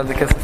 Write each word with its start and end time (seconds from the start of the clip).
על 0.00 0.06
זה 0.06 0.14
כסף. 0.14 0.36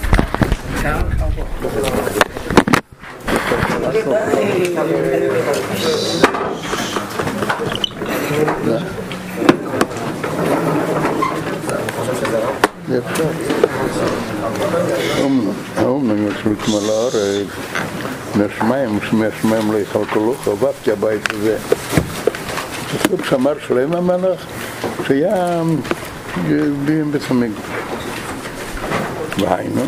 זה 12.89 12.99
אפשר. 12.99 13.25
אומנם 15.83 16.29
יש 16.29 16.47
מתמלא 16.47 16.93
הארץ, 16.93 17.47
מהשמיים 18.35 18.99
שמהשמיים 19.11 19.73
לא 19.73 19.79
יכלכלוך, 19.79 20.49
עבדתי 20.49 20.93
הבית 20.93 21.33
הזה. 21.33 21.59
פסוק 22.99 23.25
שאמר 23.25 23.55
שלם 23.67 23.93
המלך, 23.93 24.47
שהיה 25.07 25.63
בסמיג. 27.13 27.53
והיינו, 29.39 29.83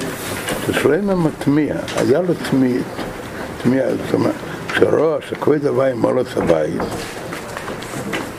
ששלם 0.67 1.11
המטמיע, 1.11 1.75
היה 1.97 2.21
לו 2.21 2.35
תמיד, 2.51 2.83
תמיע, 3.63 3.85
זאת 3.89 4.15
אומרת, 4.15 4.35
כשרואה 4.73 5.19
שכבד 5.29 5.67
הוואי 5.67 5.95
מולת 5.95 6.37
הבית, 6.37 6.81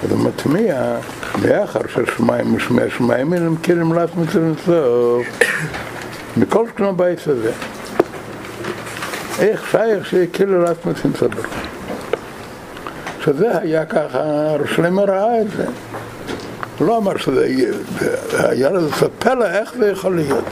אז 0.04 0.12
הוא 0.12 0.20
מטמיע 0.20 0.98
מאחר 1.42 1.80
ששמיים 1.88 2.56
ושמי 2.56 2.82
השמיים 2.82 3.34
הם 3.34 3.54
מכירים 3.54 3.94
לאט 3.94 4.16
מצב 4.16 4.40
אינסוף 4.40 5.28
מכל 6.38 6.68
שכם 6.68 6.84
הבית 6.84 7.28
הזה. 7.28 7.52
איך 9.40 9.72
שייך 9.72 10.06
שכאילו 10.06 10.62
לאט 10.62 10.86
מצב 10.86 11.00
אינסוף 11.06 11.32
שזה 13.26 13.58
היה 13.58 13.86
ככה, 13.86 14.20
רשלמה 14.60 15.02
ראה 15.02 15.42
את 15.42 15.52
זה. 15.58 15.66
לא 16.82 16.98
אמר 16.98 17.18
שזה 17.18 17.48
היה 18.40 18.70
לזה 18.70 19.10
פלא 19.20 19.46
איך 19.46 19.74
זה 19.78 19.88
יכול 19.88 20.16
להיות 20.16 20.46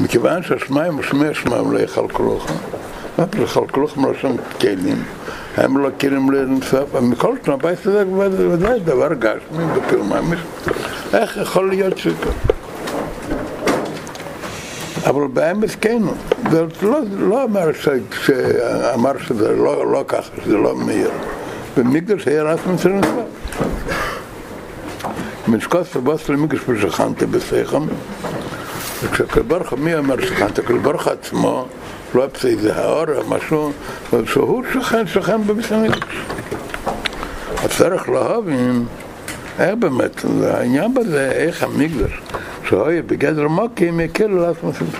מכיוון 0.00 0.42
שהשמיים 0.42 0.98
ושמי 0.98 1.26
השמיים 1.26 1.72
לא 1.72 1.78
יכלכלוך 1.78 2.46
מה 3.18 3.24
זה 3.32 3.42
יכלכלוך 3.42 3.96
מלשון 3.96 4.36
כלים 4.60 5.02
הם 5.56 5.78
לא 5.78 5.88
מכירים 5.88 6.30
לאינסוף, 6.30 6.94
מכל 7.02 7.34
שנה 7.44 7.54
הבית 7.54 7.86
הזה 7.86 8.04
ודאי 8.50 8.80
דבר 8.80 9.14
גשמי 9.14 9.64
ממש, 10.08 10.38
איך 11.14 11.36
יכול 11.36 11.68
להיות 11.68 11.98
שכך? 11.98 12.28
אבל 15.06 15.26
באמת 15.26 15.70
כן, 15.80 16.02
זה 16.50 16.64
לא 17.18 17.44
אמר 17.44 17.68
שאמר 17.72 19.12
שזה 19.18 19.56
לא 19.56 20.04
ככה, 20.08 20.30
שזה 20.44 20.56
לא 20.56 20.76
מאיר. 20.76 21.10
במקדש 21.76 22.28
היה 22.28 22.42
רק 22.42 22.58
מצל 22.66 22.88
אינסוף. 22.88 23.12
משקוס 25.48 25.96
ובוס 25.96 26.28
למקדש 26.28 26.60
ושכנתי 26.68 27.26
בסייכם, 29.00 29.24
וכשקלברוך, 29.24 29.72
מי 29.72 29.94
אומר 29.94 30.20
שכנתי? 30.20 30.62
קלברוך 30.62 31.08
עצמו 31.08 31.66
לא 32.14 32.26
פסי 32.32 32.56
זה 32.56 32.76
האור 32.76 33.16
או 33.16 33.28
משהו, 33.28 33.72
שהוא 34.26 34.64
שוכן, 34.72 35.06
שוכן 35.06 35.42
בבית 35.46 35.72
המקדש. 35.72 36.16
אז 37.64 37.70
צריך 37.78 38.08
איך 39.58 39.74
באמת, 39.78 40.24
העניין 40.44 40.94
בזה, 40.94 41.32
איך 41.32 41.62
המקדש, 41.62 42.20
שהוא 42.64 42.90
יהיה 42.90 43.02
בגדר 43.02 43.48
מוקים, 43.48 44.00
יקל 44.00 44.24
על 44.24 44.44
עצמו 44.44 44.72
סמסו. 44.72 44.96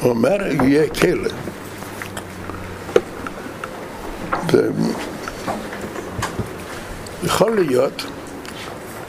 הוא 0.00 0.10
אומר, 0.10 0.36
יהיה 0.62 0.88
כלא. 0.88 1.30
יכול 7.24 7.54
להיות 7.54 8.02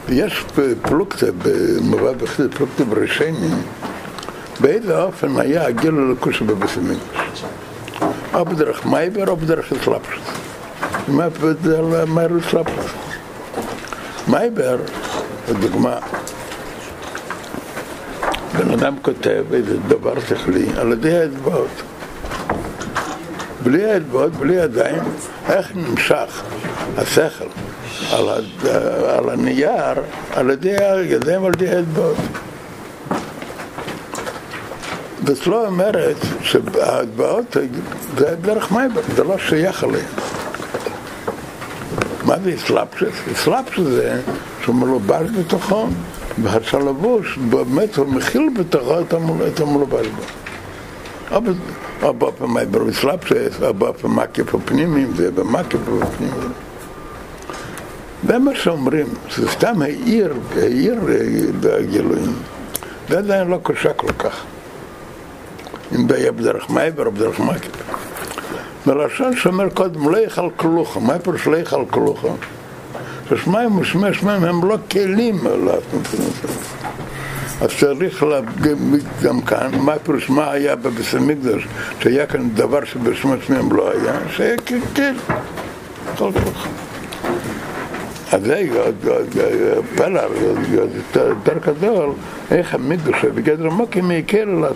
יש 0.10 0.46
פלוקטה, 0.82 1.26
במובן 1.38 2.18
בחסיד, 2.18 2.54
פלוקטה 2.54 2.84
בראשונים, 2.84 3.62
באיזה 4.60 5.04
אופן 5.04 5.40
היה 5.40 5.68
הגיל 5.68 5.92
בבית 6.42 6.70
המקדש. 6.78 7.44
או 8.34 8.46
בדרך 8.46 8.86
מעבר 8.86 9.28
או 9.28 9.38
בדרך 9.38 9.74
התלבשות. 9.74 10.24
מה 11.08 11.28
מעבר 12.06 12.28
התלבשות? 12.48 12.92
מעבר, 14.28 14.78
לדוגמה, 15.50 16.00
בן 18.58 18.72
אדם 18.72 18.96
כותב 19.02 19.44
איזה 19.54 19.78
דבר 19.88 20.14
שכלי 20.30 20.66
על 20.78 20.92
ידי 20.92 21.18
האצבעות. 21.18 21.82
בלי 23.64 23.92
האצבעות, 23.92 24.32
בלי 24.32 24.54
ידיים, 24.54 25.04
איך 25.50 25.72
נמשך 25.76 26.44
השכל 26.98 27.61
על, 28.12 28.30
על 29.10 29.30
הנייר 29.30 30.02
על 30.34 30.50
ידי 30.50 30.76
הידיים 30.78 31.46
על 31.46 31.52
ידי 31.54 31.70
האצבעות. 31.70 32.18
וסלו 35.26 35.66
אומרת 35.66 36.18
שהאצבעות 36.42 37.58
זה 38.18 38.36
דרך 38.42 38.72
מייבר, 38.72 39.02
זה 39.16 39.24
לא 39.24 39.38
שייך 39.38 39.84
אליהם. 39.84 40.06
מה 42.26 42.36
זה 42.44 42.56
אסלאפשס? 42.56 43.14
אסלאפשס 43.34 43.84
זה 43.84 44.22
שהוא 44.64 44.76
מלובש 44.76 45.30
בתוכו, 45.40 45.88
והשלבוש 46.44 47.38
באמת 47.38 47.96
הוא 47.96 48.08
מכיל 48.08 48.50
בתוכו 48.60 49.00
את 49.48 49.60
המלובש 49.60 50.08
בו. 50.08 50.24
או 52.04 52.14
באופן 52.14 52.46
מייבר 52.46 52.90
אסלאפשס, 52.90 53.62
או 53.62 53.74
באופן 53.74 54.08
מקיף 54.08 54.56
הפנימיים, 54.56 55.14
זה 55.16 55.32
במקיף 55.32 55.82
הפנימיים. 56.02 56.52
זה 58.28 58.38
מה 58.38 58.56
שאומרים, 58.56 59.08
זה 59.36 59.50
סתם 59.50 59.82
העיר, 59.82 60.34
העיר 60.56 60.96
בגילויים. 61.60 62.34
זה 63.10 63.18
עדיין 63.18 63.48
לא 63.48 63.60
קשה 63.64 63.94
כל 63.94 64.12
כך. 64.20 64.44
אם 65.96 66.08
זה 66.10 66.18
יהיה 66.18 66.32
בדרך 66.32 66.70
מייבר 66.70 67.06
או 67.06 67.12
בדרך 67.12 67.40
מקיף. 67.40 67.72
בלשון 68.86 69.36
שאומר 69.36 69.70
קודם, 69.70 70.10
לא 70.10 70.18
יאכל 70.18 70.50
כלוכה, 70.58 71.00
מה 71.00 71.20
פירוש 71.20 71.48
לא 71.48 71.58
יאכל 71.58 71.84
כלוכה? 71.90 72.28
ששמיים 73.30 73.80
ושמי 73.80 74.14
שמיים 74.14 74.44
הם 74.44 74.66
לא 74.66 74.78
כלים 74.92 75.40
אז 77.62 77.70
צריך 77.80 78.24
גם 79.24 79.42
כאן, 79.42 79.72
מה 79.80 80.00
פירוש, 80.04 80.30
מה 80.30 80.52
היה 80.52 80.76
בבית 80.76 81.14
המקדש, 81.14 81.68
שהיה 82.00 82.26
כאן 82.26 82.50
דבר 82.50 82.86
שבשמי 82.86 83.36
שמיים 83.48 83.72
לא 83.72 83.92
היה, 83.92 84.14
שהיה 84.30 84.58
ככל, 84.58 85.36
כל 86.18 86.32
כלוכה. 86.32 86.81
זה 88.40 88.64
פלר, 89.96 90.30
יותר 90.74 91.58
גדול, 91.66 92.12
איך 92.52 92.74
המקדש 92.74 93.26
בגדר 93.26 93.70
מוקים 93.70 94.12
יקל 94.12 94.50
על. 94.50 94.74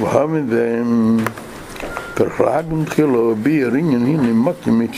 והאמן 0.00 0.46
זה. 0.48 0.82
פרחלאגן 2.14 2.84
תחילו 2.84 3.34
ביר 3.42 3.74
עניין 3.74 4.06
הנה 4.06 4.32
מוקים 4.32 4.82
את 4.82 4.90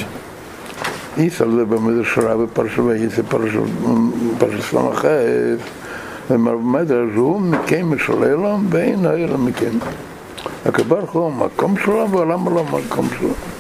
איסר 1.19 1.51
זה 1.51 1.65
במדרש 1.65 2.19
רבה 2.19 2.47
פרשה 2.47 2.83
ואיסר 2.83 3.23
פרשה 4.39 4.63
סלמחף 4.71 5.09
ומדרש 6.31 7.15
הוא 7.17 7.41
מקיים 7.41 7.99
של 7.99 8.25
אילום 8.25 8.67
ואין 8.71 9.07
האילום 9.07 9.47
מקיים 9.47 9.79
הקבר 10.67 11.05
הוא 11.13 11.33
המקום 11.33 11.75
שלו 11.85 12.11
ולמה 12.11 12.51
לא 12.51 12.65
המקום 12.69 13.09
שלו 13.19 13.52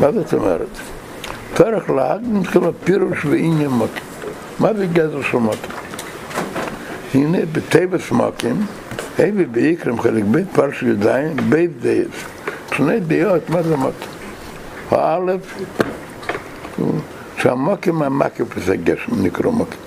מה 0.00 0.12
זאת 0.12 0.34
אומרת? 0.34 0.68
פרח 1.54 1.90
להג 1.90 2.20
מתחיל 2.24 2.62
הפירוש 2.64 3.24
ועניין 3.24 3.70
מוקים 3.70 4.02
מה 4.58 4.74
זה 4.74 4.86
גדר 4.86 5.22
של 5.22 5.36
מוקים? 5.36 5.70
הנה 7.14 7.38
בטבע 7.52 7.96
מוקים 8.12 8.66
הביא 9.18 9.46
בעיקרם 9.50 10.00
חלק 10.00 10.24
בית 10.24 10.46
פרש 10.52 10.82
ידיים 10.82 11.36
בית 11.48 11.70
דייס 11.80 12.08
שני 12.72 13.00
דעות 13.00 13.50
מה 13.50 13.62
זה 13.62 13.76
מוקים? 13.76 14.08
האלף 14.90 15.58
שהמוקים 17.38 18.02
המקיף 18.02 18.58
זה 18.58 18.76
גשם 18.76 19.22
נקרא 19.22 19.50
מוקים 19.50 19.80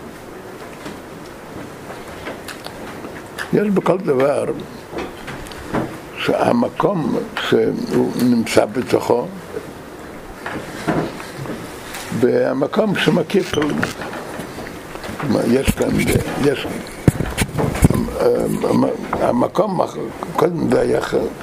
יש 3.53 3.69
בכל 3.69 3.97
דבר 3.97 4.45
שהמקום 6.17 7.17
שהוא 7.49 8.11
נמצא 8.23 8.65
בתוכו 8.65 9.27
והמקום 12.19 12.95
שמקיף 12.95 13.51
יש 15.47 15.69
כאן, 15.69 15.87
יש 16.45 16.67
המקום, 19.11 19.79
קודם 20.35 20.71
זה 20.71 20.81
היה 20.81 20.99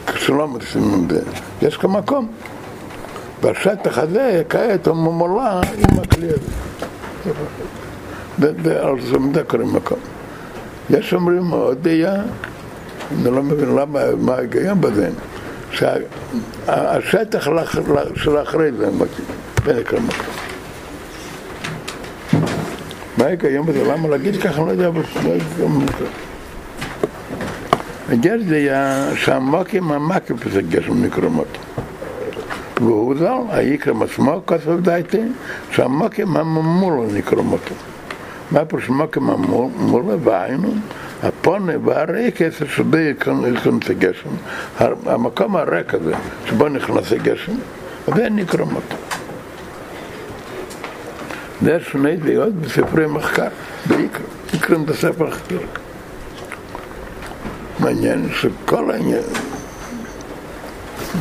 כשלא 0.06 0.48
משימים 0.48 1.08
יש 1.62 1.76
כאן 1.76 1.90
מקום. 1.90 2.28
והשטח 3.42 3.98
הזה 3.98 4.42
כעת 4.48 4.86
הוא 4.86 4.96
ממולא 4.96 5.60
עם 5.78 5.98
הכלי 6.02 6.28
הזה 8.38 8.82
על 8.82 9.00
זה 9.00 9.42
קוראים 9.46 9.74
מקום. 9.74 9.98
יש 10.90 11.14
אומרים 11.14 11.50
עוד 11.50 11.88
דעה 11.88 12.22
אני 13.12 13.30
לא 13.30 13.42
מבין 13.42 13.74
למה, 13.74 14.00
מה 14.20 14.34
ההיגיון 14.34 14.80
בזה. 14.80 15.10
שהשטח 15.70 17.48
של 18.16 18.42
אחרי 18.42 18.72
זה 18.72 18.86
נקרא 19.66 19.98
מקים. 20.00 20.53
מה 23.18 23.24
ההיגיון 23.24 23.66
בזה? 23.66 23.84
למה 23.84 24.08
להגיד 24.08 24.36
ככה? 24.42 24.62
אני 24.62 24.66
לא 24.66 24.72
יודע, 24.72 24.88
אבל 24.88 25.02
לא 25.22 25.30
הגר 28.08 28.34
זה 28.48 28.68
שהמוקים 29.14 29.92
המקים 29.92 30.36
זה 30.52 30.62
גשם 30.62 31.04
נקרא 31.04 31.28
מקים. 31.28 31.62
והוא 32.80 33.14
זל, 33.18 33.32
היקרם 33.48 34.02
עצמו 34.02 34.40
כתב 34.46 34.80
דייטי, 34.80 35.22
שהמוקים 35.70 36.36
הממולו 36.36 37.06
נקרא 37.12 37.42
מקים. 37.42 37.76
מה 38.50 38.64
פירוש 38.64 38.88
מוקים 38.88 39.30
המולו? 39.30 40.20
והיינו 40.24 40.74
הפונה 41.22 41.72
והריק 41.84 42.42
אצל 42.42 42.66
שבו 42.66 42.96
נכנס 43.52 43.90
הגשם, 43.90 44.28
המקום 45.06 45.56
הריק 45.56 45.94
הזה 45.94 46.14
שבו 46.46 46.68
נכנס 46.68 47.12
הגשם, 47.12 47.52
זה 48.16 48.28
נקרא 48.30 48.64
זה 51.64 51.78
שני 51.90 52.16
דעות 52.16 52.54
בספרי 52.54 53.06
מחקר, 53.06 53.48
בעיקר, 53.86 54.24
נקראים 54.54 54.86
בספר 54.86 55.30
חקיר. 55.30 55.60
מעניין 57.78 58.28
שכל 58.32 58.90
העניין, 58.90 59.22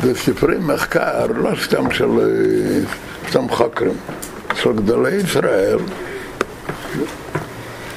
בספרי 0.04 0.56
מחקר, 0.58 1.26
לא 1.26 1.50
סתם 1.64 1.90
של 1.90 2.06
סתם 3.28 3.48
חוקרים, 3.48 3.94
של 4.54 4.72
גדולי 4.72 5.14
ישראל, 5.14 5.78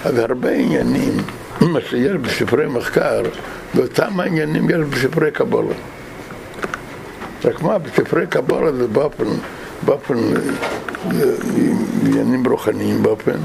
אז 0.05 0.17
הרבה 0.17 0.51
עניינים, 0.51 1.17
מה 1.61 1.81
שיש 1.81 2.15
בספרי 2.21 2.67
מחקר, 2.67 3.21
ואותם 3.75 4.19
העניינים 4.19 4.69
יש 4.69 4.77
בספרי 4.89 5.31
קבולה. 5.31 5.75
רק 7.45 7.61
מה, 7.61 7.77
בספרי 7.77 8.27
קבולה 8.27 8.71
זה 8.71 8.87
באופן, 8.87 9.25
באופן 9.87 10.17
עניינים 12.05 12.47
רוחניים 12.47 13.03
באופן, 13.03 13.39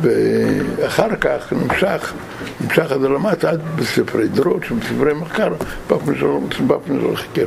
ואחר 0.00 1.16
כך 1.20 1.52
נמשך, 1.52 2.12
נמשך 2.60 2.92
עד 2.92 3.00
למטה 3.00 3.50
עד 3.50 3.60
בספרי 3.76 4.28
דרות, 4.28 4.62
בספרי 4.80 5.14
מחקר, 5.14 5.54
באופן 5.88 6.14
של, 6.14 6.26
באופן 6.66 7.00
של 7.00 7.16
חקר. 7.16 7.46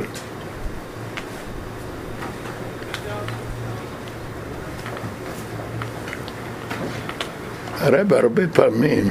הרב 7.80 8.12
הרבה 8.12 8.42
פעמים 8.52 9.08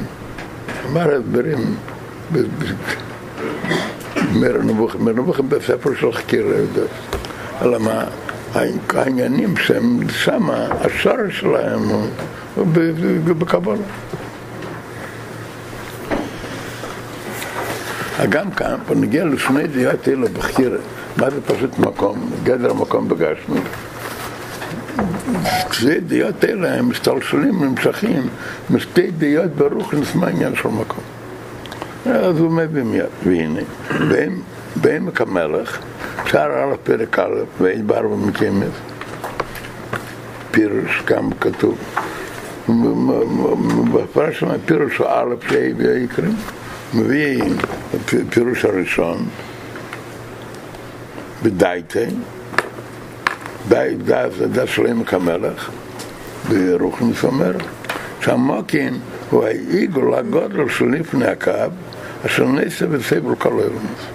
אמר 0.91 1.15
הסברים 1.15 1.75
מרנבוכים 4.99 5.49
בספר 5.49 5.89
של 5.99 6.11
חקר, 6.11 6.43
אלא 7.61 7.79
מה? 7.79 8.03
העניינים 8.95 9.57
שהם 9.57 9.99
שם, 10.09 10.49
השורש 10.49 11.39
שלהם 11.39 11.81
הוא 12.55 12.67
בקבלה. 13.37 13.75
גם 18.29 18.51
כאן, 18.51 18.75
פה 18.87 18.95
נגיע 18.95 19.25
לשני 19.25 19.67
דעות 19.67 20.07
אלו 20.07 20.27
בחירה, 20.27 20.77
מה 21.17 21.29
זה 21.29 21.41
פשוט 21.41 21.79
מקום, 21.79 22.29
גדר 22.43 22.71
המקום 22.71 23.09
בגשמי. 23.09 23.59
שתי 25.71 25.99
דעות 25.99 26.45
אלה 26.45 26.73
הם 26.73 26.89
משתלשלים, 26.89 27.63
נמשכים, 27.63 28.27
משתי 28.69 29.11
דעות 29.11 29.51
ברוך 29.51 29.93
נשמע 29.93 30.27
עניין 30.27 30.55
של 30.55 30.69
מקום. 30.69 31.03
אז 32.05 32.39
הוא 32.39 32.51
מביא 32.51 32.83
מיד, 32.83 33.05
והנה, 33.23 33.59
בעמק 34.81 35.21
המלך, 35.21 35.79
שער 36.25 36.73
א' 36.73 36.75
פרק 36.83 37.19
א', 37.19 37.29
ואין 37.61 37.87
בארבע 37.87 38.15
מקיימת, 38.15 38.71
פירוש 40.51 41.03
גם 41.05 41.29
כתוב. 41.41 41.77
בפרש 43.93 44.39
שם 44.39 44.47
פירוש 44.65 45.01
א' 45.01 45.35
שהביא 45.49 45.89
העיקרים, 45.89 46.35
מביא 46.93 47.43
פירוש 48.29 48.65
הראשון, 48.65 49.25
בדייטה, 51.43 51.99
זה 54.53 54.67
של 54.67 54.87
עמק 54.87 55.13
המלך, 55.13 55.69
ברוחניס 56.49 57.23
אומר, 57.23 57.51
שהמוקין 58.21 58.99
הוא 59.29 59.45
העיגול 59.45 60.13
הגודל 60.13 60.69
של 60.69 60.85
לפני 60.85 61.25
הקו, 61.25 61.51
אשר 62.25 62.45
נעשה 62.45 62.87
בסבל 62.87 63.35
כל 63.35 63.49
העולמות. 63.49 64.14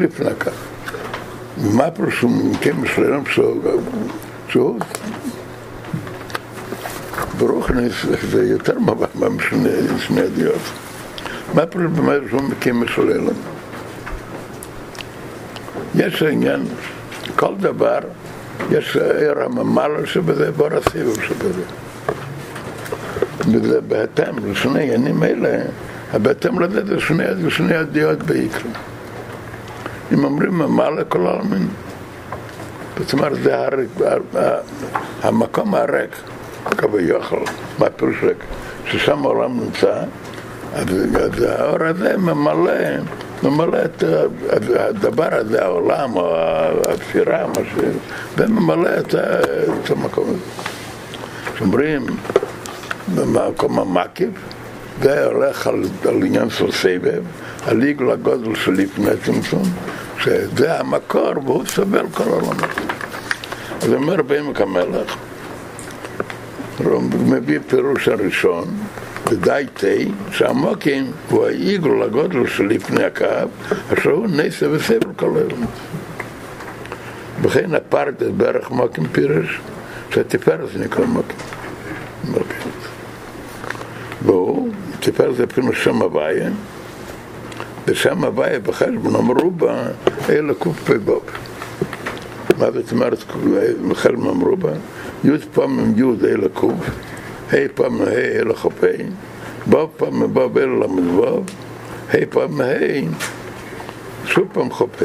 לפני 0.00 0.30
הקו. 0.30 0.50
ומה 1.58 1.90
פרסום 1.90 2.52
כן 2.60 2.76
משלם 2.76 3.26
שוב? 4.48 4.78
ברוחניס 7.38 7.94
זה 8.30 8.44
יותר 8.46 8.78
משני 9.94 10.20
הדעות. 10.20 10.60
מה 11.54 11.66
פרסום 11.66 11.94
פרסום 12.20 12.50
כן 12.60 12.72
משלם? 12.72 13.26
יש 15.94 16.22
עניין 16.22 16.60
כל 17.36 17.54
דבר 17.60 17.98
יש 18.70 18.96
עיר 18.96 19.42
הממלא 19.44 20.06
שבזה, 20.06 20.50
הסיבוב 20.76 21.22
שבזה. 21.22 21.62
וזה 23.52 23.80
בהתאם 23.80 24.50
לשני 24.50 24.82
עניינים 24.82 25.22
אלה, 25.22 25.58
בהתאם 26.22 26.60
לזה 26.60 26.84
זה 26.86 27.50
שני 27.50 27.74
הדעות 27.74 28.22
בעיקר. 28.22 28.68
אם 30.12 30.24
אומרים 30.24 30.58
ממלא 30.58 31.02
כל 31.08 31.26
העלמין, 31.26 31.68
זאת 32.98 33.12
אומרת 33.12 33.42
זה 33.42 33.66
הריק, 33.66 33.90
המקום 35.22 35.74
הריק, 35.74 36.16
כביכול, 36.64 37.44
מה 37.78 37.90
פירוש 37.90 38.16
ריק, 38.22 38.44
ששם 38.86 39.24
העולם 39.24 39.60
נמצא, 39.60 40.02
אז 40.74 41.42
האור 41.42 41.84
הזה 41.84 42.16
ממלא 42.16 42.72
ממלא 43.42 43.78
את 43.84 44.02
הדבר 44.76 45.28
הזה, 45.30 45.64
העולם, 45.64 46.16
או 46.16 46.36
התפירה, 46.88 47.46
וממלא 48.36 48.88
את, 48.98 49.14
את 49.14 49.90
המקום 49.90 50.24
הזה. 50.28 50.72
כשאומרים 51.54 52.06
במקום 53.14 53.78
המקיף, 53.78 54.30
זה 55.02 55.24
הולך 55.24 55.66
על, 55.66 55.82
על 56.08 56.22
עניין 56.22 56.50
של 56.50 56.72
סבב, 56.72 57.22
על 57.66 57.82
עיגול 57.82 58.10
הגודל 58.10 58.54
של 58.54 58.72
לפני 58.72 59.10
צמצום, 59.24 59.62
שזה 60.18 60.80
המקור 60.80 61.32
והוא 61.44 61.64
סובל 61.66 62.06
כל 62.12 62.24
העולמות. 62.24 62.56
אז 63.82 63.92
אומר 63.92 64.22
בעמק 64.22 64.60
המלך, 64.60 65.16
הוא 66.78 67.02
מביא 67.02 67.58
פירוש 67.68 68.08
הראשון, 68.08 68.64
ודייטי, 69.30 70.12
שהמוקים 70.30 71.12
הוא 71.30 71.46
העיגול 71.46 72.04
לגודל 72.04 72.46
שלפני 72.46 73.04
הקו, 73.04 73.24
אשר 73.92 74.10
הוא 74.10 74.26
נסה 74.26 74.70
וסבל 74.70 75.12
כל 75.16 75.30
היום. 75.36 75.66
וכן 77.42 77.74
הפרטס 77.74 78.26
בערך 78.36 78.70
מוקים 78.70 79.04
פירש, 79.12 79.60
שהתפארת 80.10 80.68
נקרא 80.76 81.04
מוקים. 81.04 81.36
והוא, 84.22 84.68
תפארת 85.00 85.36
זה 85.36 85.44
אפילו 85.44 85.72
שם 85.72 86.02
הוויה, 86.02 86.50
ושם 87.88 88.24
הוויה 88.24 88.60
בה, 89.50 89.86
אלה 90.28 90.54
קפ"ב. 90.54 91.12
מה 92.58 92.70
זאת 92.70 92.92
אומרת, 92.92 93.18
אמרו 94.30 94.56
בה? 94.56 94.72
י' 95.24 95.38
פעמים 95.54 95.94
י' 95.96 96.26
אלה 96.26 96.48
ק' 96.48 96.64
ה' 97.52 97.68
פעם 97.74 98.00
ה' 98.00 98.10
אל 98.10 98.50
החפי, 98.50 99.02
ו' 99.70 99.76
פעם 99.96 100.36
ו' 100.36 100.58
אל 100.58 100.68
ל"ו, 100.68 101.42
ה' 102.12 102.26
פעם 102.30 102.60
ה', 102.60 102.64
שוב 104.24 104.48
פעם 104.52 104.72
חפי. 104.72 105.04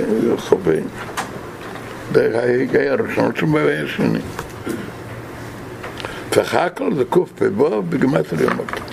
זה 2.13 2.39
ההיגי 2.39 2.89
הראשון 2.89 3.35
של 3.35 3.45
בה"א 3.45 3.83
השני. 3.83 4.19
ואחר 6.35 6.67
כל 6.75 6.95
זה 6.95 7.03
קפ"ו 7.05 7.83
בגימטריה 7.89 8.49
מקים. 8.49 8.92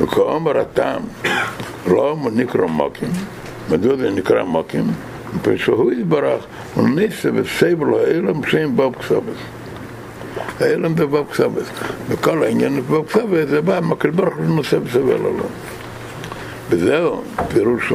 וכאומר 0.00 0.58
הטעם, 0.58 1.02
לא 1.86 2.16
נקרא 2.32 2.66
מקים, 2.66 3.08
מדוע 3.70 3.96
זה 3.96 4.10
נקרא 4.10 4.44
מקים? 4.44 4.84
ושהוא 5.42 5.92
יתברך, 5.92 6.44
הוא 6.74 6.88
ניסה 6.88 7.28
וסבל 7.34 7.94
האלם 7.94 8.44
שם 8.44 8.76
בב 8.76 8.94
כסבס. 8.94 9.38
האלם 10.60 10.96
זה 10.96 11.06
בב 11.06 11.24
כסבס. 11.32 11.68
וכל 12.08 12.42
העניין 12.42 12.80
בב 12.80 13.06
כסבס 13.06 13.48
זה 13.48 13.60
בא, 13.60 13.80
מקל 13.80 14.10
ברוך 14.10 14.36
הוא 14.36 14.44
נושא 14.44 14.78
וסבל 14.84 15.12
עליו. 15.12 15.44
וזהו, 16.70 17.22
פירוש 17.48 17.92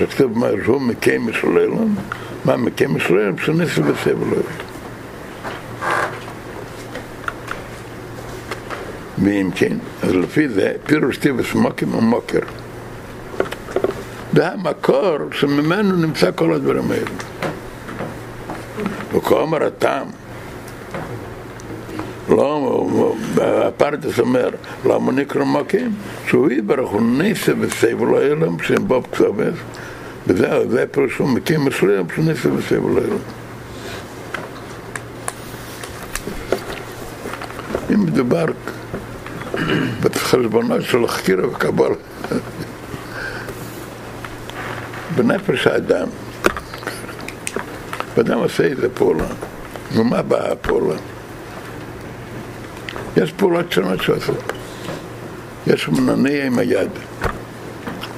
שכתוב 0.00 0.38
מה 0.38 0.46
שהוא 0.64 0.80
מקיים 0.80 1.28
אלם, 1.44 1.94
מה 2.44 2.56
מקיים 2.56 2.96
אלם? 3.10 3.38
שניסה 3.38 3.80
וסבל 3.80 4.28
האלם. 4.30 4.73
ואם 9.18 9.50
כן, 9.54 9.76
אז 10.02 10.14
לפי 10.14 10.48
זה 10.48 10.72
פירוש 10.86 11.16
טיבס 11.16 11.54
מוקים 11.54 11.94
ומוקר. 11.94 12.40
זה 14.32 14.48
המקור 14.48 15.16
שממנו 15.32 15.96
נמצא 15.96 16.30
כל 16.34 16.54
הדברים 16.54 16.90
האלה. 16.90 17.10
וכאומר 19.14 19.66
הטעם, 19.66 20.06
לא, 22.28 22.86
הפרדס 23.38 24.18
אומר, 24.18 24.50
למה 24.84 25.12
נקרא 25.12 25.44
מקים? 25.44 25.94
שהוא 26.26 26.50
יתברך, 26.50 26.88
הוא 26.88 27.02
נסה 27.02 27.52
וסבל 27.60 28.14
האלם, 28.14 28.58
שהם 28.62 28.88
בו 28.88 29.02
כתובס, 29.12 29.54
וזהו, 30.26 30.70
זה 30.70 30.84
פירושו 30.90 31.26
מקים 31.26 31.64
מסוים, 31.64 32.06
שהוא 32.14 32.24
נסה 32.24 32.52
וסבל 32.52 32.98
האלם. 32.98 33.18
אם 37.94 38.02
מדובר 38.02 38.46
בחשבונו 40.00 40.82
של 40.82 41.04
החקירה 41.04 41.48
וקבלה, 41.48 41.94
בנפש 45.16 45.66
האדם, 45.66 46.08
ואדם 48.16 48.38
עושה 48.38 48.64
איזה 48.64 48.88
פעולה, 48.88 49.26
ומה 49.92 50.22
באה 50.22 50.52
הפעולה? 50.52 50.94
יש 53.16 53.32
פעולות 53.32 53.72
שונות 53.72 54.02
שעושות. 54.02 54.52
יש 55.66 55.88
מנענע 55.88 56.44
עם 56.44 56.58
היד. 56.58 56.90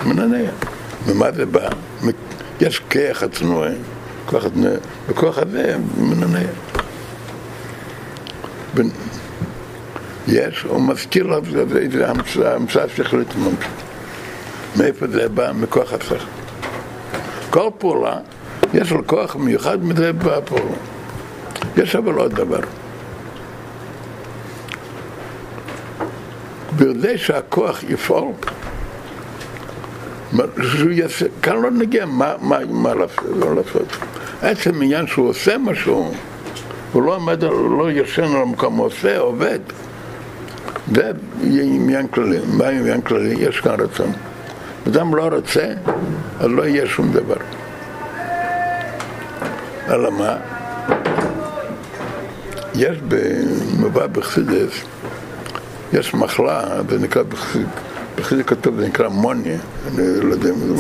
מנענע. 0.07 0.51
ממה 1.07 1.33
זה 1.33 1.47
בא? 1.47 1.69
יש 2.61 2.81
כיח 2.91 3.23
הצנוע, 3.23 3.69
כוח 4.27 4.45
הצנוע, 4.45 4.71
בכוח 5.09 5.39
הזה 5.39 5.77
מנענע. 5.99 6.47
יש, 10.29 10.63
הוא 10.63 10.81
מזכיר 10.81 11.27
לו 11.27 11.39
איזה 11.77 12.09
המצאה 12.55 12.89
שכלית 12.97 13.37
ממש. 13.37 13.65
מאיפה 14.77 15.07
זה 15.07 15.29
בא? 15.29 15.53
מכוח 15.53 15.93
השכל. 15.93 16.25
כל 17.51 17.71
פעולה, 17.79 18.17
יש 18.75 18.91
לו 18.91 19.07
כוח 19.07 19.37
מיוחד 19.37 19.85
מזה 19.85 20.13
באה 20.13 20.39
הפעולה. 20.39 20.77
יש 21.77 21.97
אבל 21.97 22.15
עוד 22.15 22.33
דבר. 22.35 22.61
בכדי 26.77 27.19
שהכוח 27.19 27.83
יפעול, 27.83 28.33
שהוא 30.63 30.91
יעשה, 30.91 31.27
כאן 31.43 31.57
לא 31.57 31.71
נגיע 31.71 32.07
מה, 32.07 32.35
מה, 32.41 32.59
מה 32.69 32.95
לא 32.95 33.55
לעשות. 33.57 33.97
עצם 34.43 34.83
עניין 34.83 35.07
שהוא 35.07 35.29
עושה 35.29 35.59
משהו, 35.59 36.15
הוא 36.93 37.03
לא 37.03 37.17
עומד, 37.17 37.45
הוא 37.45 37.79
לא 37.79 37.91
ישן 37.91 38.23
על 38.25 38.43
המקום, 38.43 38.77
הוא 38.77 38.87
עושה, 38.87 39.19
עובד. 39.19 39.59
זה 40.95 41.13
עניין 41.43 42.09
כללי. 42.09 42.39
מה 42.47 42.69
עניין 42.69 43.01
כללי? 43.01 43.35
יש 43.39 43.61
כאן 43.61 43.81
רצון. 43.81 44.13
אדם 44.89 45.15
לא 45.15 45.29
רוצה, 45.29 45.73
אז 46.41 46.47
לא 46.51 46.63
יהיה 46.63 46.87
שום 46.87 47.13
דבר. 47.13 47.37
אלא 49.89 50.11
מה? 50.11 50.37
יש 52.75 52.99
במובא 53.09 54.07
בחסידס 54.07 54.85
יש 55.93 56.15
מחלה, 56.15 56.83
זה 56.89 56.99
נקרא, 56.99 57.23
בכלל 58.17 58.43
כתוב, 58.43 58.81
זה 58.81 58.87
נקרא 58.87 59.09
מוניה, 59.09 59.59
אני 59.87 60.03
לא 60.23 60.35
יודע 60.35 60.51
אם 60.51 60.59
זה 60.59 60.73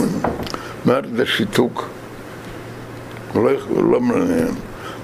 אומר, 0.84 1.00
זה 1.16 1.26
שיתוק. 1.26 1.88
לא, 3.34 3.50
לא 3.90 4.00
מעניין. 4.00 4.54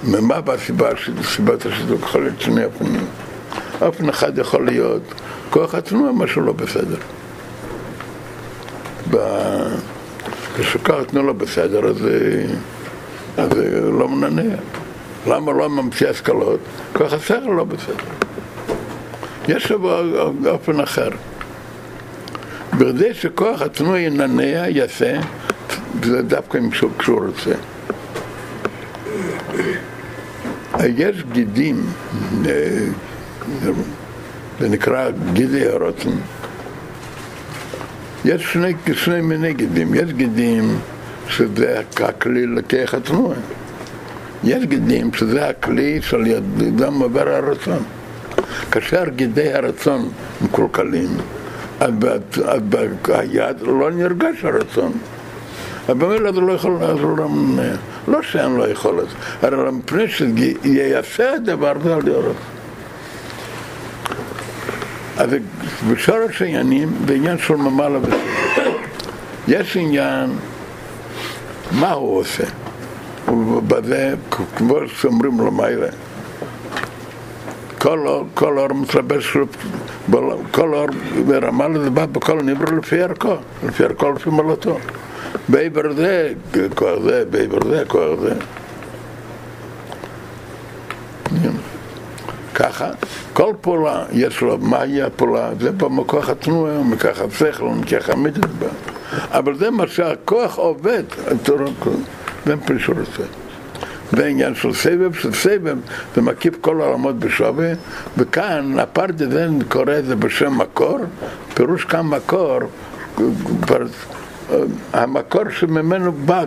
ממה 0.05 0.41
בסיבה, 0.41 0.89
סיבת 1.23 1.67
השיתוק? 1.67 2.01
יכול 2.03 2.23
להיות 2.23 2.41
שני 2.41 2.65
אופנים. 2.65 3.05
אופן 3.83 4.09
אחד 4.09 4.39
יכול 4.39 4.67
להיות 4.67 5.03
כוח 5.51 5.75
התנועה, 5.75 6.13
משהו 6.13 6.43
לא 6.43 6.53
בסדר. 6.53 6.97
כשכוח 10.57 11.01
התנועה 11.01 11.27
לא 11.27 11.33
בסדר, 11.33 11.87
אז 13.37 13.49
זה 13.55 13.81
לא 13.81 14.09
מנענע. 14.09 14.57
למה 15.27 15.53
לא 15.53 15.69
ממציא 15.69 16.09
השכלות? 16.09 16.61
כוח 16.93 17.13
השכל 17.13 17.51
לא 17.57 17.65
בסדר. 17.65 18.05
יש 19.49 19.73
אבל 19.73 20.19
אופן 20.47 20.81
אחר. 20.81 21.09
בכדי 22.79 23.15
שכוח 23.15 23.63
עצמו 23.63 23.97
יננע, 23.97 24.69
יעשה, 24.69 25.21
זה 26.03 26.23
דווקא 26.23 26.59
כשהוא 26.99 27.21
רוצה. 27.27 27.55
יש 30.85 31.23
גידים, 31.33 31.87
זה 34.61 34.69
נקרא 34.69 35.11
גידי 35.33 35.69
הרוצן. 35.69 36.11
יש 38.25 38.53
שני, 38.53 38.73
שני 38.93 39.21
מיני 39.21 39.55
גידים, 39.55 39.95
יש 39.95 40.13
גידים 40.13 40.79
שזה 41.29 41.81
הכלי 41.97 42.47
לכך 42.47 42.95
התנועה. 42.95 43.37
יש 44.45 44.65
גידים 44.65 45.15
שזה 45.15 45.49
הכלי 45.49 46.03
של 46.03 46.27
ידם 46.27 47.03
עובר 47.03 47.29
הרצון. 47.29 47.83
כאשר 48.71 49.05
גידי 49.09 49.53
הרצון 49.53 50.09
מקולקלים, 50.43 51.09
אז 51.81 51.91
ביד 52.01 53.57
לא 53.61 53.91
נרגש 53.91 54.45
הרצון. 54.45 54.93
אז 55.89 55.95
במילא 55.95 56.33
זה 56.33 56.41
לא 56.41 56.53
יכול 56.53 56.79
לעזור 56.81 57.17
למנהל. 57.17 57.77
לא 58.09 58.23
שאין 58.23 58.53
לו 58.57 58.69
יכולת, 58.69 59.07
אלא 59.45 59.73
מפני 59.73 60.05
שייעשה 60.09 61.33
הדבר 61.33 61.73
זה 61.85 61.95
על 61.95 62.09
יורד. 62.09 62.35
אז 65.23 65.31
בשורש 65.91 66.43
העניינים, 66.43 66.89
בעניין 67.07 67.39
של 67.39 67.55
ממעלה 67.55 67.99
וסדר. 67.99 68.71
יש 69.49 69.77
עניין 69.77 70.31
מה 71.73 71.93
הוא 71.93 72.19
עושה. 72.19 72.45
ובזה, 73.29 74.15
כמו 74.57 74.77
שאומרים 74.87 75.41
למעלה, 75.41 75.87
כל 77.79 78.07
אור, 78.07 78.25
כל 78.35 78.59
אור 78.59 78.73
מתלבש, 78.75 79.37
כל 80.51 80.75
אור 80.75 80.87
זה 81.83 81.91
בא 81.91 82.07
בכל 82.07 82.43
נברא 82.43 82.77
לפי 82.77 83.03
ערכו, 83.03 83.35
לפי 83.67 83.85
ערכו 83.85 84.13
לפי 84.13 84.31
מלאתו. 84.31 84.79
בעבר 85.49 85.93
זה 85.93 86.33
כוח 86.75 87.03
זה, 87.03 87.25
בעבר 87.31 87.69
זה 87.69 87.85
כוח 87.89 88.21
זה. 88.21 88.35
ככה, 92.55 92.91
כל 93.33 93.53
פעולה 93.61 94.05
יש 94.13 94.41
לו, 94.41 94.59
מהי 94.59 95.03
הפעולה? 95.03 95.51
זה 95.61 95.73
במכוח 95.73 96.29
התנועה, 96.29 96.83
מכוח 96.83 97.21
השכל, 97.21 97.65
מכוח 97.65 98.11
המצווה. 98.11 98.69
אבל 99.31 99.59
זה 99.59 99.71
מה 99.71 99.87
שהכוח 99.87 100.59
עובד, 100.59 101.03
זה 102.47 102.57
פרישור 102.57 102.95
הזה. 102.99 103.27
זה 104.13 104.27
עניין 104.27 104.55
של 104.55 104.75
סבב, 104.75 105.15
של 105.15 105.33
סבב, 105.33 105.77
זה 106.15 106.23
מקיף 106.23 106.55
כל 106.61 106.81
העולמות 106.81 107.19
בשווה, 107.19 107.73
וכאן 108.17 108.79
הפרדזן 108.79 109.59
קורא 109.69 109.99
את 109.99 110.07
זה 110.07 110.17
בשם 110.17 110.59
מקור, 110.59 110.99
פירוש 111.55 111.85
כאן 111.85 112.07
מקור, 112.07 112.59
המקור 114.93 115.43
שממנו 115.51 116.13
בא, 116.13 116.45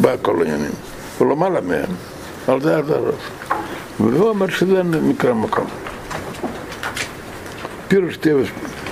בא 0.00 0.14
כל 0.22 0.36
העניינים, 0.42 0.70
הוא 1.18 1.32
למעלה 1.32 1.60
מהם, 1.60 1.90
על 2.48 2.60
זה 2.60 2.78
הדרך. 2.78 3.30
והוא 3.99 4.29
אומר 4.29 4.49
שזה 4.49 4.83
נקרא 4.83 5.33
מקום. 5.33 5.65
פירוש 7.87 8.17
טבעס 8.17 8.47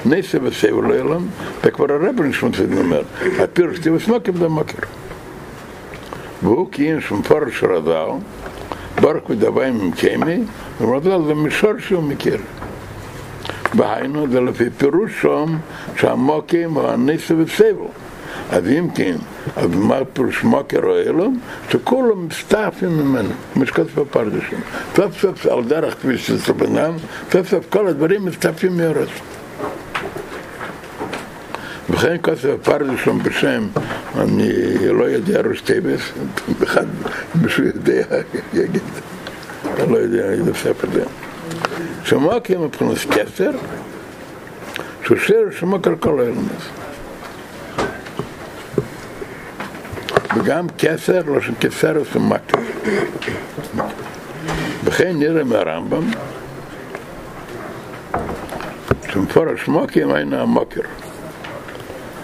נסה 0.05 0.37
וסבל 0.43 0.69
לעולם, 0.69 1.25
וכבר 1.63 1.85
הרב 1.93 2.21
נשמע 2.21 2.49
אומר, 2.77 3.01
הפירוש 3.39 3.79
טבעס 3.79 4.07
מקים 4.07 4.37
זה 4.37 4.47
מכיר. 4.47 4.85
והוא 6.43 6.71
קיים 6.71 7.01
שמפורש 7.01 7.63
רז"ל, 7.63 8.09
ברק 9.01 9.29
ודווי 9.29 9.71
ממקיימי, 9.71 10.43
ורז"ל 10.81 11.25
זה 11.27 11.33
מישור 11.33 11.73
שהוא 11.79 12.03
מכיר. 12.03 12.37
והיינו 13.75 14.27
זה 14.31 14.41
לפי 14.41 14.69
פירוש 14.69 15.21
שם 15.21 15.57
שהמוקים 15.95 16.73
הוא 16.73 16.87
הניסה 16.87 17.33
וסבל. 17.37 17.85
אז 18.50 18.66
אם 18.66 18.88
כן, 18.94 19.16
אז 19.56 19.66
מה 19.74 19.98
פירוש 20.12 20.44
מוקר 20.44 20.80
או 20.82 20.96
אלום? 20.96 21.40
שכולם 21.70 22.26
מסתעפים 22.26 22.98
ממנו, 22.98 23.30
כמו 23.54 23.66
שכתוב 23.66 24.00
בפרדשים. 24.00 24.60
סוף 24.96 25.20
סוף 25.20 25.46
על 25.46 25.64
דרך 25.64 25.94
כפי 25.94 26.18
שזה 26.18 26.52
בנם, 26.52 26.92
סוף 27.32 27.48
סוף 27.48 27.64
כל 27.70 27.86
הדברים 27.86 28.24
מסתעפים 28.24 28.76
מארץ. 28.76 29.08
וכן 31.90 32.16
כותב 32.22 32.48
הפרדשום 32.48 33.22
בשם, 33.22 33.66
אני 34.18 34.52
לא 34.88 35.04
יודע 35.04 35.40
ראש 35.40 35.60
טייבס, 35.60 36.00
אחד, 36.62 36.86
מישהו 37.42 37.64
יודע, 37.64 38.04
יגיד, 38.54 38.82
אני 39.78 39.92
לא 39.92 39.96
יודע 39.98 40.24
איזה 40.24 40.54
ספר 40.54 40.88
זה. 40.92 41.04
שמוקר 42.04 42.60
מבחינת 42.60 42.98
כסר, 42.98 43.50
שהוא 45.04 45.18
שיר 45.18 45.50
שמוקר 45.58 45.94
כל 46.00 46.20
האלמס. 46.20 46.85
וגם 50.34 50.66
כסר, 50.78 51.20
לא 51.26 51.40
שכסר 51.40 51.96
הוא 52.14 52.22
מקר. 52.22 52.58
וכן 54.84 55.16
נראה 55.18 55.44
מהרמב"ם, 55.44 56.10
שמפורש 59.12 59.68
מוקים 59.68 60.12
היינו 60.12 60.36
המוקר. 60.36 60.80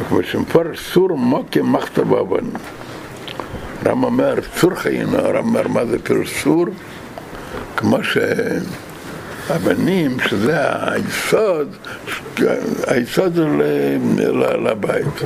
כמו 0.08 0.22
שמפרש 0.22 0.92
צור 0.92 1.18
מוקים 1.18 1.72
מכתב 1.72 2.14
אבן. 2.14 2.44
רם 3.86 4.04
אומר 4.04 4.34
צור 4.60 4.74
חיינו, 4.74 5.18
רם 5.18 5.36
אומר 5.36 5.68
מה 5.68 5.86
זה 5.86 5.98
פירוש 6.02 6.42
צור? 6.42 6.66
כמו 7.76 7.98
שאבנים, 9.48 10.20
שזה 10.20 10.56
היסוד, 10.92 11.68
היסוד 12.86 13.38
לבית. 14.64 15.22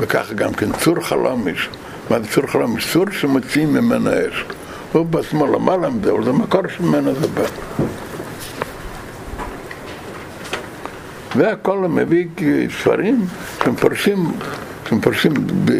וככה 0.00 0.34
גם 0.34 0.52
כן 0.54 0.72
צור 0.72 1.00
חלומיש. 1.00 1.68
מה 2.10 2.20
זה 2.20 2.28
צור 2.28 2.46
חלומיש? 2.46 2.92
צור 2.92 3.10
שמוציאים 3.10 3.72
ממנו 3.72 4.10
אש. 4.10 4.44
הוא 4.92 5.06
בשמאל 5.06 5.50
למעלה 5.50 5.90
מזה, 5.90 6.12
אבל 6.12 6.24
זה 6.24 6.32
מקור 6.32 6.62
שממנו 6.76 7.14
זה 7.14 7.26
בא. 7.26 7.42
והכל 11.36 11.78
מביא 11.78 12.26
ספרים 12.80 13.26
שמפרשים, 13.64 14.32
שמפרשים 14.88 15.32
ב... 15.64 15.72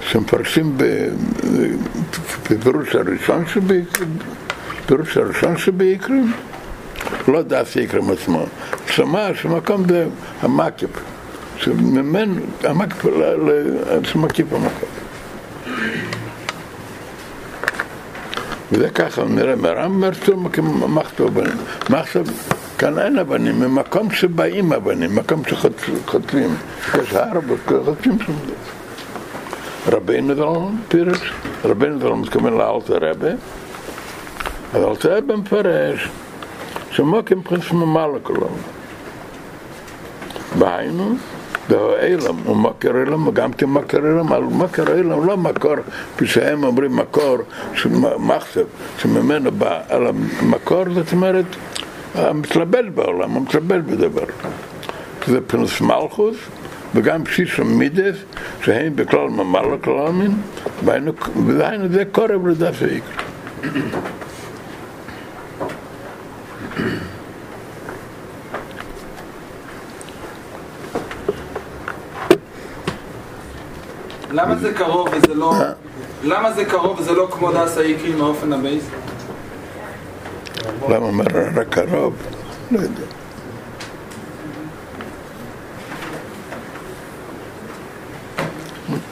שמפרשים 0.00 0.76
בפירוש 2.50 2.94
הראשון 2.94 3.44
בפירוש 4.84 5.16
הראשון 5.16 5.56
שבעיקרים, 5.56 6.32
לא 7.28 7.42
דף 7.42 7.76
יקרים 7.76 8.10
עצמו, 8.10 8.46
שמע 8.86 9.34
שמקום 9.34 9.88
זה 9.88 10.06
המקיף, 10.42 10.90
שממנו, 11.58 12.40
המקיף, 12.64 13.06
שמקיף 14.02 14.46
המקום. 14.52 14.88
וזה 18.72 18.90
ככה, 18.90 19.24
נראה 19.24 19.56
מרם 19.56 19.94
אומר 19.94 20.10
צור 20.24 20.36
מחטוב 20.88 21.34
בנים. 21.34 21.56
מחטוב, 21.90 22.30
כאן 22.78 22.98
אין 22.98 23.18
אבנים, 23.18 23.60
ממקום 23.60 24.10
שבאים 24.10 24.72
אבנים, 24.72 25.14
מקום 25.16 25.42
שחוטפים. 25.44 26.54
יש 27.02 27.12
הר 27.12 27.40
וחוטפים 27.48 28.18
שם. 28.26 28.32
רבינו 29.88 30.34
זלמן 30.34 30.76
פירש, 30.88 31.32
רבינו 31.64 31.98
זלמן 32.00 32.20
מתכוון 32.20 32.58
לאלתר 32.58 32.98
רבה, 33.00 33.30
אז 34.74 34.82
אלתר 34.82 35.16
רבה 35.16 35.36
מפרש 35.36 36.08
שמוקים 36.90 37.42
פרינס 37.42 37.72
ממלא 37.72 38.18
כולו. 38.22 38.48
בהיינו, 40.58 41.14
והאילם 41.70 42.36
הוא 42.44 42.56
מקר 42.56 42.96
אילם, 43.00 43.28
וגם 43.28 43.52
כן 43.52 43.66
מקר 43.66 43.98
אילם, 43.98 44.32
אבל 44.32 44.42
מקר 44.42 44.94
אילם 44.94 45.26
לא 45.26 45.36
מקור, 45.36 45.74
כפי 46.16 46.26
שהם 46.26 46.64
אומרים 46.64 46.96
מקור, 46.96 47.36
מחשב, 48.18 48.64
שממנו 48.98 49.52
בא, 49.52 49.80
אלא 49.90 50.10
מקור 50.42 50.84
זאת 50.94 51.12
אומרת, 51.12 51.44
המתלבט 52.14 52.84
בעולם, 52.94 53.36
המתלבט 53.36 53.84
בדבר. 53.84 54.24
זה 55.26 55.40
פרינס 55.40 55.80
מלכוס, 55.80 56.36
וגם 56.94 57.26
שיש 57.26 57.60
מידס, 57.60 58.16
שהם 58.62 58.96
בכלל 58.96 59.28
ממלא 59.28 59.76
כלל 59.84 60.12
מין, 60.12 60.32
והיינו 61.46 61.88
זה 61.92 62.04
קורב 62.12 62.46
לדף 62.46 62.82
העיקר. 62.82 63.22
למה 74.30 74.56
זה 74.56 74.74
קרוב 74.74 75.08
וזה 75.12 75.34
לא... 75.34 75.54
למה 76.24 76.52
זה 76.52 76.64
קרוב 76.64 77.00
וזה 77.00 77.12
לא 77.12 77.28
כמו 77.30 77.52
דס 77.52 77.78
האיקרי 77.78 78.14
מאופן 78.14 78.52
הבייס? 78.52 78.84
למה 80.88 81.06
אומר 81.06 81.24
רק 81.54 81.68
קרוב? 81.68 82.14
לא 82.70 82.80
יודע. 82.80 83.02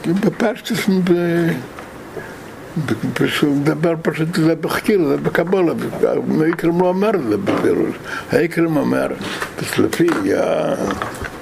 בפרשטס, 0.07 0.87
הוא 3.41 3.55
מדבר 3.55 3.93
פשוט 4.01 4.35
זה 4.35 4.55
בחקיר, 4.55 5.07
זה 5.07 5.17
בקבולה, 5.17 5.73
האיקרם 6.41 6.81
לא 6.81 6.87
אומר 6.87 7.09
את 7.09 7.23
זה 7.29 7.37
בפירוש. 7.37 7.95
האיקרם 8.31 8.77
אומר, 8.77 9.07
לפי 9.77 10.07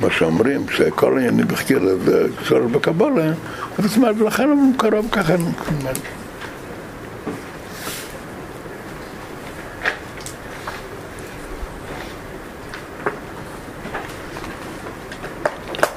מה 0.03 0.09
שאומרים, 0.11 0.65
שכל 0.69 1.17
העניינים 1.17 1.47
בחקיר 1.47 1.97
זה 2.05 2.27
צורך 2.47 2.71
בקבולה, 2.71 3.31
זאת 3.79 3.97
אומרת, 3.97 4.21
ולכן 4.21 4.49
הוא 4.49 4.73
קרוב 4.77 5.07
ככה. 5.11 5.33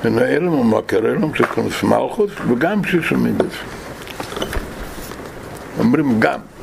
in 0.05 0.17
der 0.17 0.29
Elm 0.29 0.55
und 0.61 0.71
Makarelum, 0.71 1.33
sie 1.37 1.43
kommen 1.43 1.73
zu 1.73 1.85
Malchus, 1.87 2.31
und 2.49 2.61
גם 2.61 2.83
sie 2.85 3.01
zu 3.09 3.17
Midas. 3.17 3.57
אומרים 5.79 6.21
גם. 6.21 6.56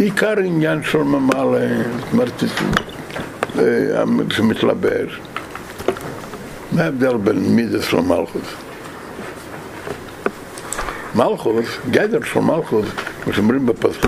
עיקר 0.00 0.38
עניין 0.38 0.82
של 0.82 0.98
ממלא, 0.98 1.58
זאת 2.00 2.12
אומרת, 2.12 2.42
זה 4.36 4.42
מתלבש. 4.42 5.20
מה 6.72 6.82
ההבדל 6.82 7.16
בין 7.16 7.38
מידס 7.38 7.92
למלכוס? 7.92 8.42
מלכוס, 11.14 11.66
גדר 11.90 12.18
של 12.24 12.40
מלכוס, 12.40 12.86
כמו 13.24 13.32
שאומרים 13.32 13.66
בפסוק, 13.66 14.04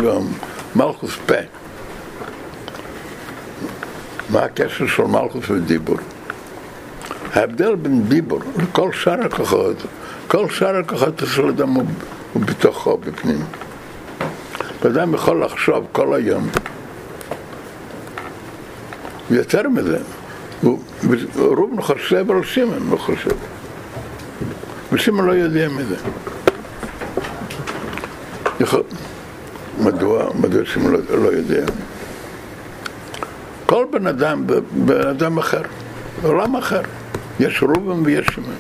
מלכוס 0.76 1.16
פה. 1.26 1.34
מה 4.30 4.40
הקשר 4.40 4.86
של 4.86 5.02
מלכוס 5.02 5.50
ודיבור? 5.50 5.96
ההבדל 7.32 7.74
בין 7.74 8.02
דיבור 8.02 8.40
לכל 8.56 8.92
שאר 8.92 9.20
הכוחות, 9.24 9.76
כל 10.28 10.48
שאר 10.50 10.76
הכוחות 10.76 11.22
של 11.26 11.48
אדם 11.48 11.70
הוא 11.70 11.84
בתוכו, 12.36 12.96
בפנים. 12.96 13.44
אדם 14.86 15.14
יכול 15.14 15.44
לחשוב 15.44 15.86
כל 15.92 16.14
היום, 16.14 16.48
ויותר 19.30 19.68
מזה, 19.68 19.98
רובן 21.34 21.82
חושב 21.82 22.30
על 22.30 22.44
שמעון, 22.44 22.88
הוא 22.90 22.98
חושב. 22.98 23.30
ושמעון 24.92 25.26
לא 25.26 25.32
יודע 25.32 25.68
מזה. 25.68 25.96
יכול... 28.60 28.82
מדוע? 29.78 30.24
מדוע 30.40 30.64
שמעון 30.64 30.92
לא, 30.92 31.18
לא 31.18 31.28
יודע? 31.28 31.64
כל 33.66 33.86
בן 33.90 34.06
אדם, 34.06 34.44
בן 34.72 35.06
אדם 35.06 35.38
אחר, 35.38 35.62
עולם 36.22 36.56
אחר, 36.56 36.82
יש 37.40 37.62
רובם 37.62 38.02
ויש 38.04 38.26
שמעון. 38.26 38.54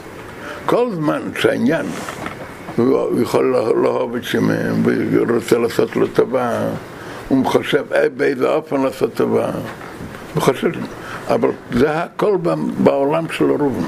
כל 0.66 0.90
זמן 0.94 1.20
שהעניין 1.38 1.86
הוא 2.76 3.20
יכול 3.20 3.56
לאהוב 3.82 4.16
את 4.16 4.24
שמעון 4.24 4.82
ורוצה 4.84 5.58
לעשות 5.58 5.96
לו 5.96 6.06
טובה, 6.06 6.50
הוא 7.28 7.46
חושב 7.46 7.84
באיזה 8.16 8.48
אופן 8.48 8.80
לעשות 8.80 9.14
טובה, 9.14 9.50
הוא 10.34 10.42
חושב, 10.42 10.70
אבל 11.28 11.48
זה 11.72 12.02
הכל 12.02 12.36
בעולם 12.78 13.24
של 13.30 13.44
ראובן, 13.44 13.84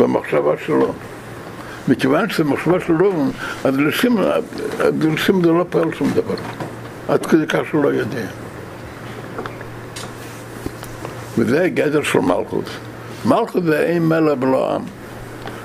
במחשבה 0.00 0.52
שלו. 0.66 0.92
מכיוון 1.88 2.30
שזה 2.30 2.44
מחשבה 2.44 2.80
של 2.86 2.92
ראובן, 3.04 3.30
אז 3.64 3.74
לשמעון 3.78 5.42
זה 5.44 5.52
לא 5.52 5.64
פועל 5.70 5.94
שום 5.94 6.10
דבר, 6.10 6.34
עד 7.08 7.26
כדי 7.26 7.46
כך 7.46 7.60
שהוא 7.70 7.84
לא 7.84 7.88
יודע. 7.88 8.26
וזה 11.38 11.68
גדר 11.68 12.02
של 12.02 12.18
מלכות. 12.18 12.64
מלכות 13.24 13.64
זה 13.64 13.80
אין 13.80 14.08
מלך 14.08 14.38
ולא 14.40 14.74
עם. 14.74 14.82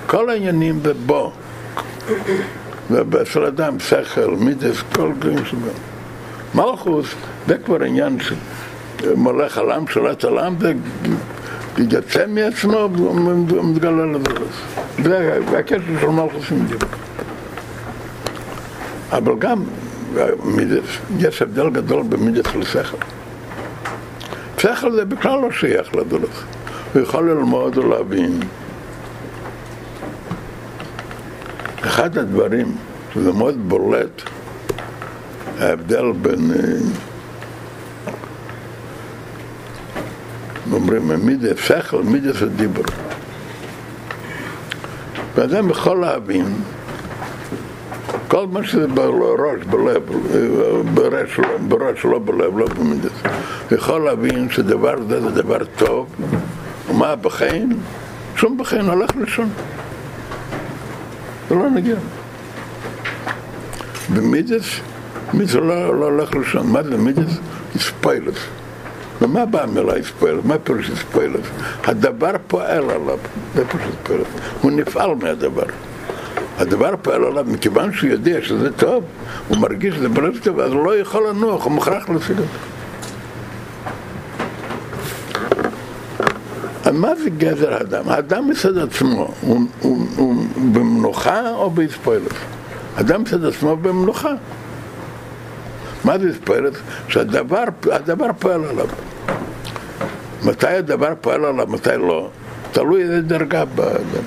כל 0.06 0.30
העניינים 0.30 0.80
זה 0.84 0.94
בו. 0.94 1.32
ואצל 2.90 3.44
אדם, 3.44 3.80
שכל, 3.80 4.36
מידס, 4.38 4.82
כל 4.92 5.12
דברים 5.18 5.44
שבו. 5.44 5.70
מלכות 6.54 7.04
זה 7.46 7.58
כבר 7.58 7.82
עניין 7.82 8.18
שמולך 8.20 9.58
על 9.58 9.70
עם, 9.70 9.86
שולט 9.86 10.24
על 10.24 10.38
עם, 10.38 10.54
ויוצא 11.76 12.26
מעצמו 12.28 12.88
ומתגלה 13.48 14.06
לדורס. 14.06 14.56
זה 15.04 15.38
הקשר 15.58 15.76
של 16.00 16.08
מלכות 16.08 16.42
עם 16.50 16.66
דיבור. 16.66 16.88
אבל 19.12 19.32
גם 19.38 19.64
מידס, 20.44 20.98
יש 21.18 21.42
הבדל 21.42 21.70
גדול 21.70 22.02
במידס 22.02 22.54
לשכל. 22.56 22.96
שכל 24.58 24.92
זה 24.92 25.04
בכלל 25.04 25.40
לא 25.40 25.50
שייך 25.50 25.94
לדורס. 25.94 26.42
הוא 26.94 27.02
יכול 27.02 27.30
ללמוד 27.30 27.78
ולהבין. 27.78 28.40
אחד 31.82 32.18
הדברים 32.18 32.76
שזה 33.14 33.32
מאוד 33.32 33.68
בולט, 33.68 34.22
ההבדל 35.58 36.12
בין, 36.12 36.52
אומרים, 40.72 41.10
מידה 41.26 41.56
שכל, 41.56 42.02
מידה 42.02 42.32
זה 42.32 42.48
דיבור. 42.48 42.84
ואדם 45.34 45.70
יכול 45.70 46.00
להבין 46.00 46.46
כל 48.28 48.46
מה 48.46 48.64
שזה 48.64 48.86
בראש, 48.86 49.64
בלב, 49.70 50.02
בראש, 50.94 51.40
בראש, 51.68 52.04
לא 52.04 52.20
בלב, 52.24 52.58
לא 52.58 52.66
במידס. 52.66 53.12
יכול 53.72 54.04
להבין 54.04 54.50
שדבר 54.50 54.94
זה 55.08 55.20
זה 55.20 55.30
דבר 55.30 55.64
טוב, 55.76 56.06
ומה 56.90 57.16
בחיים? 57.16 57.72
שום 58.36 58.58
בחיים 58.58 58.84
הולך 58.84 59.10
לשון. 59.16 59.48
זה 61.50 61.56
לא 61.56 61.70
נגיע. 61.70 61.96
במידס, 64.14 64.64
מידס 65.34 65.54
לא, 65.54 66.00
לא 66.00 66.04
הולך 66.04 66.34
לשון. 66.34 66.66
מה 66.66 66.82
זה 66.82 66.96
מידס? 66.96 67.30
ספיילס. 67.78 68.34
ומה 69.22 69.46
באה 69.46 69.62
המילה 69.62 70.02
ספיילס? 70.02 70.40
מה 70.44 70.58
פירוש 70.58 70.90
ספיילס? 70.90 71.46
הדבר 71.84 72.32
פועל 72.46 72.90
עליו, 72.90 73.18
זה 73.54 73.64
פירוש 73.64 73.86
ספיילס. 74.02 74.26
הוא 74.60 74.70
נפעל 74.70 75.14
מהדבר. 75.14 75.66
הדבר 76.58 76.94
פועל 77.02 77.24
עליו, 77.24 77.44
מכיוון 77.48 77.92
שהוא 77.92 78.10
יודע 78.10 78.42
שזה 78.42 78.72
טוב, 78.72 79.04
הוא 79.48 79.58
מרגיש 79.58 79.94
שזה 79.94 80.08
בלב 80.08 80.38
טוב, 80.42 80.60
אז 80.60 80.72
הוא 80.72 80.84
לא 80.84 80.98
יכול 80.98 81.28
לנוח, 81.28 81.64
הוא 81.64 81.72
מוכרח 81.72 82.08
להשיג 82.08 82.30
את 82.30 82.36
זה. 82.36 82.69
מה 86.92 87.14
זה 87.14 87.30
גזר 87.30 87.74
האדם? 87.74 88.08
האדם 88.08 88.48
מצד 88.48 88.78
עצמו, 88.78 89.34
הוא, 89.40 89.60
הוא, 89.80 90.06
הוא 90.16 90.44
במנוחה 90.72 91.50
או 91.50 91.70
בהספוילת? 91.70 92.32
אדם 92.94 93.22
מצד 93.22 93.44
עצמו 93.44 93.76
במנוחה. 93.76 94.32
מה 96.04 96.18
זה 96.18 96.28
הספוילת? 96.28 96.72
שהדבר 97.08 97.64
פועל 98.38 98.64
עליו. 98.64 98.86
מתי 100.42 100.66
הדבר 100.66 101.12
פועל 101.20 101.44
עליו, 101.44 101.66
מתי 101.66 101.96
לא? 101.98 102.30
תלוי 102.72 103.02
איזה 103.02 103.22
דרגה 103.22 103.64
באדם. 103.64 104.24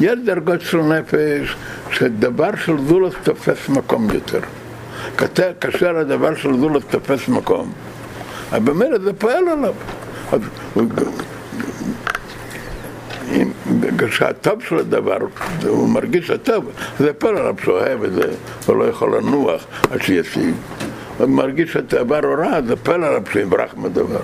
יש 0.00 0.18
דרגות 0.24 0.60
של 0.60 0.82
נפש 0.82 1.56
שדבר 1.90 2.50
של 2.64 2.76
זולת 2.88 3.12
תופס 3.22 3.68
מקום 3.68 4.08
יותר. 4.10 4.40
כאשר 5.60 5.96
הדבר 5.96 6.34
של 6.34 6.56
זולת 6.56 6.82
תופס 6.90 7.28
מקום, 7.28 7.72
אז 8.52 8.62
במילא 8.62 8.98
זה 8.98 9.12
פועל 9.12 9.44
עליו. 9.48 9.74
כשהטוב 13.98 14.62
של 14.68 14.78
הדבר, 14.78 15.16
הוא 15.66 15.88
מרגיש 15.88 16.30
הטוב, 16.30 16.64
זה 16.98 17.12
פועל 17.12 17.36
עליו 17.36 17.54
שהוא 17.62 17.74
אוהב 17.74 18.04
את 18.04 18.12
זה, 18.12 18.30
הוא 18.66 18.76
לא 18.76 18.84
יכול 18.84 19.16
לנוח 19.16 19.64
עד 19.90 20.02
שישיג. 20.02 20.54
הוא 21.18 21.26
מרגיש 21.26 21.72
שהדבר 21.72 22.26
הוא 22.26 22.34
רע, 22.34 22.62
זה 22.66 22.74
עליו 22.94 23.22
שיברח 23.32 23.74
מהדבר. 23.76 24.20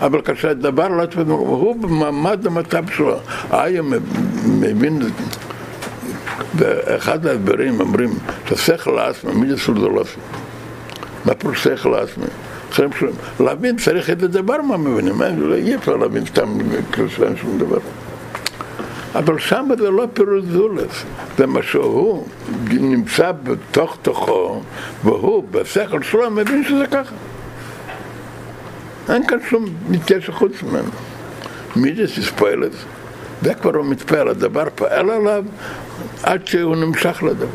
אבל 0.00 0.22
כאשר 0.22 0.48
הדבר 0.50 0.88
לא 0.88 1.06
טוב, 1.06 1.30
הוא 1.30 1.76
במעמד 1.82 2.46
המצב 2.46 2.84
שלו, 2.96 3.16
היה 3.50 3.82
מבין, 4.44 5.02
באחד 6.54 7.26
ההסברים 7.26 7.80
אומרים 7.80 8.10
ששכל 8.48 8.98
עצמי, 8.98 9.32
מי 9.32 9.48
זה 9.48 9.58
סולדולוסי? 9.58 10.20
מה 11.24 11.34
פירוש 11.34 11.64
שכל 11.64 11.94
עצמי? 11.94 12.26
להבין 13.40 13.76
צריך 13.76 14.10
איזה 14.10 14.28
דבר 14.28 14.62
מה 14.62 14.76
מבינים, 14.76 15.22
אי 15.54 15.74
אפשר 15.74 15.96
להבין 15.96 16.26
סתם 16.26 16.58
שאין 17.08 17.36
שום 17.36 17.58
דבר. 17.58 17.78
אבל 19.14 19.38
שם 19.38 19.68
זה 19.78 19.90
לא 19.90 20.06
פירוש 20.12 20.44
זולס, 20.44 21.04
זה 21.38 21.46
מה 21.46 21.62
שהוא 21.62 22.26
נמצא 22.70 23.32
בתוך 23.42 23.96
תוכו, 24.02 24.62
והוא 25.04 25.44
בשכל 25.50 26.02
שלו 26.02 26.30
מבין 26.30 26.64
שזה 26.64 26.86
ככה. 26.86 27.14
אין 29.08 29.26
כאן 29.26 29.38
שום 29.50 29.64
מתקשר 29.88 30.32
חוץ 30.32 30.62
ממנו. 30.62 30.90
מידס 31.76 32.18
יספוילת, 32.18 32.72
זה 33.42 33.54
כבר 33.54 33.76
הוא 33.76 33.86
מתפעל, 33.86 34.28
הדבר 34.28 34.64
פעל 34.74 35.10
עליו 35.10 35.44
עד 36.22 36.46
שהוא 36.46 36.76
נמשך 36.76 37.22
לדבר. 37.22 37.46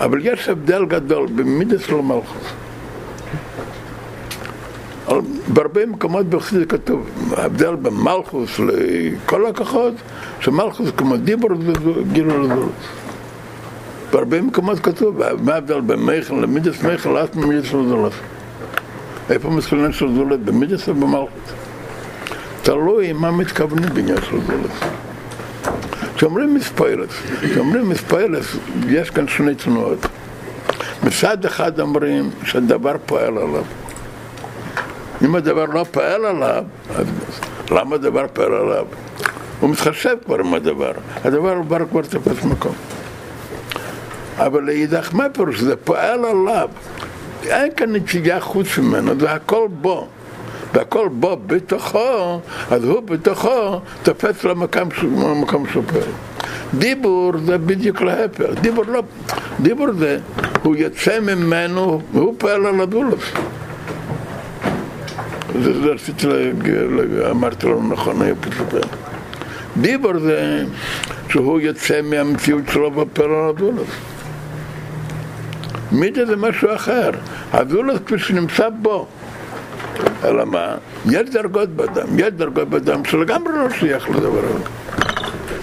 אבל 0.00 0.18
יש 0.22 0.48
הבדל 0.48 0.84
גדול 0.84 1.26
במידס 1.26 1.88
למלכוס. 1.88 2.61
בהרבה 5.48 5.86
מקומות 5.86 6.26
בחסידות 6.26 6.70
כתוב, 6.70 7.08
ההבדל 7.36 7.74
בין 7.74 7.94
מלכוס 7.94 8.58
לכל 8.58 9.46
הכוחות, 9.46 9.94
שמלכוס 10.40 10.88
כמו 10.96 11.16
דיבור 11.16 11.50
וגילו 11.84 12.42
לזולת. 12.42 12.68
בהרבה 14.12 14.40
מקומות 14.40 14.78
כתוב, 14.78 15.20
מה 15.42 15.54
ההבדל 15.54 15.80
בין 15.80 15.98
מייכל 15.98 16.34
למידס 16.34 16.82
מייכל, 16.82 17.08
לאט 17.08 17.36
ממידס 17.36 17.66
לזולת. 17.66 18.12
איפה 19.30 19.50
מתחילים 19.50 19.92
של 19.92 20.14
זולת, 20.14 20.40
במידס 20.40 20.88
או 20.88 20.94
במלכות? 20.94 21.52
תלוי 22.62 23.12
מה 23.12 23.30
מתכוונים 23.30 23.88
בעניין 23.94 24.16
של 24.30 24.40
זולת. 24.46 24.92
כשאומרים 26.16 26.54
מספיילס, 26.54 27.10
כשאומרים 27.40 27.88
מספיילס, 27.88 28.56
יש 28.88 29.10
כאן 29.10 29.28
שני 29.28 29.54
תנועות. 29.54 30.06
מצד 31.04 31.44
אחד 31.44 31.80
אומרים 31.80 32.30
שהדבר 32.44 32.96
פועל 33.06 33.38
עליו. 33.38 33.64
אם 35.24 35.34
הדבר 35.34 35.64
לא 35.64 35.84
פועל 35.90 36.24
עליו, 36.24 36.64
למה 37.70 37.94
הדבר 37.94 38.26
פועל 38.32 38.54
עליו? 38.54 38.86
הוא 39.60 39.70
מתחשב 39.70 40.16
כבר 40.24 40.38
עם 40.38 40.54
הדבר, 40.54 40.92
הדבר 41.24 41.62
כבר 41.66 41.78
כבר 41.90 42.02
תופס 42.02 42.44
מקום. 42.44 42.74
אבל 44.36 44.62
לאידך 44.62 45.14
מה 45.14 45.28
פירוש? 45.32 45.60
זה 45.60 45.76
פועל 45.76 46.24
עליו. 46.24 46.68
אין 47.42 47.72
כאן 47.76 47.92
נציגה 47.92 48.40
חוץ 48.40 48.78
ממנו, 48.78 49.20
זה 49.20 49.32
הכל 49.32 49.68
בו. 49.70 50.08
והכל 50.74 51.08
בו 51.08 51.36
בתוכו, 51.46 52.40
אז 52.70 52.84
הוא 52.84 53.00
בתוכו 53.00 53.80
תופס 54.02 54.44
למקום 54.44 54.90
שהוא 55.72 55.84
פועל. 55.86 56.02
דיבור 56.74 57.32
זה 57.46 57.58
בדיוק 57.58 58.00
להפך, 58.00 58.60
דיבור 58.60 58.84
לא, 58.88 59.02
דיבור 59.60 59.86
זה, 59.98 60.18
הוא 60.62 60.76
יוצא 60.76 61.20
ממנו 61.20 62.00
והוא 62.12 62.34
פועל 62.38 62.66
על 62.66 62.80
הדולף. 62.80 63.32
רציתי 65.84 66.26
להגיד, 66.26 67.20
אמרתי 67.30 67.66
לו 67.66 67.82
נכון, 67.82 68.22
היה 68.22 68.34
פשוט. 68.34 68.74
דיבור 69.76 70.18
זה 70.18 70.64
שהוא 71.28 71.60
יוצא 71.60 72.00
מהמציאות 72.02 72.62
שלו 72.72 72.94
ופועל 72.94 73.30
על 73.30 73.48
הדולף. 73.48 73.86
מידה 75.92 76.26
זה 76.26 76.36
משהו 76.36 76.74
אחר, 76.74 77.10
הדולף 77.52 77.98
כפי 78.06 78.18
שנמצא 78.18 78.68
בו. 78.68 79.06
אלא 80.24 80.44
מה? 80.44 80.74
יש 81.10 81.30
דרגות 81.30 81.68
באדם, 81.68 82.18
יש 82.18 82.30
דרגות 82.36 82.68
באדם 82.68 83.04
שלגמרי 83.04 83.52
לא 83.58 83.70
שייך 83.70 84.10
לדבר 84.10 84.44
הזה. 84.44 84.64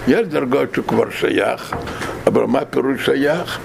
יש 0.08 0.26
דרגות 0.26 0.74
שהוא 0.74 0.84
כבר 0.84 1.10
שייך, 1.10 1.74
אבל 2.26 2.44
מה 2.44 2.64
פירוש 2.64 3.04
שייך? 3.04 3.58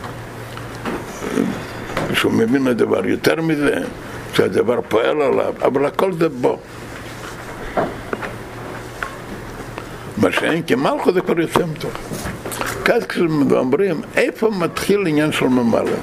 שהוא 2.13 2.33
מבין 2.33 2.67
הדבר 2.67 3.05
יותר 3.05 3.41
מזה, 3.41 3.83
שהדבר 4.35 4.79
פועל 4.89 5.21
עליו, 5.21 5.53
אבל 5.61 5.85
הכל 5.85 6.13
זה 6.13 6.29
בו. 6.29 6.59
מה 10.17 10.31
שאין 10.31 10.61
כמלכו 10.67 11.13
זה 11.13 11.21
כבר 11.21 11.39
יוצא 11.39 11.59
מתוך. 11.65 11.91
כאן 12.85 12.99
כשאומרים, 13.09 14.01
איפה 14.15 14.49
מתחיל 14.49 15.07
עניין 15.07 15.31
של 15.31 15.47
ממלא? 15.47 15.97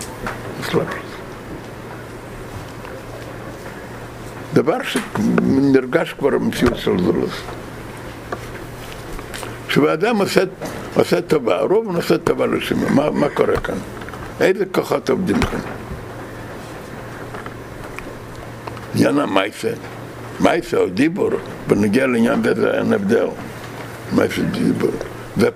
דבר 4.52 4.78
שנרגש 4.82 6.12
כבר 6.12 6.28
במציאות 6.28 6.76
של 6.76 6.98
זולוס. 6.98 7.40
כשאדם 9.68 10.16
עושה, 10.16 10.42
עושה 10.94 11.20
טובה, 11.20 11.56
הרוב 11.56 11.96
עושה 11.96 12.18
טובה 12.18 12.46
לשני, 12.46 12.90
מה, 12.90 13.10
מה 13.10 13.28
קורה 13.28 13.56
כאן? 13.56 13.78
איזה 14.40 14.64
כוחות 14.66 15.10
עובדים 15.10 15.40
כאן? 15.40 15.81
עניין 18.94 19.18
המייסה, 19.18 19.70
מייסה 20.40 20.76
או 20.76 20.86
דיבור, 20.86 21.30
בנגיע 21.66 22.06
לעניין 22.06 22.42
זה 22.56 22.70
אין 22.70 22.92
הבדל. 22.92 23.26
מייסה 24.12 24.42
דיבור, 24.42 24.90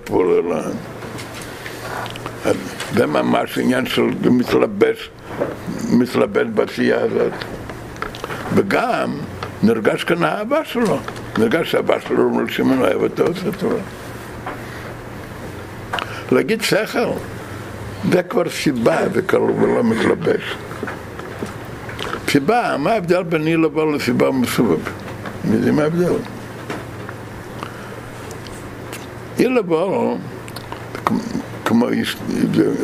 פועל 0.05 0.27
אלוהים. 0.27 0.77
זה 2.94 3.07
ממש 3.07 3.59
עניין 3.59 3.87
של 3.87 4.03
מתלבש, 4.31 5.11
מתלבש 5.92 6.46
בעשייה 6.55 7.01
הזאת. 7.01 7.33
וגם 8.55 9.18
נרגש 9.62 10.05
כאן 10.05 10.22
האהבה 10.22 10.64
שלו, 10.64 10.99
נרגש 11.38 11.75
האהבה 11.75 12.01
שלו, 12.01 12.22
אומר 12.22 12.46
שמעון 12.49 12.81
אוהב 12.83 13.03
אותו, 13.03 13.22
עושה 13.27 13.53
תורה. 13.59 13.81
להגיד 16.33 16.62
שכל, 16.62 17.09
זה 18.12 18.22
כבר 18.22 18.51
סיבה, 18.51 18.96
זה 19.14 19.22
כבר 19.22 19.38
לא 19.38 19.85
מתלבש. 19.85 20.57
סיבה, 22.29 22.77
מה 22.79 22.93
ההבדל 22.93 23.23
בין 23.23 23.47
אי 23.47 23.57
לבוא 23.57 23.93
לסיבה 23.93 24.31
מסובב? 24.31 24.79
יודעים 25.45 25.77
מה 25.77 25.83
ההבדל? 25.83 26.12
אי 29.39 29.49
לבוא, 29.49 30.17
כמו 31.65 31.87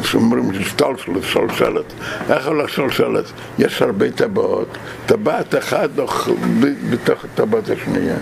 שאומרים 0.03 0.63
שטלשלת, 0.65 1.23
שלשלת. 1.23 1.93
איך 2.31 2.47
הולך 2.47 2.69
שלשלת? 2.69 3.25
יש 3.59 3.83
הרבה 3.83 4.11
טבעות, 4.11 4.79
טבעת 5.07 5.55
אחת 5.55 5.91
בתוך 6.91 7.25
הטבעת 7.25 7.71
השנייה. 7.71 8.17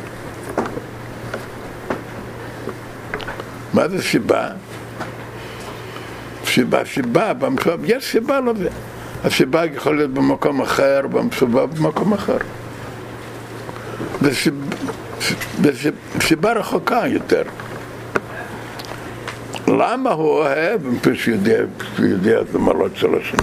מה 3.74 3.88
זה 3.88 4.02
סיבה? 4.02 4.48
הסיבה, 6.42 6.80
הסיבה, 6.80 7.32
במסובב, 7.32 7.84
יש 7.84 8.10
סיבה 8.10 8.40
לזה. 8.40 8.68
הסיבה 9.24 9.64
יכול 9.64 9.96
להיות 9.96 10.10
במקום 10.10 10.60
אחר, 10.60 11.00
במסובב 11.10 11.78
במקום 11.78 12.12
אחר. 12.12 12.38
וסיבה 15.62 16.52
רחוקה 16.52 17.02
יותר. 17.06 17.42
למה 19.68 20.10
הוא 20.10 20.28
אוהב? 20.28 20.86
מפני 20.86 21.16
שהוא 21.16 21.36
יודע 21.98 22.40
את 22.40 22.54
המעלות 22.54 22.96
של 22.96 23.14
השני. 23.14 23.42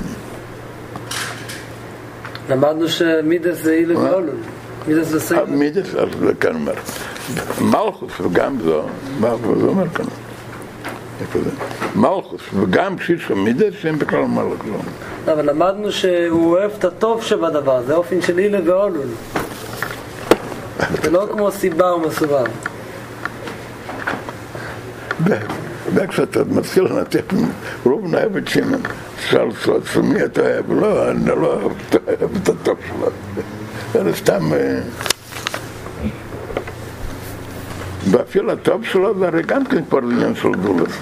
למדנו 2.50 2.88
שמידס 2.88 3.58
זה 3.64 3.74
אילן 3.74 3.96
ואולון. 3.96 4.42
מידס 4.88 5.08
זה 5.08 5.20
סיימן. 5.20 5.56
מידס, 5.56 5.96
אז 5.96 6.10
זה 6.20 6.34
כאן 6.40 6.56
אומר. 6.56 6.74
מלכוס 7.62 8.12
וגם 8.22 8.58
זו, 8.64 8.84
מלכוס 9.20 9.58
זה 9.62 9.68
אומר 9.68 9.90
כאן. 9.90 10.06
איפה 11.22 11.40
זה? 11.40 11.50
מלכוס 11.96 12.42
וגם 12.54 13.00
שישו 13.00 13.36
מידס 13.36 13.74
הם 13.84 14.00
בכלל 14.00 14.26
מלכוס. 14.26 14.68
לא, 15.28 15.34
אבל 15.34 15.50
למדנו 15.50 15.92
שהוא 15.92 16.52
אוהב 16.58 16.72
את 16.80 16.86
הטוב 16.86 17.24
שבדבר, 17.24 17.82
זה 17.88 17.96
אופן 17.96 18.22
של 18.22 18.40
אילן 18.40 18.70
ואולון. 18.70 19.08
זה 21.04 21.10
לא 21.10 21.28
כמו 21.32 21.52
סיבה 21.52 21.96
ומסובב. 21.96 22.46
וכשאתה 25.94 26.40
מתחיל 26.44 26.84
לנתח 26.84 27.20
רוב 27.84 28.16
אוהב 28.16 28.38
את 28.38 28.48
שמן, 28.48 28.80
שאל 29.30 29.50
אותו, 29.68 30.04
מי 30.04 30.26
אתה 30.26 30.42
אוהב? 30.42 30.72
לא, 30.72 31.12
אני 31.12 31.26
לא 31.26 31.54
אוהב 31.54 31.72
את 32.44 32.50
הטוב 32.50 32.78
שלו. 32.88 34.04
זה 34.04 34.16
סתם... 34.16 34.52
ואפילו 38.12 38.52
הטוב 38.52 38.86
שלו 38.86 39.20
זה 39.20 39.28
הרי 39.28 39.42
גם 39.42 39.66
כן 39.66 39.86
כבר 39.90 39.98
עניין 39.98 40.36
של 40.36 40.52
דולס. 40.52 40.94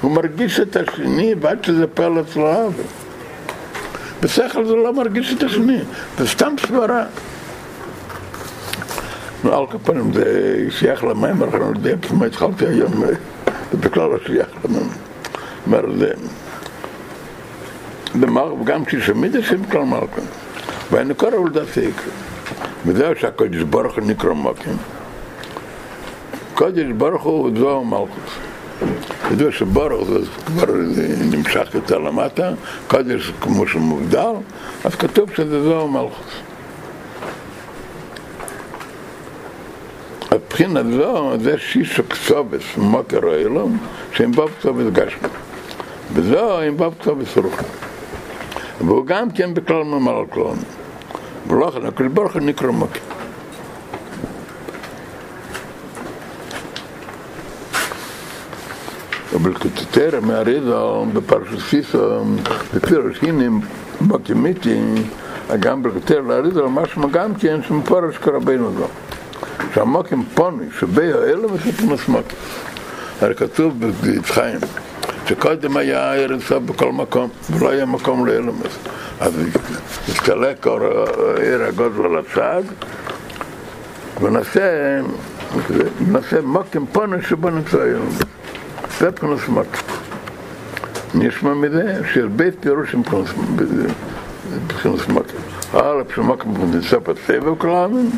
הוא 0.00 0.10
מרגיש 0.10 0.60
את 0.60 0.76
השני 0.76 1.34
ועד 1.40 1.64
שזה 1.64 1.86
פועל 1.86 2.20
אצלו 2.20 2.46
עוול. 2.46 2.84
בשכל 4.22 4.64
זה 4.66 4.74
לא 4.74 4.94
מרגיש 4.94 5.32
את 5.32 5.42
השני, 5.42 5.78
זה 6.18 6.28
סתם 6.28 6.54
סברה. 6.66 7.04
על 9.44 9.66
כפנים 9.70 10.12
זה 10.12 10.56
שייך 10.70 11.04
למים, 11.04 11.42
אני 11.42 11.64
יודע 11.64 11.94
מה 12.12 12.26
התחלתי 12.26 12.66
היום, 12.66 12.92
זה 13.72 13.78
בכלל 13.78 14.10
לא 14.10 14.18
שייך 14.26 14.48
למים. 14.64 14.88
אומר, 15.66 15.98
זה... 15.98 16.12
וגם 18.60 18.84
כששמיד 18.84 19.36
השם 19.36 19.64
כלל 19.64 19.82
מלכם, 19.82 20.22
ואני 20.90 21.14
קורא 21.14 21.30
לדעתי 21.46 21.80
יקרה. 21.80 22.31
וזהו 22.86 23.16
שהקודש 23.16 23.62
ברוך 23.62 23.94
הוא 23.94 24.04
נקרא 24.06 24.32
מלכים. 24.32 24.76
קודש 26.54 26.86
ברוך 26.96 27.22
הוא 27.22 27.50
זו 27.58 27.84
מלכות. 27.84 28.30
ידוע 29.32 29.52
שברוך 29.52 30.08
זה 30.08 30.18
כבר 30.46 30.74
נמשך 31.30 31.74
יותר 31.74 31.98
למטה, 31.98 32.50
קודש 32.88 33.32
כמו 33.40 33.66
שמובדל, 33.66 34.32
אז 34.84 34.94
כתוב 34.94 35.30
שזה 35.36 35.62
זו 35.62 35.88
מלכות. 35.88 36.26
הבחינה 40.30 40.82
זו, 40.96 41.32
זה 41.40 41.58
שישו 41.58 42.08
כסובס, 42.08 42.76
מוקר 42.76 43.28
האילום, 43.28 43.78
שהם 44.12 44.32
בו 44.32 44.46
כסובס 44.58 44.84
גשמי. 44.92 45.28
וזו 46.12 46.60
הם 46.60 46.76
בו 46.76 46.90
כסובס 47.00 47.36
רוחני. 47.36 47.68
והוא 48.80 49.06
גם 49.06 49.30
כן 49.30 49.54
בכלל 49.54 49.82
ממלא 49.82 50.26
כלום. 51.52 51.62
ולכן 51.62 51.86
הקדוש 51.86 52.12
ברוך 52.12 52.32
הוא 52.32 52.42
נקרא 52.42 52.70
מוקר. 52.70 53.00
אבל 59.36 59.54
כתתרא 59.54 60.20
מהריזל 60.20 61.10
בפרשת 61.12 61.58
סיסו, 61.58 62.24
בפירוש 62.74 63.18
הנה 63.22 63.58
בקימיתי, 64.00 64.80
גם 65.60 65.82
בכתתרא 65.82 66.20
להריזל, 66.20 66.62
משמע 66.62 67.06
גם 67.10 67.34
כן 67.34 67.62
שמפורש 67.62 68.18
כרבנו 68.18 68.72
זו. 68.72 68.86
שהמוקים 69.74 70.24
פוני, 70.34 70.64
שבי 70.78 71.12
האלה 71.12 71.52
ושפנוס 71.52 72.08
מוקים. 72.08 72.38
הרי 73.20 73.34
כתוב 73.34 73.84
ביצחיים, 74.00 74.58
שקודם 75.26 75.76
היה 75.76 76.14
ארץ 76.14 76.42
סוף 76.42 76.62
בכל 76.62 76.92
מקום, 76.92 77.28
ולא 77.50 77.70
היה 77.70 77.86
מקום 77.86 78.26
לאלמס. 78.26 78.78
אז 79.20 79.32
הסתלק 80.08 80.66
אור 80.66 80.80
העיר 81.36 81.62
הגודל 81.62 82.04
על 82.04 82.18
הצד, 82.18 82.62
ונעשה, 84.20 85.00
נעשה 86.00 86.40
מוקים 86.42 86.86
פוני 86.92 87.22
שבו 87.22 87.50
נמצא 87.50 87.80
היום. 87.80 88.08
זה 88.98 89.12
פנוס 89.12 89.48
מוקים. 89.48 89.80
נשמע 91.14 91.54
מזה 91.54 92.00
שיש 92.12 92.24
בית 92.36 92.54
פירוש 92.60 92.94
עם 92.94 93.02
פנוס 93.02 93.30
מוקים. 95.08 95.40
א' 95.74 96.02
שמוקים 96.14 96.54
נמצא 96.72 96.98
בסבב 96.98 97.58
כלמים, 97.58 98.10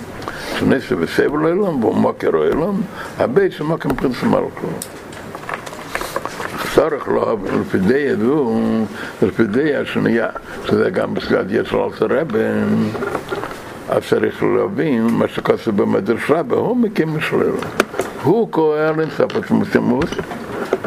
שנעשה 0.58 0.96
בסבל 0.96 1.46
העולם, 1.46 1.84
והוא 1.84 1.96
מוקר 1.96 2.36
העולם, 2.36 2.80
הבית 3.18 3.52
שמוקר 3.52 3.88
פרינס 3.96 4.22
מלכו. 4.22 4.66
צורך 6.74 7.08
לו, 7.08 7.38
לפי 7.60 7.78
די 7.78 7.98
ידעו, 7.98 8.60
לפי 9.22 9.44
די 9.44 9.76
השנייה, 9.76 10.28
שזה 10.64 10.90
גם 10.90 11.14
בסגד 11.14 11.44
יצר 11.50 11.84
על 12.00 12.18
רבן, 12.18 12.68
אז 13.88 14.02
צריך 14.08 14.42
להבין 14.42 15.06
מה 15.06 15.28
שכתוב 15.28 15.82
במדרשה, 15.82 16.40
והוא 16.48 16.76
מקים 16.76 17.16
משלו. 17.16 17.56
הוא 18.22 18.48
כהן 18.52 19.00
לנספת 19.00 19.50
מותמות, 19.50 20.08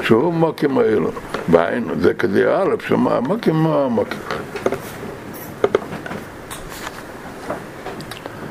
שהוא 0.01 0.33
מוקים 0.33 0.77
האלו. 0.77 1.11
והיינו, 1.49 1.93
זה 1.99 2.13
כדי 2.13 2.45
א', 2.45 2.75
שמה 2.87 3.19
מוקים 3.19 3.55
מה 3.55 3.87
מוקים. 3.87 4.19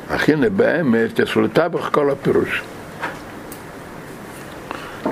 אך 0.08 0.28
הנה 0.28 0.50
באמת 0.50 1.18
יש 1.18 1.36
לטבח 1.36 1.88
כל 1.88 2.10
הפירוש. 2.10 2.62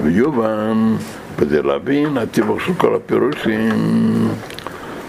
ויובן, 0.03 0.97
כדי 1.39 1.63
להבין 1.63 2.19
הטיבוח 2.19 2.67
של 2.67 2.75
כל 2.75 2.95
הפירושים, 2.95 4.29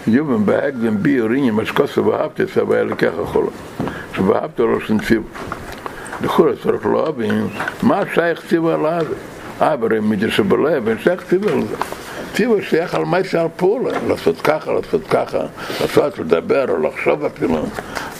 יובן 0.06 0.46
בהקדם 0.46 1.02
ביוריני 1.02 1.50
משקוסו 1.50 2.06
ואהבת 2.06 2.40
את 2.40 2.48
סבא 2.50 2.80
אליקח 2.80 3.12
החולו. 3.22 3.50
שבאהבת 4.16 4.58
לו 4.58 4.80
שנציב. 4.80 5.22
לכאורה 6.22 6.52
צריך 6.62 6.86
להבין 6.86 7.48
מה 7.82 8.02
שייך 8.14 8.46
ציבו 8.48 8.70
על 8.70 8.86
הזה. 8.86 9.14
אבל 9.60 9.96
אם 9.96 10.10
מידי 10.10 10.30
שבלב, 10.30 10.88
אין 10.88 10.98
שייך 10.98 11.24
ציבו 11.28 11.48
על 11.48 11.62
זה. 11.62 11.76
ציבו 12.34 12.62
שייך 12.62 12.94
על 12.94 13.04
מה 13.04 13.24
שעל 13.24 13.46
פעולה, 13.56 13.98
לעשות 14.08 14.40
ככה, 14.40 14.72
לעשות 14.72 15.06
ככה, 15.06 15.38
לעשות, 15.80 16.18
לדבר 16.18 16.64
או 16.68 16.82
לחשוב 16.82 17.24
אפילו. 17.24 17.66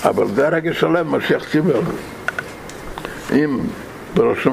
אבל 0.04 0.26
זה 0.28 0.46
הרגע 0.46 0.74
שלם, 0.74 1.08
מה 1.08 1.18
שייך 1.20 1.50
ציבו 1.50 1.70
על 1.70 1.82
זה. 1.84 1.92
אם 3.44 3.58
בראשו 4.16 4.50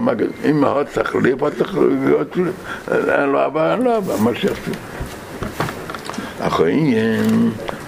מגד, 0.00 0.26
אם 0.50 0.60
מאוד 0.60 0.86
צריך 0.86 1.16
ליפות, 1.16 1.52
אין 2.90 3.30
לו 3.30 3.46
אבא, 3.46 3.72
אין 3.72 3.82
לו 3.82 3.96
אבא, 3.96 4.14
מה 4.20 4.30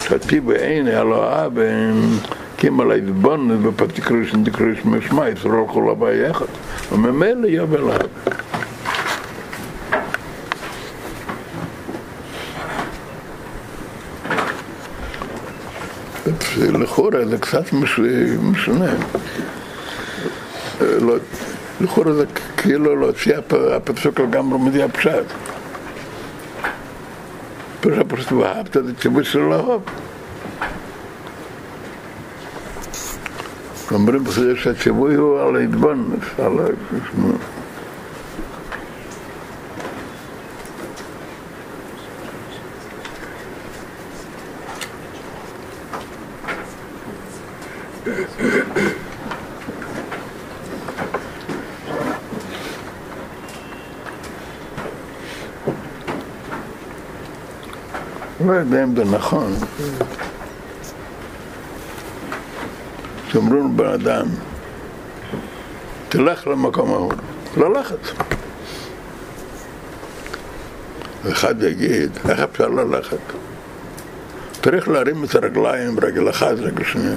שטיבו 0.00 0.53
אין, 0.53 0.87
היה 0.87 1.05
לו 1.05 1.46
אבא, 1.46 1.62
קים 2.57 2.81
על 2.81 2.90
ההתבונן 2.90 3.62
בפתיקרישן 3.62 4.44
דקרישן 4.44 4.88
משמע, 4.88 5.29
יצרו 5.29 5.68
כל 5.68 5.90
הבא 5.90 6.12
יחד. 6.12 6.46
וממילא 6.92 7.46
יובל 7.46 7.90
אבא. 7.90 8.05
לכאורה 16.59 17.26
זה 17.26 17.38
קצת 17.38 17.72
משונה. 18.42 18.92
לכאורה 21.80 22.12
זה 22.12 22.24
כאילו 22.56 22.96
להוציא 22.96 23.32
הפסוק 23.50 24.20
לגמרי 24.20 24.58
מדי 24.58 24.82
הפשט. 24.82 25.24
פשוט 27.80 28.08
פשוט 28.08 28.32
ואהבת 28.32 28.72
זה 28.74 28.94
ציווי 28.94 29.24
של 29.24 29.38
לאהוב. 29.38 29.82
אומרים 33.92 34.24
בזה 34.24 34.56
שהציווי 34.56 35.14
הוא 35.14 35.40
על 35.40 35.56
ההתבוננות, 35.56 36.20
על 58.50 58.56
ה... 58.56 58.60
לא 58.60 58.76
יודע 58.76 58.84
אם 58.84 58.96
זה 58.96 59.04
נכון. 59.04 59.54
שאומרים 63.28 63.74
לבן 63.74 63.92
אדם, 63.92 64.26
תלך 66.08 66.46
למקום 66.46 66.92
ההוא, 66.92 67.12
ללכת. 67.56 67.98
אחד 71.30 71.62
יגיד, 71.62 72.10
איך 72.28 72.40
אפשר 72.40 72.68
ללכת? 72.68 73.18
צריך 74.62 74.88
להרים 74.88 75.24
את 75.24 75.34
הרגליים, 75.34 76.00
רגל 76.00 76.30
אחת, 76.30 76.54
רגל 76.58 76.84
שנייה. 76.84 77.16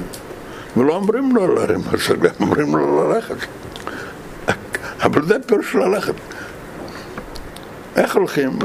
ולא 0.77 0.95
אומרים 0.95 1.35
לו 1.35 1.55
להרים 1.55 1.79
את 1.79 1.99
הרגליים, 2.09 2.35
אומרים 2.39 2.75
לו 2.75 3.09
ללכת. 3.09 3.35
אבל 5.03 5.25
זה 5.25 5.35
פירוש 5.47 5.75
ללכת. 5.75 6.13
איך 7.95 8.15
הולכים? 8.15 8.59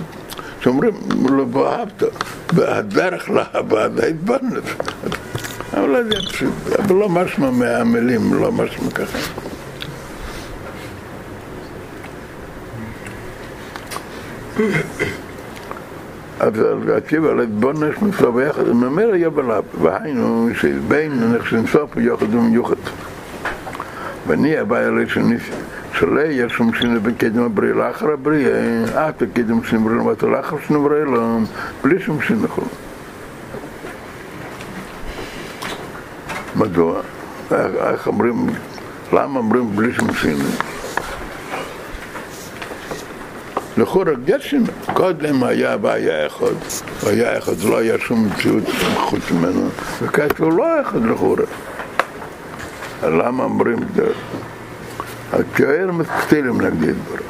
שאומרים, 0.60 0.92
לא 1.30 1.44
באהבת, 1.44 2.02
והדרך 2.52 3.30
לאהבה 3.30 3.88
זה 3.96 4.06
התבוננות. 4.06 4.64
אבל 5.72 6.04
זה 6.04 6.28
פשוט, 6.28 6.52
אבל 6.78 6.94
לא 6.94 7.08
משמע 7.08 7.50
מהמילים, 7.50 8.34
לא 8.34 8.52
משמע 8.52 8.90
ככה. 8.90 9.18
אז 16.40 16.52
עקיבא 16.96 17.32
להתבונש 17.32 17.98
מצווה 18.02 18.30
ביחד, 18.30 18.68
ממילא 18.68 19.16
יבלה, 19.16 19.60
והיינו 19.82 20.48
שבין 20.54 21.32
נחשן 21.32 21.66
סוף 21.66 21.96
יחד 21.96 22.34
ומיוחד. 22.34 22.74
ואני 24.26 24.58
הבעיה 24.58 24.90
לשניסי. 24.90 25.50
שלא 25.98 26.20
יהיה 26.20 26.48
שום 26.48 26.74
שינוי 26.74 26.98
בקדם 26.98 27.42
הבריא 27.42 27.72
לאחר 27.72 28.12
הבריא, 28.12 28.48
אה, 28.96 29.10
בקדם 29.20 29.64
שנבריא 29.64 29.96
למטה 29.96 30.26
לאחר 30.26 30.56
שנבריא 30.66 31.04
לו, 31.04 31.38
בלי 31.84 32.00
שום 32.00 32.22
שינוי. 32.22 32.48
מדוע? 36.56 37.00
איך 37.92 38.06
אומרים, 38.06 38.46
למה 39.12 39.38
אומרים 39.38 39.76
בלי 39.76 39.92
שום 39.92 40.14
שינוי? 40.14 40.50
לכאורה 43.76 44.12
גשם, 44.24 44.62
קודם 44.92 45.44
היה 45.44 45.76
והיה 45.82 46.26
אחד, 46.26 46.46
היה 47.06 47.38
אחד, 47.38 47.52
לא 47.64 47.78
היה 47.78 47.98
שום 47.98 48.26
מציאות 48.26 48.64
חוץ 48.96 49.30
ממנו, 49.30 49.68
וכעת 50.02 50.38
הוא 50.38 50.52
לא 50.52 50.80
אחד 50.80 51.04
לכאורה. 51.04 51.44
למה 53.02 53.44
אומרים 53.44 53.82
את 53.82 53.94
זה? 53.94 54.06
הכאר 55.32 55.90
מקצילים 55.92 56.60
נגדי 56.60 56.90
יתברך. 56.90 57.20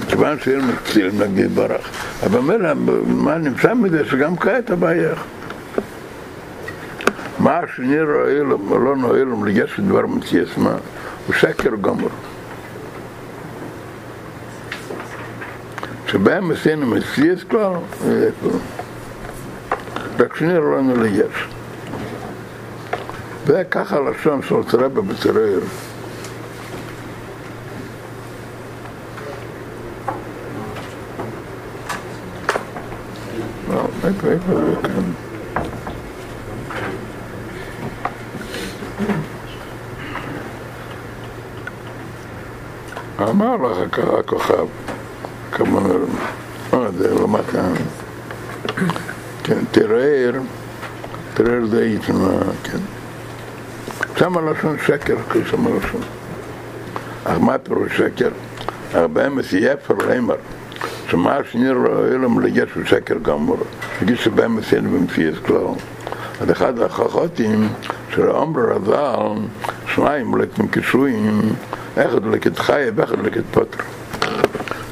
מכיוון 0.00 0.38
שאין 0.38 0.60
מקצילים 0.60 1.22
נגדי 1.22 1.42
יתברך. 1.42 1.88
אבל 2.26 2.40
מילא, 2.40 2.74
מה 3.06 3.38
נמצא 3.38 3.74
מזה 3.74 4.04
שגם 4.04 4.36
כעת 4.36 4.70
הבעיה. 4.70 5.14
מה 7.38 7.60
שנראה 7.76 8.30
אלם, 8.30 8.84
לא 8.84 8.96
נועל 8.96 9.16
אלם 9.16 9.44
לגשת 9.44 9.80
דבר 9.80 10.06
מציאס 10.06 10.48
מה, 10.56 10.74
הוא 11.26 11.34
שקר 11.34 11.70
גמור. 11.80 12.10
שבהם 16.06 16.50
עשינו 16.50 16.86
מציאס 16.86 17.44
כלל, 17.50 17.72
רק 20.18 20.36
שנראה 20.36 20.76
לנו 20.78 21.02
לגשת. 21.02 21.50
וככה 23.46 24.00
לשון 24.00 24.42
של 24.42 24.54
צרבה 24.70 25.00
בצרר. 25.00 25.60
איפה, 34.30 34.52
איפה 34.52 34.60
זה 34.60 34.88
כאן? 34.88 35.12
אמר 43.28 43.56
לך 43.56 43.98
הכוכב, 44.18 44.66
כמה, 45.52 45.80
מה 46.72 46.90
זה, 46.90 47.14
למד 47.14 47.44
כאן, 47.52 47.72
כן, 49.44 49.58
תראה, 49.70 50.30
תראה 51.34 51.66
זה 51.66 51.84
יתמה, 51.84 52.28
כן. 52.64 52.78
שם 54.16 54.38
הלשון 54.38 54.76
שקר, 54.86 55.16
שם 55.50 55.66
הלשון. 55.66 56.00
אך 57.24 57.38
מה 57.38 57.58
פירוש 57.58 57.96
שקר? 57.96 58.30
הרבה 58.94 59.28
מסייפר 59.28 59.94
לימר. 60.08 60.36
שמה 61.10 61.38
שנראה 61.50 62.06
אילם 62.12 62.40
לגשו 62.40 62.86
שקר 62.86 63.14
גמור, 63.22 63.58
נגיד 64.02 64.16
שבהם 64.16 64.58
עשינו 64.58 64.90
במציאס 64.90 65.34
כלל. 65.46 65.66
אז 66.40 66.50
אחד 66.50 66.78
החכותים 66.78 67.68
של 68.14 68.26
עומר 68.26 68.60
רז"ל, 68.60 69.40
שניים 69.94 70.36
לקטים 70.36 70.68
קישויים, 70.68 71.40
אחד 71.94 72.26
לקט 72.26 72.58
חי 72.58 72.82
ואחד 72.94 73.18
לקט 73.24 73.42
פוטר. 73.50 73.78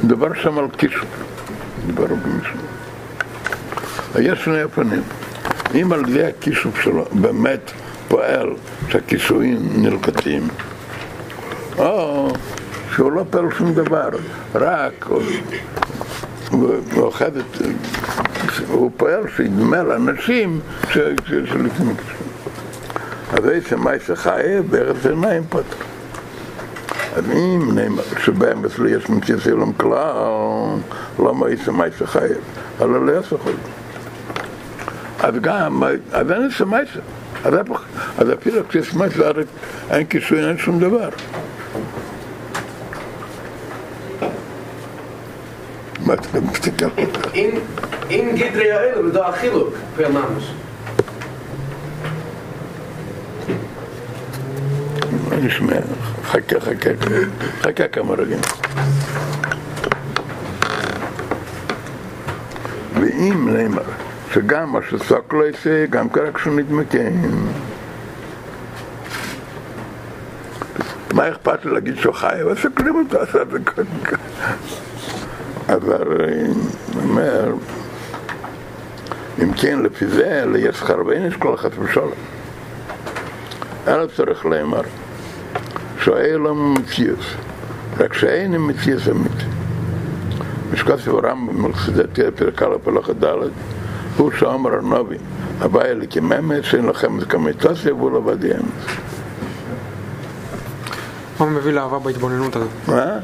מדבר 0.04 0.34
שם 0.34 0.58
על 0.58 0.68
קישו, 0.76 1.06
מדבר 1.88 2.06
במישהו. 2.06 2.58
יש 4.18 4.44
שני 4.44 4.62
אופנים. 4.62 5.02
אם 5.74 5.92
על 5.92 6.08
ידי 6.08 6.24
הכישוף 6.24 6.80
שלו 6.80 7.04
באמת 7.12 7.70
פועל 8.08 8.50
שהכיסויים 8.88 9.58
נלקטים, 9.76 10.48
או 11.78 12.28
שהוא 12.94 13.12
לא 13.12 13.24
פועל 13.30 13.44
שום 13.58 13.74
דבר, 13.74 14.08
רק 14.54 15.06
ואוחד 16.94 17.36
את... 17.36 17.62
הוא 18.68 18.90
פועל 18.96 19.22
שידמה 19.36 19.82
לאנשים 19.82 20.60
שלפני 20.92 21.70
כיסויים. 21.70 21.96
אז 23.32 23.48
איזה 23.48 23.76
מייסה 23.76 24.16
חיה 24.16 24.62
בארץ 24.62 25.06
עיניים 25.06 25.42
פוטר. 25.48 25.76
אז 27.16 27.24
אם 27.30 27.70
נאמר 27.74 28.02
שבהם 28.24 28.64
אצלי 28.64 28.90
יש 28.90 29.10
מציאס 29.10 29.46
אילם 29.46 29.72
כלל, 29.72 30.76
לא 31.18 31.34
מייסה 31.34 31.72
מייסה 31.72 32.06
חיה, 32.06 32.36
אלא 32.80 33.06
לא 33.06 33.12
יעשה 33.12 33.38
חול. 33.38 33.52
אז 35.20 35.34
גם, 35.40 35.82
אז 36.12 36.30
אין 36.30 36.44
איזה 36.44 36.64
מייסה. 36.64 37.00
אז 38.18 38.32
אפילו 38.32 38.68
כשיש 38.68 38.94
מייסה, 38.94 39.30
אין 39.90 40.06
כיסוי, 40.06 40.48
אין 40.48 40.58
שום 40.58 40.80
דבר. 40.80 41.08
אם 48.10 48.30
גדרי 48.34 48.72
האלו, 48.72 49.12
זה 49.12 49.26
החילוק, 49.26 49.74
פר 49.96 50.08
ממש. 50.08 50.52
אני 55.32 55.50
שומע, 55.50 55.76
חכה, 56.24 56.60
חכה, 56.60 56.90
חכה 57.60 57.88
כמה 57.88 58.14
רגעים. 58.14 58.40
ואם 63.00 63.48
נאמר 63.56 63.82
שגם 64.32 64.72
מה 64.72 64.78
שסוק 64.90 65.34
לא 65.34 65.48
יצא, 65.48 65.86
גם 65.90 66.08
ככה 66.08 66.32
כשהוא 66.34 66.54
מתמקן. 66.54 67.12
מה 71.12 71.28
אכפת 71.28 71.64
לי 71.64 71.72
להגיד 71.72 71.96
שהוא 71.96 72.14
חי? 72.14 72.42
אבל 72.42 72.56
סוקרים 72.56 72.96
אותו, 72.96 73.22
עשה 73.22 73.42
את 73.42 73.50
זה 73.50 73.58
כל 73.64 73.82
אבל 75.68 76.24
אני 76.24 76.48
אומר, 77.02 77.52
אם 79.42 79.52
כן, 79.52 79.82
לפי 79.82 80.06
זה, 80.06 80.44
ליש 80.52 80.82
חרבניש 80.82 81.36
כל 81.36 81.54
אחת 81.54 81.70
ושולם. 81.78 82.08
אלא 83.86 84.06
צריך 84.16 84.46
לאמר, 84.46 84.80
שואלם 86.00 86.74
מציאס, 86.74 87.24
רק 87.98 88.14
שאין 88.14 88.54
מציאס 88.58 89.08
אמיתי. 89.08 89.44
משקוס 90.72 91.08
ורמב"ם 91.08 91.62
מלכסדתי 91.62 92.26
הפרק 92.26 92.62
א' 92.62 92.66
הלכה 92.86 93.12
ד' 93.12 93.34
הוא 94.16 94.30
שאומר 94.38 94.74
הנובי, 94.74 95.16
הבעיה 95.60 95.94
לכממת 95.94 96.64
שאין 96.64 96.86
לכם 96.86 97.18
את 97.18 97.24
כמיתוסיה 97.24 97.94
והוא 97.94 98.20
בדי 98.20 98.50
אמס. 98.52 98.96
מה 101.40 101.46
מביא 101.46 101.72
לאהבה 101.72 101.98
בהתבוננות 101.98 102.56
הזאת? 102.56 102.68
מה? 102.88 103.18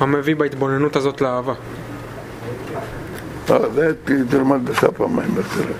מה 0.00 0.06
מביא 0.06 0.36
בהתבוננות 0.36 0.96
הזאת 0.96 1.20
לאהבה? 1.20 1.54
זה 3.48 3.92
תלמד 4.30 4.70
בסוף 4.70 5.00
המים, 5.00 5.34
תראה. 5.34 5.74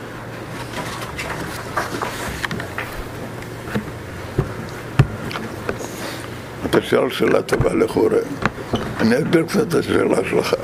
אתה 6.66 6.82
שואל 6.82 7.10
שאלה 7.10 7.42
טובה 7.42 7.74
לכאורה. 7.74 8.18
אני 9.00 9.16
אסביר 9.16 9.46
קצת 9.46 9.68
את 9.68 9.74
השאלה 9.74 10.16
שלך. 10.30 10.54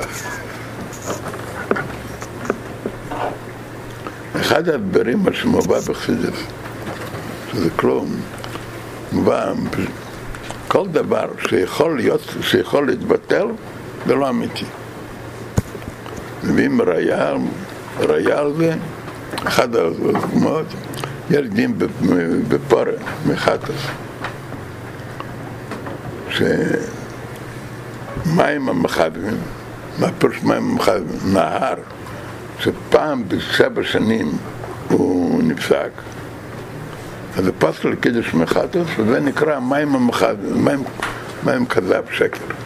אחד 4.35 4.69
ההדברים 4.69 5.23
שמובא 5.33 5.79
בחסידס, 5.79 6.39
שזה 7.51 7.69
כלום, 7.75 8.15
מובא, 9.11 9.53
כל 10.67 10.87
דבר 10.87 11.27
שיכול 11.49 11.95
להיות, 11.95 12.21
שיכול 12.41 12.87
להתבטל, 12.87 13.47
זה 14.07 14.15
לא 14.15 14.29
אמיתי. 14.29 14.65
מביאים 16.45 16.81
ראייה 16.81 18.39
על 18.39 18.53
זה, 18.57 18.73
אחד 19.43 19.75
הדוגמאות, 19.75 20.65
יש 21.29 21.47
דין 21.47 21.73
בפורה, 22.47 22.91
מחטס, 23.27 23.87
שמים 26.29 26.69
המחדמים, 28.69 29.37
מה 29.99 30.07
פירוש 30.19 30.43
מים 30.43 30.71
המחדמים? 30.71 31.33
נהר 31.33 31.75
שפעם 32.59 33.23
בשבע 33.27 33.83
שנים 33.83 34.31
הוא 34.89 35.43
נפסק, 35.43 35.91
אז 37.37 37.45
זה 37.45 37.51
פסק 37.51 37.85
לקידוש 37.85 38.33
מחטוס, 38.33 38.87
וזה 38.97 39.19
נקרא 39.19 39.59
מים 39.59 39.95
המחד, 39.95 40.35
מים, 40.55 40.83
מים 41.43 41.65
כזב 41.65 42.03
שקר. 42.11 42.64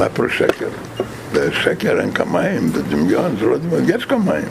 מה 0.00 0.08
פירוש 0.08 0.38
שקר? 0.38 0.68
בשקר 1.32 2.00
אין 2.00 2.12
כמים, 2.12 2.68
זה 2.68 2.82
דמיון, 2.82 3.36
זה 3.40 3.46
לא 3.46 3.58
דמיון, 3.58 3.82
יש 3.88 4.04
כמים. 4.04 4.48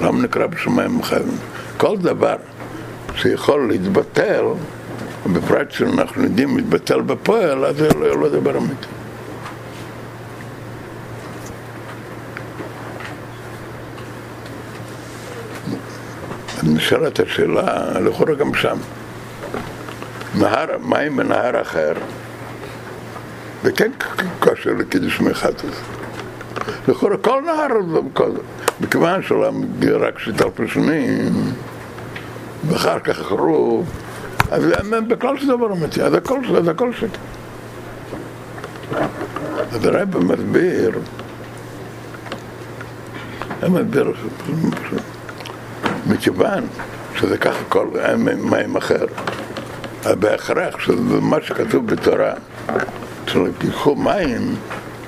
למה 0.00 0.22
נקרא 0.22 0.46
בשמיים 0.46 0.98
מחייבים? 0.98 1.36
כל 1.76 1.96
דבר 1.96 2.36
שיכול 3.14 3.68
להתבטל, 3.68 4.44
בפרט 5.32 5.70
שאנחנו 5.70 6.22
יודעים 6.22 6.56
להתבטל 6.56 7.00
בפועל, 7.00 7.64
אז 7.64 7.76
זה 7.76 7.88
לא, 7.94 8.20
לא 8.20 8.28
דבר 8.28 8.58
אמיתי. 8.58 8.86
נשאלת 16.62 17.20
השאלה, 17.20 18.00
לכאורה 18.00 18.34
גם 18.34 18.54
שם. 18.54 18.78
נהר, 20.34 20.66
מים 20.80 21.16
בנהר 21.16 21.62
אחר, 21.62 21.92
וכן 23.64 23.90
כושר 24.40 24.70
לקידוש 24.78 25.20
מחטוס. 25.20 25.76
לכאורה 26.88 27.16
כל 27.16 27.40
נהר, 27.46 27.66
מכיוון 28.80 29.22
שלא 29.22 29.50
רק 30.00 30.18
שתלפו 30.18 30.68
שנים, 30.68 31.32
ואחר 32.68 32.98
כך 32.98 33.16
חרוב, 33.16 33.90
אז 34.50 34.64
בכלל 35.08 35.40
זה 35.40 35.46
דבר 35.46 35.72
אמיתי, 35.72 36.02
אז 36.02 36.14
הכל, 36.14 36.38
הכל 36.70 36.92
שקר. 36.92 37.18
אז 39.72 39.84
הרב 39.84 40.18
מסביר, 40.18 40.92
הוא 43.60 43.70
מסביר, 43.70 44.12
מכיוון 46.06 46.66
שזה 47.16 47.38
ככה 47.38 47.64
כל 47.68 47.86
מים 48.36 48.76
אחר, 48.76 49.06
בהכרח 50.04 50.78
שזה 50.78 51.20
מה 51.20 51.36
שכתוב 51.42 51.86
בתורה, 51.86 52.32
שלקחו 53.26 53.96
מים, 53.96 54.54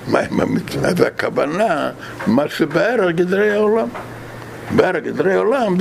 מים 0.09 0.41
אמיתיים, 0.41 0.85
אז 0.85 1.01
הכוונה, 1.01 1.91
מה 2.27 2.49
שבער 2.49 3.11
גדרי 3.11 3.53
העולם. 3.53 3.89
בער 4.77 4.99
גדרי 4.99 5.35
העולם, 5.35 5.77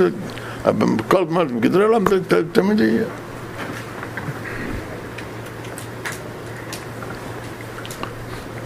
כל 1.07 1.25
זמן 1.29 1.47
בגדרי 1.59 1.83
העולם 1.83 2.03
זה 2.29 2.41
תמיד 2.51 2.79
יהיה. 2.79 3.03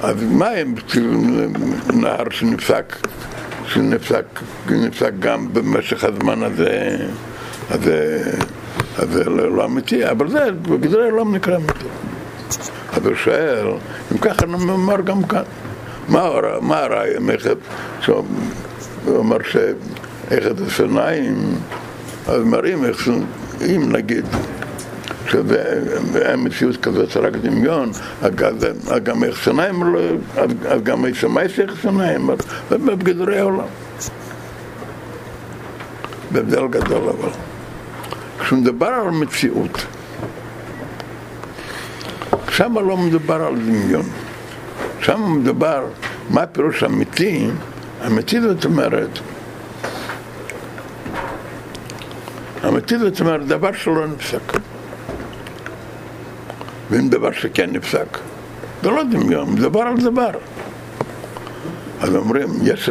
אז 0.02 0.16
מים, 0.24 0.76
נהר 1.94 2.30
שנפסק, 2.30 2.96
שנפסק, 3.66 4.26
נפסק 4.70 5.12
גם 5.20 5.54
במשך 5.54 6.04
הזמן 6.04 6.44
הזה, 6.44 6.98
אז 7.70 7.80
זה 9.12 9.24
לא 9.30 9.66
אמיתי, 9.66 10.10
אבל 10.10 10.30
זה 10.30 10.52
בגדרי 10.52 11.08
העולם 11.08 11.36
נקרא 11.36 11.56
אמיתי. 11.56 11.86
אז 12.94 13.06
הוא 13.06 13.16
שואל, 13.16 13.68
אם 14.12 14.18
ככה 14.18 14.46
נאמר 14.46 15.02
גם 15.02 15.24
כאן, 15.24 15.44
מה 16.10 16.80
הרעיון, 16.80 17.28
שהוא 18.02 18.24
אומר 19.08 19.38
שאיכת 19.44 20.62
השניים, 20.68 21.56
אז 22.28 22.42
מראים 22.44 22.86
איך, 22.86 23.08
אם 23.76 23.92
נגיד, 23.92 24.26
שאין 25.32 26.46
מציאות 26.48 26.78
כזאת, 26.78 27.18
רק 27.18 27.34
דמיון, 27.34 27.92
אז 28.22 28.32
גם 29.04 29.24
איך 29.24 29.44
שניים, 29.44 29.96
אז 30.70 30.82
גם 30.84 31.06
איך 31.06 31.16
שמייס 31.16 31.60
איך 31.60 31.82
שניים, 31.82 32.30
זה 32.70 32.78
בגדרי 32.78 33.40
העולם. 33.40 33.68
בהבדל 36.32 36.68
גדול 36.68 37.10
אבל. 37.10 37.30
כשמדבר 38.40 38.88
על 38.88 39.10
מציאות, 39.10 39.86
שם 42.50 42.74
לא 42.88 42.98
מדובר 42.98 43.44
על 43.44 43.56
דמיון. 43.56 44.06
שם 45.00 45.38
מדובר, 45.40 45.86
מה 46.30 46.46
פירוש 46.46 46.84
אמיתי? 46.84 47.48
אמיתי 48.08 48.42
זאת 48.42 48.66
אומרת, 48.66 49.20
אמיתי 52.68 53.00
זאת 53.00 53.20
אומרת 53.20 53.48
דבר 53.48 53.72
שלא 53.74 54.08
נפסק. 54.08 54.58
ואם 56.90 57.10
דבר 57.10 57.32
שכן 57.32 57.70
נפסק, 57.72 58.18
זה 58.84 58.90
לא 58.90 59.04
דמיון, 59.04 59.54
מדבר 59.54 59.82
על 59.82 59.98
דבר. 59.98 60.32
אז 62.02 62.16
אומרים, 62.16 62.48
יש... 62.64 62.90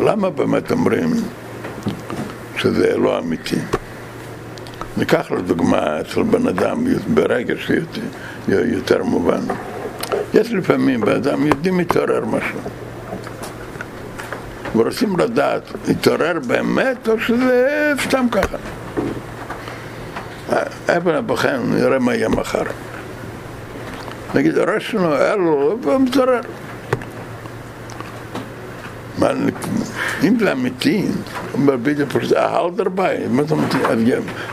למה 0.00 0.30
באמת 0.30 0.72
אומרים 0.72 1.10
שזה 2.56 2.96
לא 2.96 3.18
אמיתי? 3.18 3.56
ניקח 5.00 5.30
לדוגמה 5.30 6.00
אצל 6.00 6.22
בן 6.22 6.48
אדם 6.48 6.86
ברגע 7.14 7.54
שיותר 8.46 9.04
מובן. 9.04 9.40
יש 10.34 10.52
לפעמים 10.52 11.00
באדם 11.00 11.46
יודעים 11.46 11.76
מתעורר 11.76 12.24
משהו. 12.24 12.58
ורוצים 14.76 15.18
לדעת, 15.18 15.62
התעורר 15.88 16.38
באמת 16.46 17.08
או 17.08 17.20
שזה 17.20 17.92
סתם 18.02 18.26
ככה. 18.32 18.56
אבן 20.88 21.14
הבוחן, 21.14 21.60
נראה 21.64 21.98
מה 21.98 22.14
יהיה 22.14 22.28
מחר. 22.28 22.62
נגיד, 24.34 24.58
הראש 24.58 24.90
שלנו 24.90 25.14
היה 25.14 25.36
לו, 25.36 25.78
והוא 25.82 26.00
מתעורר. 26.00 26.40
זה 30.38 30.52
אמיתי, 30.52 31.06
הוא 31.52 31.60
אומר 31.60 31.76
בדיוק 31.76 32.12
פשוט, 32.12 32.32
אהל 32.32 32.70
דרבי, 32.76 33.02
מה 33.30 33.42
אמיתי? 33.52 33.78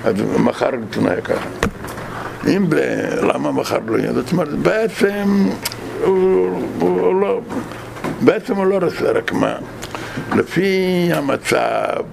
אז 0.05 0.15
מחר 0.39 0.69
תנאי 0.89 1.21
ככה. 1.23 1.49
אם, 2.47 2.65
למה 3.21 3.51
מחר 3.51 3.77
לא 3.87 3.97
יהיה? 3.97 4.13
זאת 4.13 4.31
אומרת, 4.31 4.49
בעצם 4.49 5.49
הוא 6.03 7.21
לא, 7.21 7.41
בעצם 8.21 8.55
הוא 8.55 8.65
לא 8.65 8.77
רוצה, 8.81 9.11
רק 9.11 9.33
מה? 9.33 9.55
לפי 10.35 11.09
המצב, 11.13 12.03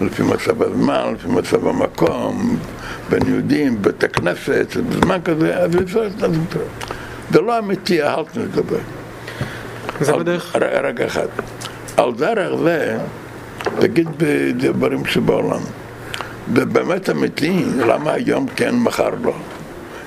לפי 0.00 0.22
מצב 0.22 0.62
הזמן, 0.62 1.14
לפי 1.14 1.28
מצב 1.28 1.66
המקום, 1.66 2.56
בין 3.10 3.22
יהודים, 3.26 3.82
בית 3.82 4.04
הכנסת, 4.04 4.76
בזמן 4.88 5.18
כזה, 5.24 5.56
אז 5.56 5.70
זה 7.30 7.40
לא 7.40 7.58
אמיתי, 7.58 8.02
אהלת 8.02 8.36
לדבר. 8.36 8.78
זה 10.00 10.12
בדרך? 10.12 10.56
רגע 10.56 11.06
אחד. 11.06 11.26
על 11.96 12.12
דרך 12.14 12.60
זה, 12.64 12.98
תגיד 13.78 14.08
בדברים 14.16 15.04
שבעולם. 15.04 15.60
זה 16.54 16.66
באמת 16.66 17.10
אמיתי, 17.10 17.64
למה 17.86 18.12
היום 18.12 18.46
כן, 18.56 18.74
מחר 18.74 19.10
לא? 19.22 19.34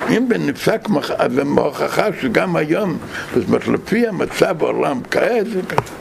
אם 0.08 0.28
בנפסק 0.28 0.88
מחר, 0.88 1.14
אז 1.18 1.32
זה 1.32 1.44
מהוכחה 1.44 2.06
שגם 2.20 2.56
היום, 2.56 2.98
זאת 3.34 3.48
אומרת, 3.48 3.68
לפי 3.68 4.08
המצב 4.08 4.58
בעולם 4.58 5.00
כעת 5.10 5.46
זה 5.46 5.60
ככה. 5.68 5.94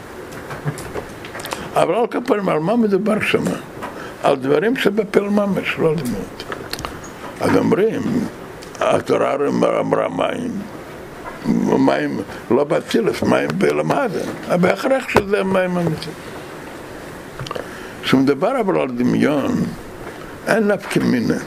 אבל 1.74 1.96
על 1.96 2.08
כפרים, 2.08 2.50
על 2.50 2.60
מה 2.60 2.76
מדובר 2.76 3.22
שם? 3.22 3.44
על 4.24 4.36
דברים 4.36 4.76
שבפל 4.76 5.30
ממש, 5.30 5.76
לא 5.80 5.96
דמות. 5.96 6.44
אז 7.42 7.58
אומרים, 7.58 8.02
התורה 8.80 9.36
אמרה 9.80 10.10
מים, 10.10 10.52
מים 11.78 12.20
לא 12.52 12.64
באצילס, 12.64 13.24
מים 13.24 13.48
בלמדה, 13.58 14.58
בהכרח 14.62 15.10
שזה 15.10 15.44
מים 15.44 15.78
אמיתיים. 15.78 16.16
כשמדבר 18.04 18.60
אבל 18.60 18.80
על 18.80 18.92
דמיון, 18.92 19.52
אין 20.48 20.68
נפקא 20.72 21.00
מינה. 21.00 21.38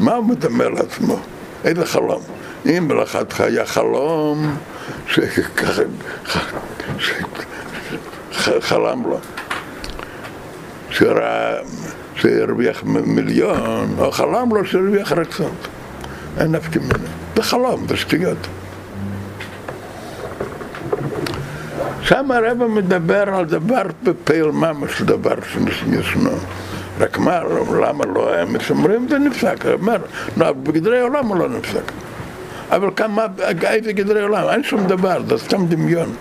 מה 0.00 0.14
הוא 0.14 0.24
מדמה 0.24 0.68
לעצמו? 0.68 1.18
איזה 1.64 1.86
חלום? 1.86 2.22
אם 2.66 2.88
מלאכתך 2.88 3.40
היה 3.40 3.66
חלום 3.66 4.56
שחלם 8.30 9.02
לו, 9.02 9.18
שהרוויח 12.14 12.82
מיליון, 12.84 13.94
או 13.98 14.12
חלם 14.12 14.48
לו 14.54 14.64
שהרוויח 14.64 15.12
רצון. 15.12 15.50
אין 16.38 16.52
נפקא 16.52 16.78
מינה. 16.78 17.08
זה 17.36 17.42
חלום, 17.42 17.86
זה 17.88 17.96
שטויות. 17.96 18.38
שם 22.02 22.30
הרב 22.30 22.66
מדבר 22.66 23.34
על 23.34 23.44
דבר 23.44 23.82
בפעיל 24.02 24.50
ממש, 24.50 25.02
דבר 25.02 25.34
שישנו. 25.42 26.30
רק 27.00 27.18
מה, 27.18 27.40
למה 27.80 28.04
לא 28.14 28.34
הם 28.34 28.56
אומרים 28.70 29.08
זה 29.08 29.18
נפסק, 29.18 29.66
אומר, 29.66 29.96
לא, 30.36 30.52
בגדרי 30.52 31.00
עולם 31.00 31.26
הוא 31.26 31.36
לא 31.36 31.48
נפסק. 31.48 31.92
אבל 32.70 32.88
כמה, 32.96 33.26
איזה 33.62 33.92
גדרי 33.92 34.22
עולם, 34.22 34.48
אין 34.48 34.62
שום 34.62 34.86
דבר, 34.86 35.22
זה 35.28 35.38
סתם 35.38 35.66
דמיון. 35.66 36.14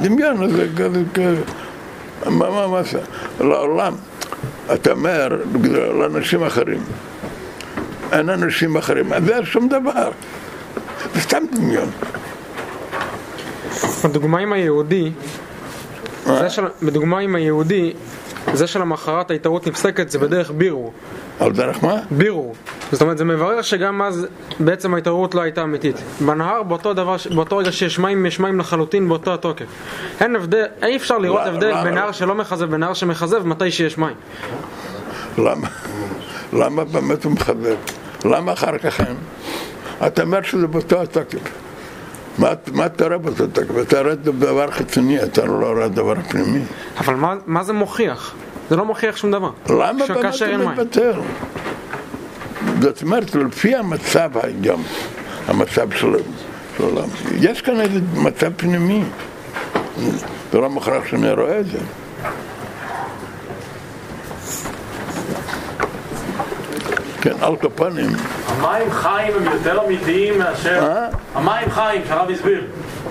דמיון 0.00 0.50
זה 0.50 0.66
כזה, 0.74 1.42
מה, 2.30 2.82
זה, 2.82 3.00
לעולם, 3.40 3.94
אתה 4.74 4.92
אומר, 4.92 5.28
לאנשים 5.98 6.42
אחרים, 6.42 6.80
אין 8.12 8.28
אנשים 8.28 8.76
אחרים, 8.76 9.12
אז 9.12 9.24
זה 9.24 9.34
שום 9.44 9.68
דבר, 9.68 10.10
זה 11.14 11.20
סתם 11.20 11.42
דמיון. 11.52 11.90
בדוגמה 14.04 14.38
עם 14.38 14.52
היהודי, 14.52 15.10
אה? 16.26 16.50
של, 16.50 16.64
בדוגמה 16.82 17.18
עם 17.18 17.34
היהודי, 17.34 17.92
זה 18.52 18.66
שלמחרת 18.66 19.30
ההתערות 19.30 19.66
נפסקת 19.66 20.10
זה 20.10 20.18
בדרך 20.18 20.50
בירור. 20.50 20.92
על 21.40 21.52
דרך 21.52 21.84
מה? 21.84 21.96
בירור. 22.10 22.54
זאת 22.92 23.02
אומרת, 23.02 23.18
זה 23.18 23.24
מברר 23.24 23.62
שגם 23.62 24.02
אז 24.02 24.26
בעצם 24.60 24.94
ההתעוררות 24.94 25.34
לא 25.34 25.40
הייתה 25.40 25.62
אמיתית. 25.62 25.96
בנהר, 26.20 26.62
באותו, 26.62 26.94
דבר, 26.94 27.16
באותו 27.34 27.56
רגע 27.56 27.72
שיש 27.72 27.98
מים, 27.98 28.26
יש 28.26 28.40
מים 28.40 28.60
לחלוטין 28.60 29.08
באותו 29.08 29.34
התוקף. 29.34 29.64
אין 30.20 30.36
הבדל, 30.36 30.64
אי 30.82 30.96
אפשר 30.96 31.18
לראות 31.18 31.40
לא, 31.40 31.50
הבדל 31.50 31.70
לא, 31.70 31.82
בין. 31.82 31.94
נהר 31.94 32.12
שלא 32.12 32.34
מכזב 32.34 32.66
ונהר 32.70 32.94
שמכזב 32.94 33.46
מתי 33.46 33.70
שיש 33.70 33.98
מים. 33.98 34.14
למה? 35.38 35.68
למה 36.52 36.84
באמת 36.84 37.24
הוא 37.24 37.32
מחבב? 37.32 37.76
למה 38.24 38.52
אחר 38.52 38.78
כך 38.78 39.00
אין? 39.00 39.16
אתה 40.06 40.22
אומר 40.22 40.42
שזה 40.42 40.66
באותו 40.66 41.02
התוקף. 41.02 41.67
מה, 42.38 42.86
אתה 42.86 43.18
באותו 43.18 43.46
תוקף? 43.46 43.74
אתה 43.82 44.02
רואה 44.02 44.14
דבר 44.14 44.70
חיצוני, 44.70 45.22
אתה 45.22 45.44
לא 45.44 45.66
רואה 45.72 45.88
דבר 45.88 46.14
פנימי. 46.28 46.60
אבל 46.98 47.14
מה, 47.46 47.64
זה 47.64 47.72
מוכיח? 47.72 48.34
זה 48.70 48.76
לא 48.76 48.84
מוכיח 48.84 49.16
שום 49.16 49.30
דבר. 49.30 49.50
למה 49.68 50.06
באמת 50.08 50.34
מים. 50.42 50.68
מבטל? 50.68 51.12
זאת 52.80 53.02
אומרת, 53.02 53.34
לפי 53.34 53.74
המצב 53.74 54.30
היום, 54.42 54.82
המצב 55.46 55.90
של 55.92 56.06
העולם, 56.80 57.08
יש 57.40 57.62
כאן 57.62 57.80
איזה 57.80 58.00
מצב 58.14 58.52
פנימי. 58.56 59.02
זה 60.52 60.58
לא 60.58 60.70
מוכרח 60.70 61.06
שאני 61.06 61.30
רואה 61.32 61.60
את 61.60 61.66
זה. 61.66 61.78
כן, 67.20 67.32
על 67.40 67.56
כפנים. 67.56 68.10
המים 68.46 68.90
חיים 68.90 69.32
הם 69.36 69.44
יותר 69.52 69.84
אמיתיים 69.86 70.38
מאשר... 70.38 70.78
אה? 70.82 71.08
המים 71.34 71.70
חיים, 71.70 72.02
שהרב 72.08 72.30
הסביר. 72.30 72.64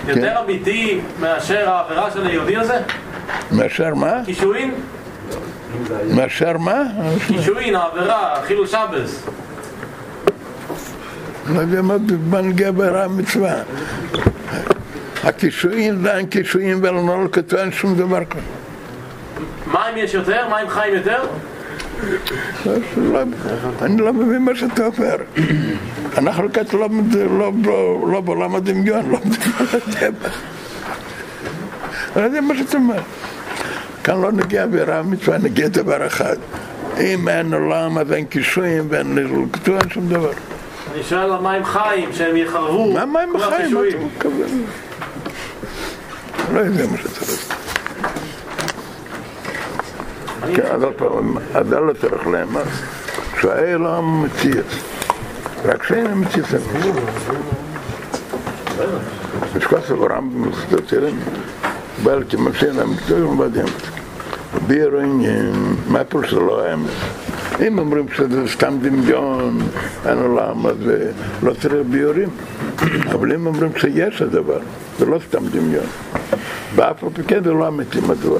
כן. 0.05 0.17
יותר 0.17 0.39
אמיתי 0.45 0.99
מאשר 1.19 1.69
העבירה 1.69 2.11
של 2.11 2.27
היהודי 2.27 2.57
הזה? 2.57 2.79
מאשר 3.51 3.93
מה? 3.95 4.13
קישואין? 4.25 4.73
מאשר 6.15 6.57
מה? 6.57 6.81
קישואין, 7.27 7.75
העבירה, 7.75 8.35
חילול 8.43 8.67
שבס. 8.67 9.23
לא 11.47 11.59
יודע 11.59 11.81
מה 11.81 11.95
בנגיע 12.29 12.71
ברע 12.71 13.03
המצווה. 13.03 13.55
הקישואים 15.23 16.01
זה 16.01 16.17
אין 16.17 16.25
קישואים 16.25 16.79
ולא 16.83 17.27
כתוב 17.31 17.59
אין 17.59 17.71
שום 17.71 17.95
דבר 17.95 18.25
כזה. 18.25 18.41
מים 19.67 19.97
יש 19.97 20.13
יותר? 20.13 20.47
מים 20.49 20.69
חיים 20.69 20.93
יותר? 20.93 21.23
לא- 22.97 23.19
אני 23.81 23.97
לא 24.01 24.13
מבין 24.13 24.45
מה 24.45 24.55
שאתה 24.55 24.85
אומר. 24.85 25.15
אנחנו 26.17 26.53
כאן 26.53 26.63
לא, 26.73 26.89
לא, 27.37 27.51
לא, 27.63 27.99
לא 28.11 28.21
בעולם 28.21 28.55
הדמיון, 28.55 29.09
לא 29.09 29.17
על 29.59 29.65
הטבע. 29.73 30.29
אני 32.15 32.21
לא 32.21 32.21
יודע 32.21 32.41
מה 32.41 32.55
שאתה 32.57 32.77
אומר. 32.77 32.99
כאן 34.03 34.21
לא 34.21 34.31
נגיע 34.31 34.65
ברע 34.65 34.95
המצווה, 34.95 35.37
נגיע 35.37 35.67
דבר 35.67 36.07
אחד. 36.07 36.35
אם 36.99 37.27
אין 37.27 37.53
עולם 37.53 37.97
אז 37.97 38.11
אין 38.13 38.25
קישואים 38.25 38.87
ואין 38.89 39.17
כתוב 39.53 39.75
אין 39.75 39.89
שום 39.89 40.09
דבר. 40.09 40.31
אני 40.93 41.03
שואל 41.03 41.31
על 41.31 41.41
מים 41.41 41.65
חיים, 41.65 42.09
שהם 42.13 42.37
יחרבו. 42.37 42.93
מה 42.93 43.05
מים 43.05 43.29
כל 43.31 43.37
בחיים? 43.37 43.73
מה. 43.73 43.81
אתה 43.89 43.97
מתכוון? 43.97 44.63
לא 46.53 46.59
יודע 46.59 46.87
מה 46.91 46.97
שאתה 46.97 47.19
רוצה. 47.19 47.66
אז 50.71 50.83
עוד 50.83 50.93
פעם, 50.93 51.37
אז 51.53 51.71
לא 51.71 51.93
צריך 52.01 52.27
לאמר 52.27 52.63
שהעולם 53.41 54.23
מציץ, 54.23 54.65
רק 55.65 55.83
שאין 55.83 56.07
מציץ 56.15 56.45
אין. 56.53 56.93
משקוס 59.55 59.91
הרמב"ם 59.91 60.49
מסתתרים, 60.49 61.19
בעל 62.03 62.23
כמקשין 62.29 62.79
המקצועיים 62.79 63.37
בדיוק. 63.37 63.69
בירו 64.67 64.99
מה 65.87 66.03
פירוש 66.03 66.33
זה 66.33 66.39
לא 66.39 66.65
האמת? 66.65 66.89
אם 67.67 67.79
אומרים 67.79 68.05
שזה 68.15 68.47
סתם 68.47 68.77
דמיון, 68.81 69.59
אין 70.05 70.17
עולם, 70.17 70.67
אז 70.67 70.75
אה, 70.89 71.09
לא 71.43 71.53
צריך 71.53 71.73
ביורים. 71.89 72.29
אבל 73.11 73.33
אם 73.33 73.47
אומרים 73.47 73.71
שיש 73.77 74.21
הדבר, 74.21 74.59
זה 74.99 75.05
לא 75.05 75.19
סתם 75.27 75.47
דמיון. 75.47 75.85
ואף 76.75 77.03
על 77.03 77.09
פי 77.13 77.23
כן 77.23 77.43
זה 77.43 77.53
לא 77.53 77.67
אמיתי 77.67 77.99
מדוע. 78.07 78.39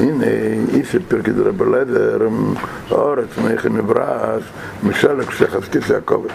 הנה, 0.00 0.24
איסי 0.74 0.98
פרקד 1.08 1.38
רב 1.38 1.62
לדר, 1.62 2.28
האורץ 2.90 3.38
מאיך 3.44 3.66
נברס, 3.66 4.42
משלק 4.82 5.30
שחזקיס 5.30 5.90
יעקבת. 5.90 6.32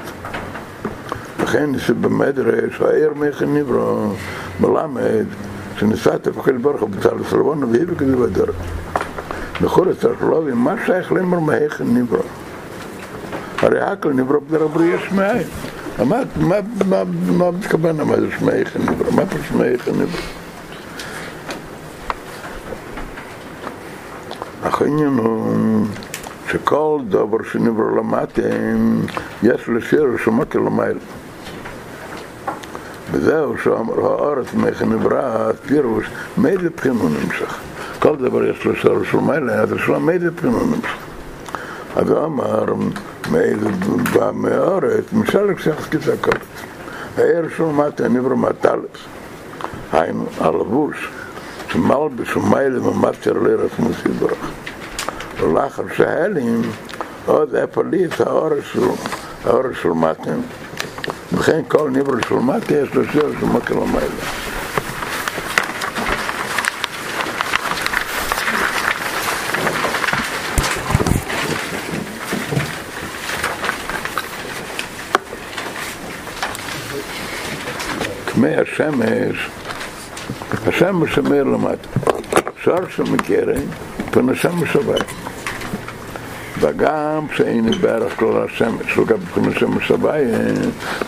לכן 1.43 1.73
איסי 1.73 1.93
במדרש, 1.93 2.81
העיר 2.81 3.13
מאיך 3.13 3.41
נברו, 3.41 4.13
מלמד, 4.59 5.25
שניסת 5.77 6.27
הפחיל 6.27 6.57
ברוך 6.57 6.81
הוא 6.81 6.89
בצל 6.89 7.23
סלבון 7.29 7.63
והביא 7.63 7.95
כזה 7.97 8.15
בדרך. 8.15 8.55
בכל 9.61 9.93
צריך 10.01 10.23
לא 10.23 10.39
להבין, 10.39 10.53
מה 10.53 10.75
שייך 10.85 11.11
לאמר 11.11 11.39
מאיך 11.39 11.81
נברו? 11.81 12.23
הרי 13.57 13.81
הכל 13.81 14.13
נברא 14.13 14.39
בדרך 14.39 14.71
בריא 14.73 14.95
יש 14.95 15.11
מאין. 15.11 15.47
מה, 16.05 16.17
מתכוון 17.59 17.97
מה 17.97 18.15
זה 18.19 18.27
שמאיך 18.39 18.77
נברא? 18.77 19.11
מה 19.11 19.25
פה 19.25 19.37
שמאיך 19.47 19.87
נברא? 19.87 20.44
אך 24.67 24.81
העניין 24.81 25.17
הוא 25.17 25.85
שכל 26.51 26.99
דבר 27.09 27.37
שנברא 27.51 27.91
למטם 27.97 28.99
יש 29.43 29.69
לשיר 29.69 30.07
רשומה 30.13 30.45
כלמייל. 30.45 30.97
וזהו 33.11 33.57
שאמר 33.57 34.05
הארץ 34.05 34.53
מאיך 34.53 34.81
נברא, 34.81 35.51
פירוש 35.65 36.05
מאיזה 36.37 36.69
בחינה 36.77 36.95
הוא 37.01 37.09
נמשך. 37.09 37.59
כל 37.99 38.15
דבר 38.15 38.45
יש 38.45 38.65
לו 38.65 38.75
שיר 38.75 39.03
של 39.11 39.17
מיילה, 39.17 39.53
אז 39.53 39.71
השאלה 39.71 39.99
מאיזה 39.99 40.31
בחינה 40.31 40.53
הוא 40.53 40.67
נמשך. 40.67 40.97
אז 41.95 42.09
הוא 42.09 42.25
אמר, 42.25 42.65
מאיזה 43.31 43.69
בא 44.13 44.31
מהארץ, 44.33 45.03
משל 45.13 45.55
כשחזקיס 45.55 46.07
הקורץ. 46.07 46.37
העיר 47.17 47.45
של 47.57 47.63
מטה 47.63 48.07
נברא 48.07 48.35
מטלס. 48.35 48.99
היינו, 49.91 50.25
הלבוש. 50.39 51.09
שמלבש 51.75 52.37
ומיילה 52.37 52.87
ומטר 52.87 53.33
לירס 53.43 53.71
מוסידרך. 55.45 55.79
ולאחר 55.79 55.83
שההלים, 55.95 56.61
עוד 57.25 57.55
הפליט 57.55 58.21
האורש 58.21 58.73
של, 58.73 58.79
האורש 59.45 59.81
של 59.81 59.89
מטם. 59.89 60.39
וכן 61.33 61.61
כל 61.67 61.89
נברא 61.89 62.21
של 62.29 62.35
מטה 62.35 62.73
יש 62.73 62.93
לו 62.93 63.03
שיר 63.05 63.31
של 63.39 63.45
מקל 63.45 63.73
המיילה. 63.73 64.09
כמי 78.27 78.55
השמש, 78.55 79.49
השמש 80.67 81.17
אומר 81.17 81.43
למטה, 81.43 81.87
שער 82.63 82.89
של 82.89 83.03
מקרן, 83.03 83.61
פן 84.11 84.29
השמש 84.29 84.75
הבית. 84.75 85.34
וגם 86.65 87.25
שאין 87.35 87.71
בערך 87.81 88.19
כלל 88.19 88.43
השמש, 88.45 88.97
לגבי 88.97 89.25
פן 89.25 89.49
השמש 89.49 89.91
הבית, 89.91 90.27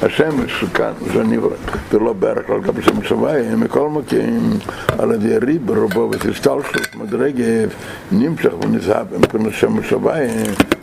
השמש 0.01 0.63
כאן 0.73 0.91
זה 1.13 1.23
נברא, 1.23 1.55
זה 1.91 1.99
לא 1.99 2.13
בערך 2.13 2.47
כלל 2.47 2.57
לגבי 2.57 2.81
השמש 2.81 3.11
הבית, 3.11 3.45
מכל 3.57 3.89
מקום, 3.89 4.57
על 4.97 5.11
ידי 5.11 5.37
ריב 5.37 5.71
רובו 5.71 6.09
ותסתלשות 6.11 6.95
מדרגת, 6.95 7.69
נמשך 8.11 8.53
ונזהב 8.63 9.13
עם 9.13 9.21
פן 9.21 9.45
השמש 9.45 9.93
הבית, 9.93 10.31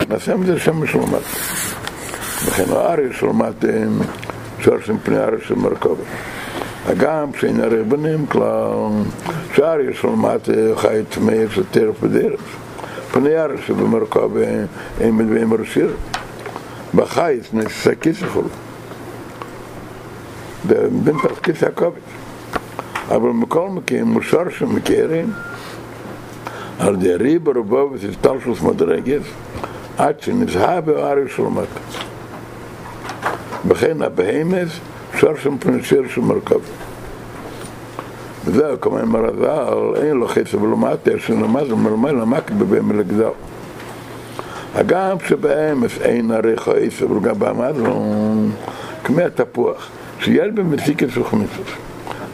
נעשה 0.09 0.35
מזה 0.35 0.59
שמש 0.59 0.95
למטה. 0.95 1.17
וכן 2.45 2.63
של 3.11 3.27
מטה, 3.27 3.67
שער 4.59 4.77
של 4.85 4.93
פני 5.03 5.17
האריה 5.17 5.39
של 5.47 5.55
מרכבת. 5.55 5.97
הגם 6.85 7.29
שאין 7.39 7.61
הרי 7.61 7.83
בנים 7.83 8.25
כלל, 8.25 8.89
שער 9.55 9.79
יש 9.79 10.03
לו 10.03 10.15
מטה 10.15 10.51
חי 10.75 11.01
טמא 11.09 11.33
של 11.49 11.63
טרף 13.15 13.23
ודרך. 13.23 13.23
פני 13.23 13.35
הרי 13.35 13.57
שבמרכב 13.61 14.29
אין 15.01 15.17
מדברים 15.17 15.53
רשיר. 15.53 15.93
בחיץ 16.95 17.53
נעשה 17.53 17.95
כיס 17.95 18.21
יכול. 18.21 18.43
בין 21.03 21.15
תפקיס 21.23 21.63
הכובד. 21.63 21.99
אבל 23.07 23.29
מכל 23.29 23.69
מקום 23.69 24.13
מושר 24.13 24.49
שמכירים 24.49 25.33
על 26.79 26.93
ידי 26.95 27.15
ריב 27.15 27.49
רובו 27.49 27.89
ותסתלשוס 27.93 28.61
מדרגת 28.61 29.21
עד 29.97 30.19
שנזהה 30.19 30.81
בארץ 30.81 31.27
של 31.35 31.43
מטה. 31.43 31.79
וכן 33.67 34.01
הבהמת 34.01 34.67
אפשר 35.13 35.35
שם 35.43 35.57
פנשיר 35.57 36.03
של 36.07 36.21
מרכב. 36.21 36.59
וזהו, 38.45 38.81
כמו 38.81 38.97
עם 38.97 39.15
הרז"ל, 39.15 40.01
אין 40.03 40.17
לו 40.17 40.27
חצי 40.27 40.57
ולמטה, 40.57 41.11
שנמז 41.17 41.71
ומלמל 41.71 42.11
מכה 42.11 42.53
בבהם 42.53 42.99
לגזל. 42.99 43.29
הגם 44.75 45.17
שבאמס 45.27 46.01
אין 46.01 46.31
הרי 46.31 46.57
חייס, 46.57 47.01
אבל 47.01 47.19
גם 47.19 47.39
באמזון, 47.39 48.51
כמי 49.03 49.23
התפוח, 49.23 49.89
שיש 50.19 50.51
במסיקת 50.53 51.07
סוכניסוס. 51.09 51.67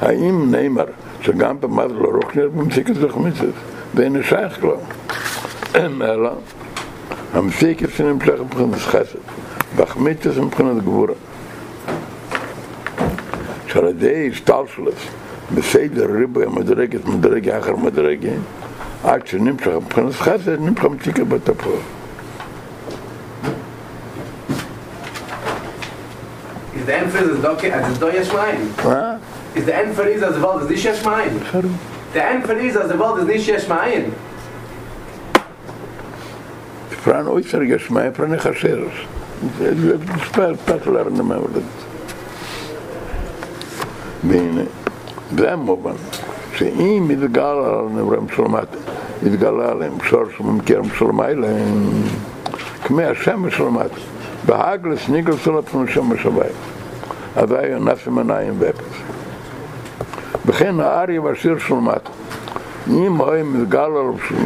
האם 0.02 0.52
נאמר 0.52 0.86
שגם 1.22 1.60
במד 1.60 1.92
לא 1.92 2.10
רוחני 2.24 2.48
במסיק 2.48 2.90
את 2.90 2.96
החמיצת 3.10 3.46
ואין 3.96 4.24
שייך 4.24 4.62
כלל 4.62 4.76
אלא 5.76 6.32
המסיק 7.34 7.84
את 7.84 7.90
שנמשך 7.90 8.34
מבחינת 8.40 8.76
חסד 8.76 9.20
והחמיצת 9.76 10.38
מבחינת 10.38 10.84
גבורה 10.84 11.14
שעל 13.68 13.88
ידי 13.88 14.30
השתלשלת 14.32 14.94
besed 15.56 15.96
der 15.98 16.10
ribe 16.10 16.50
mit 16.50 16.70
der 16.70 16.88
geht 16.88 17.08
mit 17.08 17.24
der 17.24 17.42
geht 17.42 17.54
acher 17.54 17.78
mit 17.78 17.96
der 17.96 18.16
geht 18.16 18.40
ach 19.04 19.20
schon 19.26 19.44
nimmt 19.44 19.62
schon 19.62 19.88
kann 19.90 20.08
es 20.08 20.20
hat 20.26 20.46
nimmt 20.48 20.80
kommt 20.80 21.06
dick 21.06 21.20
aber 21.20 21.40
da 21.40 21.54
איז 21.54 21.80
ist 26.74 26.88
denn 26.88 27.10
für 27.10 27.28
das 27.28 27.42
doch 27.42 27.64
als 27.78 27.88
איז 27.90 28.00
doch 28.00 28.14
ist 28.14 28.34
mein 28.34 28.60
ist 29.54 29.68
denn 29.68 29.94
für 29.94 30.10
ist 30.10 30.24
das 30.24 30.42
wollte 30.42 30.68
dich 30.68 30.86
ist 30.86 31.06
mein 31.06 31.34
der 32.14 32.32
denn 32.32 32.44
für 32.44 32.56
זה 45.38 45.54
המובן, 45.54 45.94
שאם 46.56 47.08
יתגלה 47.12 47.80
על 47.80 47.86
נברם 47.96 48.26
שלמת, 48.36 48.68
יתגלה 49.24 49.72
עליהם 49.72 49.94
שור 50.04 50.24
שממכיר 50.38 50.82
שלמי 50.98 51.36
להם, 51.36 51.92
כמי 52.84 53.04
השמש 53.04 53.58
שלמת, 53.58 53.92
בהגלס 54.46 55.10
ניגלס 55.10 55.48
לפנו 55.48 55.88
שמש 55.88 56.26
הבית. 56.26 56.56
אז 57.36 57.52
היה 57.52 57.80
נפים 57.80 58.18
עיניים 58.18 58.54
ואפס. 58.60 58.96
וכן 60.46 60.80
האריה 60.80 61.22
והשיר 61.22 61.58
שלמת, 61.58 62.10
אם 62.88 63.22
היה 63.22 63.44
מתגלה 63.44 64.00
על 64.00 64.38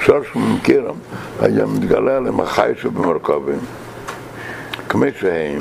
שור 0.00 0.20
שממכירם, 0.32 0.94
היה 1.40 1.66
מתגלה 1.66 2.16
עליהם 2.16 2.40
החי 2.40 2.72
שבמרכבים, 2.76 3.58
כמי 4.88 5.10
שהם, 5.20 5.58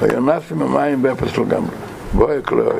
היה 0.00 0.20
נפים 0.20 0.62
המים 0.62 1.02
באפס 1.02 1.38
לגמרי. 1.38 1.70
לא 2.18 2.30
היה 2.30 2.40
כלום, 2.42 2.60
לא 2.60 2.70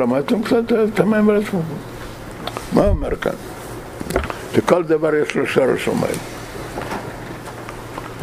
למדתם 0.00 0.42
קצת 0.42 0.72
את 0.72 1.00
המים 1.00 1.26
בעצמכם. 1.26 1.58
מה 2.72 2.88
אומר 2.88 3.16
כאן? 3.16 3.32
שכל 4.54 4.82
דבר 4.82 5.14
יש 5.14 5.34
לו 5.34 5.46
שורש 5.46 5.88
ומים. 5.88 6.20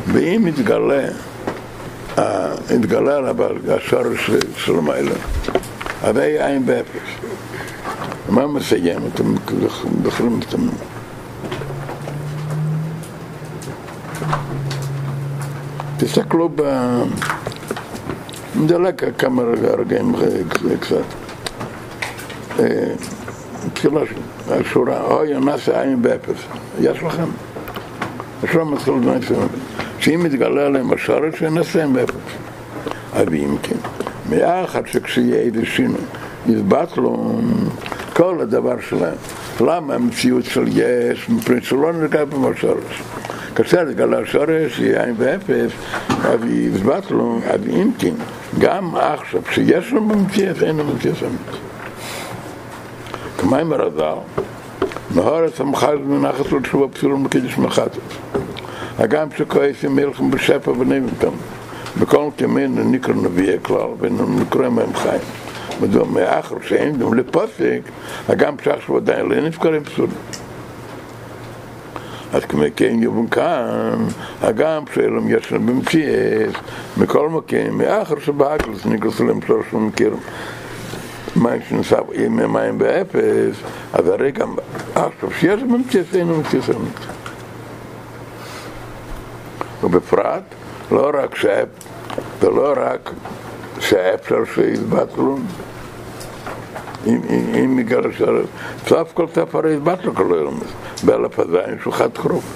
ואם 0.08 0.48
יתגלה 0.48 1.08
התגלה 2.70 3.18
עליו 3.18 3.36
השורש 3.70 4.32
של 4.58 4.78
המעלה. 4.78 5.16
הרי 6.02 6.46
עין 6.46 6.66
באפס. 6.66 7.10
מה 8.30 8.48
מסיים? 8.48 9.00
אתם 9.14 9.34
זוכרים 10.04 10.40
את 10.44 10.50
זה? 10.52 10.58
תסתכלו 15.98 16.50
ב... 16.56 16.62
נדלק 18.56 19.04
כמה 19.18 19.44
רגעים 19.78 20.16
קצת. 20.82 21.27
תחילה 23.74 24.02
השורה, 24.50 25.02
אוי 25.02 25.40
נעשה 25.40 25.82
עין 25.82 26.02
באפס. 26.02 26.40
יש 26.80 27.04
לכם? 27.04 27.28
השורה 28.44 28.66
מתחיל 28.66 28.94
בדברים 28.94 29.22
שאם 30.00 30.26
יתגלה 30.26 30.66
עליהם 30.66 30.94
השורש, 30.94 31.42
ינסה 31.42 31.84
הם 31.84 31.98
אפס. 31.98 32.16
אבל 33.14 33.34
אם 33.34 33.56
כן, 33.64 33.76
מאחר 34.30 34.80
שכשיהיה 34.86 35.36
איזה 35.36 35.66
שינוי, 35.66 36.02
יתבטלו 36.48 37.40
כל 38.14 38.42
הדבר 38.42 38.76
שלהם. 38.90 39.16
למה 39.62 39.96
המציאות 39.96 40.46
של 40.46 40.68
יש, 40.68 41.30
מפני 41.30 41.62
שלא 41.62 41.94
נרגע 41.94 42.26
במה 42.26 42.50
שורש. 42.56 43.02
כאשר 43.56 43.90
יתגלה 43.90 44.20
השורש, 44.20 44.80
יהיה 44.80 45.04
עין 45.04 45.16
ואפס, 45.18 45.72
אז 46.10 46.40
יתבטלו, 46.50 47.40
אז 47.50 47.62
אם 47.70 47.92
כן, 48.00 48.14
גם 48.60 48.96
עכשיו, 48.96 49.42
כשיש 49.44 49.92
לו 49.92 50.08
במציאות, 50.08 50.64
אין 50.64 50.78
לו 50.78 50.84
במציאות 50.84 51.18
אמיתית. 51.24 51.67
כמים 53.38 53.74
הרז"ל, 53.74 54.18
נהורת 55.16 55.60
המחז 55.60 55.98
מנחת 56.06 56.46
תשובה 56.64 56.88
פסולה 56.88 57.16
מקדש 57.16 57.58
מחטת. 57.58 58.00
הגם 58.98 59.28
שכועסים 59.38 59.96
מלחם 59.96 60.32
בשפע 60.32 60.72
ונבנתם. 60.72 61.32
בכל 62.00 62.30
כמין 62.38 62.92
נקרא 62.92 63.14
נביאי 63.14 63.58
כלל, 63.62 63.90
ונקרא 64.00 64.70
מהם 64.70 64.94
חיים. 64.94 65.22
מדוע 65.82 66.06
מאחר 66.06 66.56
שאין 66.62 66.98
דום 66.98 67.14
לפוסק, 67.14 67.80
הגם 68.30 68.56
שעכשיו 68.64 68.98
עדיין 68.98 69.26
לא 69.26 69.36
נזכרים 69.36 69.84
פסולים. 69.84 70.16
אז 72.34 72.46
כמו 72.46 72.64
כן 72.76 73.04
יובן 73.04 73.28
כאן, 73.28 74.06
הגם 74.42 74.84
שאלם 74.94 75.30
יש 75.30 75.52
לנו 75.52 75.66
במציאות, 75.66 76.56
מכל 76.98 77.30
מקום, 77.30 77.78
מאחר 77.78 78.20
שבאקלס 78.20 78.86
נקרא 78.86 79.26
להם 79.28 79.40
שלוש 79.48 79.74
ומכירים. 79.74 80.20
מים 81.36 81.62
שנסף 81.70 82.04
עם 82.14 82.54
מים 82.54 82.78
באפס, 82.78 83.56
אז 83.94 84.08
הרי 84.08 84.32
גם 84.32 84.56
עכשיו 84.96 85.32
שיש 85.40 85.64
במציאות, 85.64 86.08
אין 86.16 86.28
במציאות 86.28 86.70
אמיתית. 86.70 87.08
ובפרט, 89.84 90.44
לא 90.92 91.12
רק 91.14 91.36
שאפ, 91.36 91.68
ולא 92.42 92.74
רק 92.78 93.12
שאפשר 93.80 94.38
שיתבטלו, 94.56 95.38
אם 97.06 97.80
יגרש 97.80 98.22
עליו, 98.22 98.46
סוף 98.88 99.14
כל 99.14 99.26
סוף 99.36 99.56
הרי 99.56 99.74
יתבטלו 99.74 100.16
כל 100.16 100.34
היום, 100.34 100.60
באלף 101.04 101.40
הזין 101.40 101.78
שהוא 101.82 101.94
חד 101.94 102.18
חרוב. 102.18 102.54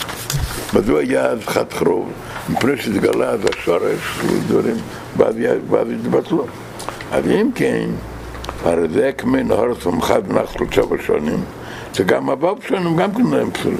מדוע 0.74 0.99
היה 0.99 1.26
אז 1.26 1.39
חד 1.45 1.74
חרוב? 1.74 2.11
מפני 2.49 2.78
שהתגלה 2.78 3.30
אז 3.30 3.39
השורש, 3.45 4.22
דברים, 4.47 4.76
ואז 5.17 5.36
יתבטלו. 5.89 6.45
אז 7.11 7.26
אם 7.28 7.49
כן, 7.55 7.89
זה 8.93 9.12
כמי 9.18 9.43
נהר 9.43 9.76
סמכת 9.82 10.24
בנחת 10.28 10.53
שלושה 10.53 10.82
בשונים, 10.82 11.43
שגם 11.93 12.30
הבא 12.30 12.53
בשונים 12.53 12.95
גם 12.95 13.14
כן 13.14 13.34
הם 13.34 13.51
פסולים. 13.51 13.80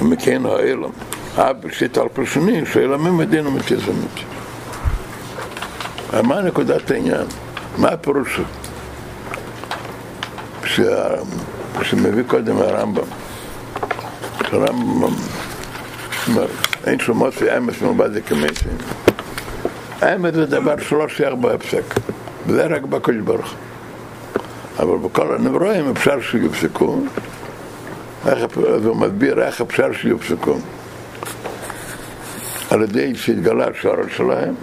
ומכן 0.00 0.46
האלם. 0.46 0.90
אב 1.36 1.70
שיטה 1.70 2.00
על 2.00 2.08
פרשני, 2.08 2.66
שואל 2.66 2.94
עמי 2.94 3.10
מדינו 3.10 3.50
מתייזמת. 3.50 4.20
מה 6.22 6.42
נקודת 6.42 6.90
העניין? 6.90 7.26
מה 7.78 7.88
הפירוש? 7.88 8.40
כשמביא 11.80 12.22
קודם 12.26 12.56
הרמב"ם, 12.58 13.04
הרמב"ם 14.40 15.14
אין 16.86 16.98
שומות 16.98 17.34
ואמס 17.40 17.82
מלבד 17.82 18.12
זה 18.12 18.20
כמסים. 18.20 18.76
האמת 20.00 20.34
זה 20.34 20.46
דבר 20.46 20.74
שלא 20.88 21.08
שייך 21.08 21.34
בהפסק, 21.34 21.84
וזה 22.46 22.66
רק 22.66 22.82
בקודש 22.82 23.18
ברוך. 23.24 23.54
אבל 24.78 24.96
בכל 24.98 25.34
הנברואים 25.34 25.90
אפשר 25.90 26.20
שיופסקו, 26.20 27.00
אז 28.24 28.86
הוא 28.86 28.96
מסביר 28.96 29.42
איך 29.42 29.60
אפשר 29.60 29.92
שיופסקו. 29.92 30.56
על 32.70 32.82
ידי 32.82 33.14
שהתגלה 33.14 33.66
השורש 33.68 34.16
שלהם. 34.16 34.54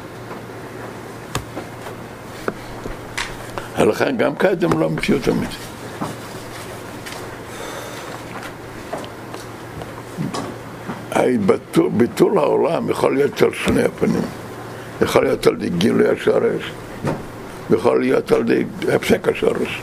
לכן 3.80 4.18
גם 4.18 4.36
קדם 4.36 4.80
לא 4.80 4.90
מציאות 4.90 5.30
אמיתית. 5.30 5.68
ביטול 11.98 12.38
העולם 12.38 12.90
יכול 12.90 13.16
להיות 13.16 13.42
על 13.42 13.54
שני 13.54 13.84
הפנים. 13.84 14.22
יכול 15.02 15.24
להיות 15.24 15.48
על 15.48 15.56
גילוי 15.56 16.10
השורש, 16.10 16.72
ויכול 17.70 18.00
להיות 18.00 18.32
על 18.32 18.42
ידי 18.42 18.64
הפסק 18.94 19.28
השורש. 19.28 19.82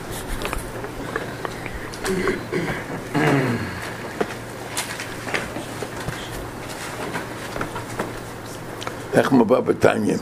איך 9.13 9.31
מבא 9.31 9.59
בתניא, 9.59 10.15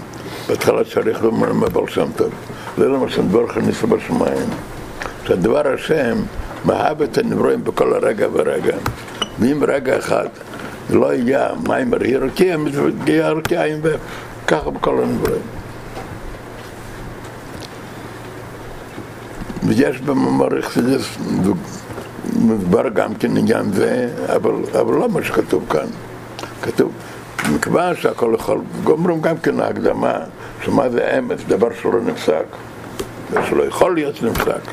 בהתחלה 0.47 0.84
צריך 0.84 1.24
לומר 1.24 1.53
מבעל 1.53 1.88
שם 1.88 2.07
טוב, 2.16 2.30
זה 2.78 2.88
לא 2.88 2.99
מה 2.99 3.09
שדבר 3.09 3.47
חניס 3.47 3.84
בשמיים. 3.84 4.49
שהדבר 5.28 5.74
השם 5.74 6.18
מאהב 6.66 7.01
את 7.01 7.18
הנברואים 7.18 7.64
בכל 7.64 7.93
הרגע 7.93 8.28
ורגע, 8.34 8.76
ואם 9.39 9.64
רגע 9.68 9.97
אחד 9.97 10.28
לא 10.89 11.14
יהיה 11.14 11.49
מים 11.68 11.93
ירקיע, 12.05 12.57
ירקיע 13.07 13.64
עם 13.64 13.80
וככה 13.84 14.70
בכל 14.70 15.03
הנברואים. 15.03 15.62
ויש 19.68 20.01
במאמר 20.01 20.59
אכסידס, 20.59 21.18
מדובר 22.36 22.89
גם 22.89 23.16
כן 23.16 23.38
עניין 23.38 23.74
זה, 23.74 24.09
אבל, 24.36 24.51
אבל 24.82 24.93
לא 24.93 25.09
מה 25.09 25.24
שכתוב 25.24 25.66
כאן. 25.70 25.88
כתוב, 26.61 26.91
מכיוון 27.55 27.95
שהכל 27.95 28.36
יכול, 28.39 28.61
גומרים 28.84 29.22
גם 29.22 29.38
כן 29.38 29.59
ההקדמה, 29.59 30.14
שמה 30.66 30.89
זה 30.89 31.18
אמת, 31.20 31.47
דבר 31.47 31.68
שלא 31.82 32.01
נפסק, 32.05 32.45
שלא 33.49 33.64
יכול 33.64 33.95
להיות 33.95 34.24
נפסק. 34.24 34.72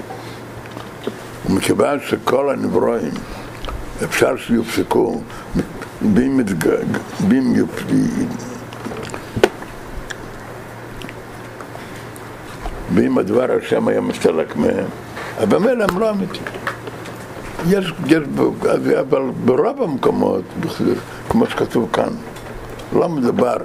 ומכיוון 1.46 1.98
שכל 2.00 2.50
הנברואים 2.50 3.12
אפשר 4.04 4.36
שיופסקו, 4.36 5.20
ואם 6.14 6.40
ואם 12.94 13.18
הדבר 13.18 13.46
השם 13.62 13.88
היה 13.88 14.00
מסתלק 14.00 14.56
מהם, 14.56 14.84
אבל 15.42 15.58
ממילא 15.58 15.84
הם 15.90 15.98
לא 15.98 16.10
אמיתיים. 16.10 16.44
יש, 17.68 17.92
יש, 18.06 18.22
אבל 19.00 19.22
ברוב 19.44 19.82
המקומות, 19.82 20.42
כמו 21.28 21.46
שכתוב 21.46 21.88
כאן, 21.92 22.12
לא 22.92 23.08
מדובר 23.08 23.56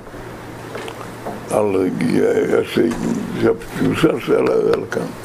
על 1.51 1.89
שהפירושה 3.41 4.19
של 4.19 4.51
על 4.73 4.81
כאן. 4.91 5.01
אומרים, 5.01 5.24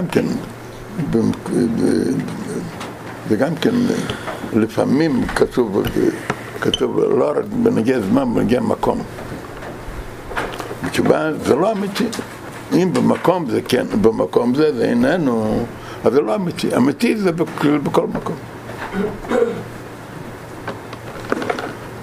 וגם 0.00 0.08
כן, 0.08 0.24
במ- 1.10 1.32
וגם 3.28 3.54
כן, 3.54 3.74
לפעמים 4.52 5.26
כתוב, 5.26 5.82
כתוב 6.60 6.98
לא 7.00 7.30
רק 7.30 7.44
בנגיע 7.62 8.00
זמן, 8.00 8.34
בנגיע 8.34 8.60
מקום. 8.60 9.02
בתשובה 10.84 11.30
זה 11.44 11.54
לא 11.54 11.72
אמיתי. 11.72 12.04
אם 12.72 12.90
במקום 12.92 13.50
זה 13.50 13.60
כן, 13.62 13.86
במקום 14.02 14.54
זה 14.54 14.76
זה 14.76 14.84
איננו, 14.84 15.64
אז 16.04 16.12
זה 16.12 16.20
לא 16.20 16.34
אמיתי. 16.34 16.76
אמיתי 16.76 17.16
זה 17.16 17.32
בכ- 17.32 17.64
בכל 17.82 18.06
מקום. 18.06 18.36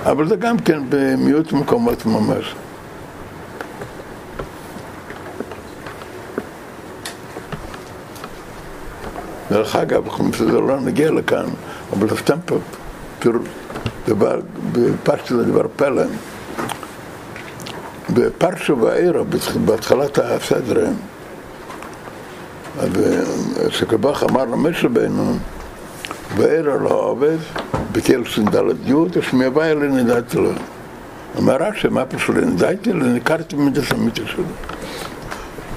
אבל 0.05 0.27
זה 0.27 0.35
גם 0.35 0.57
כן 0.59 0.79
במיעוט 0.89 1.53
מקומות 1.53 2.05
ממש. 2.05 2.55
דרך 9.57 9.75
אגב, 9.75 10.03
זה 10.37 10.45
לא 10.45 10.79
נגיע 10.79 11.11
לכאן, 11.11 11.45
אבל 11.93 12.17
סתם 12.17 12.37
דבר, 14.07 14.39
בפרשת 14.71 15.31
דבר 15.31 15.65
פלא. 15.75 16.03
בפרשו 18.13 18.77
ואירו, 18.77 19.25
בהתחלת 19.65 20.19
הסדר, 20.19 20.87
אז 22.79 22.89
שקבח 23.69 24.23
אמר 24.23 24.45
למשה 24.45 24.87
רבנו, 24.87 25.37
ואירו 26.35 26.79
לא 26.79 26.89
עובד, 26.89 27.37
בתל 27.91 28.23
סנדלת 28.35 28.75
י' 28.85 28.93
אלי 29.61 29.87
נדעתי 29.87 30.37
לו. 30.37 30.51
אמר 31.37 31.57
רש"י, 31.59 31.87
מה 31.87 32.05
פשוט 32.05 32.35
נדעתי? 32.35 32.91
הכרתי 33.21 33.55
במידס 33.55 33.93
אמיתי 33.93 34.21
שלו. 34.25 34.43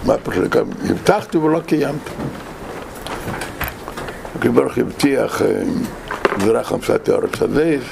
מה 0.07 0.14
פשוט, 0.22 0.57
הבטחתי 0.91 1.39
ולא 1.39 1.61
קיימתי. 1.66 2.11
הקדוש 4.41 4.55
ברוך 4.55 4.78
הבטיח 4.78 5.43
זרח 6.45 6.68
חמסת 6.68 7.09
הארץ 7.09 7.43
הזייס, 7.43 7.82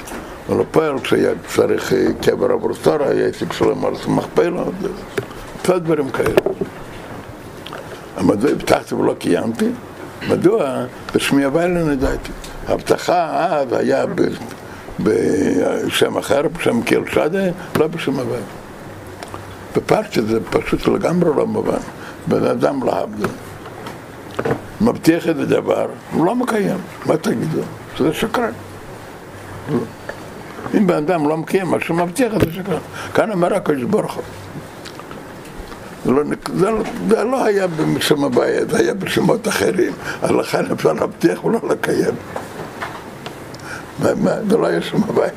אבל 0.49 0.61
הפועל 0.61 0.99
כשהיה 0.99 1.31
צריך 1.47 1.93
אה, 1.93 2.05
קבר 2.21 2.51
עבור 2.51 2.71
תורה, 2.81 3.07
היה 3.09 3.27
עסק 3.27 3.53
שלם 3.53 3.85
על 3.85 3.95
סמך 3.95 4.25
פלא, 4.33 4.63
קצת 5.61 5.81
דברים 5.81 6.09
כאלה. 6.09 6.35
מדוע 8.21 8.51
הבטחתי 8.51 8.95
ולא 8.95 9.15
קיימתי? 9.19 9.69
מדוע? 10.29 10.85
בשמי 11.15 11.43
הוויה 11.43 11.67
לא 11.67 11.83
נדעתי. 11.83 12.31
ההבטחה 12.67 13.45
אז 13.45 13.73
היה 13.73 14.05
ב- 14.05 14.21
בשם 14.99 16.17
אחר, 16.17 16.41
בשם 16.57 16.81
קיל 16.81 17.01
שדה, 17.11 17.43
לא 17.79 17.87
בשם 17.87 18.19
הוויה. 18.19 18.41
בפרשת 19.75 20.27
זה 20.27 20.39
פשוט 20.49 20.87
לגמרי 20.87 21.29
לא 21.35 21.47
מובן. 21.47 21.79
בן 22.27 22.43
אדם 22.43 22.83
להבדיל. 22.83 23.27
מבטיח 24.81 25.27
איזה 25.27 25.45
דבר, 25.45 25.87
הוא 26.13 26.25
לא 26.25 26.35
מקיים, 26.35 26.77
מה 27.05 27.17
תגידו? 27.17 27.61
שזה 27.95 28.13
שקרן. 28.13 28.51
אם 30.77 30.87
בן 30.87 30.93
אדם 30.95 31.27
לא 31.29 31.37
מקיים 31.37 31.67
מה 31.67 31.77
שהוא 31.79 31.97
מבטיח, 31.97 32.31
זה 32.45 32.51
שקרן. 32.53 32.79
כאן 33.13 33.31
אומר 33.31 33.53
הקדוש 33.53 33.83
ברוך 33.83 34.13
הוא. 34.13 34.23
זה 36.05 36.11
לא, 36.11 36.23
זה, 36.55 36.71
לא- 36.71 36.83
זה 37.09 37.23
לא 37.23 37.43
היה 37.45 37.67
בשם 37.67 38.23
הבעיה, 38.23 38.65
זה 38.65 38.77
היה 38.77 38.93
בשמות 38.93 39.47
אחרים, 39.47 39.93
לכן 40.23 40.71
אפשר 40.71 40.93
להבטיח 40.93 41.45
ולא 41.45 41.59
לקיים. 41.69 42.15
זה 44.49 44.57
לא 44.57 44.67
היה 44.67 44.81
שום 44.81 45.03
הבעיה. 45.09 45.31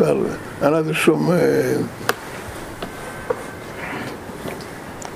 אבל 0.00 0.16
אין 0.62 0.72
לזה 0.72 0.94
שום... 0.94 1.32
אה, 1.32 1.74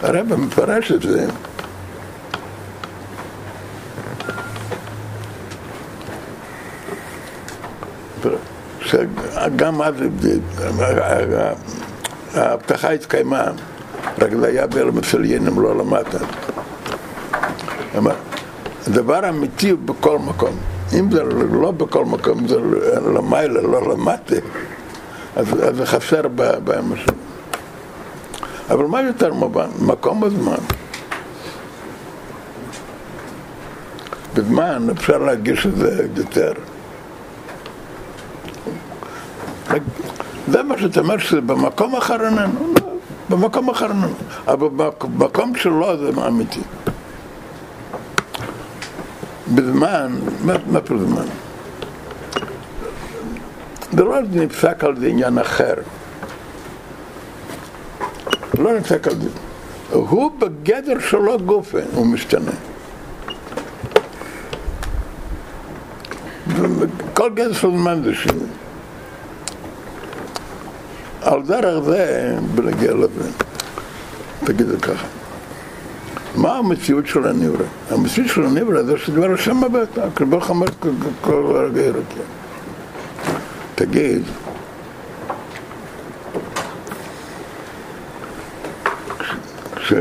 הרב 0.03 0.35
מפרש 0.37 0.93
את 0.93 1.03
זה. 1.03 1.27
שגם 9.47 9.83
אז 9.83 9.95
ההבטחה 12.35 12.91
התקיימה, 12.91 13.45
רק 14.19 14.31
זה 14.41 14.47
היה 14.47 14.67
של 15.03 15.25
ינם, 15.25 15.61
לא 15.61 15.77
למטה. 15.77 16.19
הדבר 18.87 19.25
האמיתי 19.25 19.71
הוא 19.71 19.79
בכל 19.85 20.19
מקום. 20.19 20.57
אם 20.99 21.11
זה 21.11 21.23
לא 21.53 21.71
בכל 21.71 22.05
מקום, 22.05 22.49
זה 22.49 22.57
למעלה, 23.15 23.61
לא 23.61 23.93
למטה, 23.93 24.37
אז, 25.37 25.47
זה 25.77 25.87
חסר 25.87 26.29
באמש. 26.65 27.07
אבל 28.71 28.85
מה 28.85 29.03
יותר 29.03 29.33
מובן? 29.35 29.69
מקום 29.81 30.25
הזמן. 30.25 30.57
בזמן 34.35 34.87
אפשר 34.91 35.19
להגיש 35.19 35.67
את 35.67 35.77
זה 35.77 36.07
יותר. 36.17 36.53
שאתה 40.79 41.01
אומר 41.01 41.19
שזה 41.19 41.41
במקום 41.41 41.97
אחר 41.97 42.27
איננו, 42.27 42.75
לא, 42.81 42.93
במקום 43.31 43.71
אחר 43.71 43.91
איננו, 43.91 44.15
אבל 44.49 44.69
במקום 45.01 45.57
שלו 45.57 45.97
זה 45.99 46.27
אמיתי. 46.27 46.61
בזמן, 49.55 50.13
מה 50.45 50.81
פה 50.81 50.95
זמן? 50.99 51.27
זה 53.93 54.05
לא 54.05 54.17
נפסק 54.33 54.85
על 54.85 54.97
זה 55.01 55.07
עניין 55.07 55.39
אחר. 55.39 55.75
לא 58.59 58.79
נפסק 58.79 59.07
על 59.07 59.15
זה. 59.15 59.29
הוא 59.93 60.31
בגדר 60.39 60.99
שלו 61.01 61.39
גופה, 61.39 61.79
הוא 61.95 62.07
משתנה. 62.07 62.51
כל 67.15 67.31
גדר 67.35 67.53
של 67.53 67.71
זמן 67.71 68.03
זה 68.05 68.15
שינוי. 68.15 68.46
על 71.27 71.43
דרך 71.43 71.85
זה, 71.85 72.05
בנגיע 72.55 72.95
לזה, 72.95 73.31
תגידו 74.45 74.81
ככה, 74.83 75.07
מה 76.37 76.57
המציאות 76.59 77.07
של 77.07 77.27
הנברא? 77.29 77.65
המציאות 77.91 78.29
של 78.31 78.43
הנברא 78.47 78.83
זה 78.83 78.99
שדבר 78.99 79.33
השם 79.35 79.65
הבאת, 79.65 79.99
הקדוש 79.99 80.29
ברוך 80.31 80.51
אמר 80.51 80.67
כל 81.21 81.53
רגע 81.57 81.83
ירוקה. 81.83 82.21
תגיד, 83.75 84.23
כש- 89.77 89.93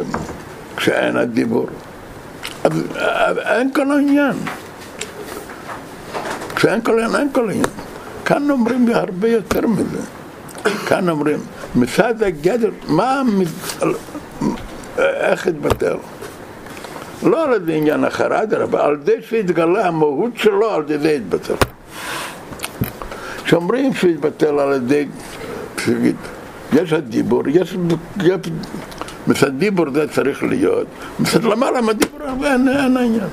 כשאין 0.78 1.18
הדיבור, 1.18 1.68
אז 2.64 2.74
אין 3.38 3.74
כל 3.74 3.92
העניין. 3.92 4.34
כשאין 6.56 6.82
כל 6.82 7.00
העניין, 7.00 7.16
אין 7.22 7.30
כל 7.34 7.50
העניין. 7.50 7.70
כאן 8.26 8.50
אומרים 8.52 8.88
הרבה 8.94 9.28
יותר 9.28 9.68
מזה. 9.68 10.00
כאן 10.88 11.10
אומרים, 11.10 11.40
מצד 11.76 12.24
הגדר, 12.24 12.70
מה, 12.88 13.22
איך 14.98 15.48
התבטל? 15.48 15.96
לא 17.24 17.44
על 17.44 17.54
ידי 17.54 17.78
עניין 17.78 18.06
אחר, 18.06 18.44
אדרבה, 18.44 18.86
על 18.86 18.94
ידי 18.94 19.22
שהתגלה 19.22 19.88
המהות 19.88 20.32
שלו, 20.36 20.72
על 20.72 20.84
ידי 20.92 21.16
התבטל. 21.16 21.54
שאומרים 23.46 23.94
שהוא 23.94 24.12
יתבטל 24.12 24.60
על 24.60 24.74
ידי, 24.74 25.08
פשוט, 25.76 25.98
יש 26.74 26.94
הדיבור, 26.94 27.44
יש, 27.48 27.78
מצד 29.28 29.58
דיבור 29.58 29.86
זה 29.94 30.08
צריך 30.08 30.44
להיות, 30.44 30.88
מצד 31.20 31.44
למעלה 31.44 31.82
מהדיבור 31.82 32.20
אין 32.46 32.68
העניין. 32.98 33.30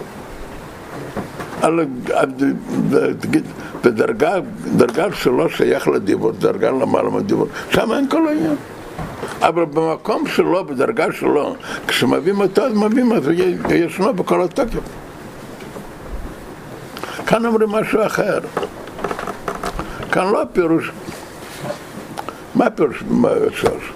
תגיד, 3.21 3.45
בדרגה, 3.85 4.35
דרגה 4.77 5.07
שלא 5.13 5.49
שייך 5.49 5.89
לדיבור, 5.89 6.33
דרגה 6.33 6.71
למעלה 6.71 7.11
מהדיבור, 7.11 7.47
שם 7.71 7.93
אין 7.93 8.09
כל 8.09 8.29
העניין. 8.29 8.57
אבל 9.41 9.65
במקום 9.65 10.27
שלו, 10.27 10.65
בדרגה 10.65 11.13
שלו, 11.13 11.57
כשמביאים 11.89 12.41
אותו, 12.41 12.63
אז 12.63 12.73
מביאים 12.73 13.13
אותו, 13.13 13.31
ישנו 13.71 14.15
בכל 14.15 14.43
התוקף. 14.43 14.81
כאן 17.27 17.47
אומרים 17.47 17.69
משהו 17.69 18.07
אחר. 18.07 18.39
כאן 20.13 20.33
לא 20.33 20.43
הפירוש, 20.43 20.91
מה 22.55 22.67
הפירוש 22.67 23.03
בשורש? 23.23 23.93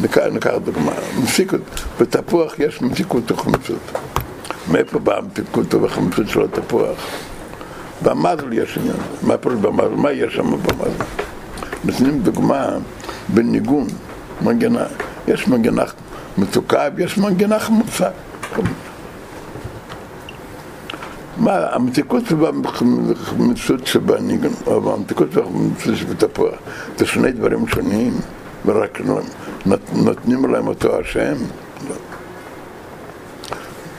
ניקח, 0.00 0.22
ניקח 0.32 0.50
דוגמה, 0.64 0.92
מתיקות, 1.22 1.60
בתפוח 2.00 2.58
יש 2.58 2.82
מתיקות 2.82 3.32
וחמצות. 3.32 3.78
מאיפה 4.70 4.98
באה 4.98 5.18
המתיקות 5.18 5.74
והחמצות 5.74 6.28
של 6.28 6.44
התפוח? 6.44 6.96
במזל 8.02 8.52
יש 8.52 8.78
עניין. 8.78 8.96
מה 9.22 9.36
פירוש 9.36 9.58
במזל? 9.58 9.88
מה 9.88 10.12
יש 10.12 10.34
שם 10.34 10.50
במזל? 10.50 11.04
נותנים 11.84 12.20
דוגמה 12.22 12.68
בניגון, 13.28 13.86
מנגינה. 14.42 14.84
יש 15.28 15.48
מנגינה 15.48 15.84
מתוקה 16.38 16.88
ויש 16.96 17.18
מנגינה 17.18 17.58
חמוצה. 17.58 18.08
מה, 21.36 21.66
המתיקות 21.72 22.24
והחמצות 22.32 23.86
שבניגון, 23.86 24.52
או 24.66 24.94
המתיקות 24.94 25.28
והחמצות 25.36 25.96
שבתפוח, 25.96 26.54
זה 26.98 27.06
שני 27.06 27.32
דברים 27.32 27.66
שונים, 27.68 28.12
ורק 28.66 29.00
נות- 29.66 29.80
נותנים 29.94 30.46
להם 30.52 30.66
אותו 30.66 31.00
השם. 31.00 31.34
לא. 31.88 31.94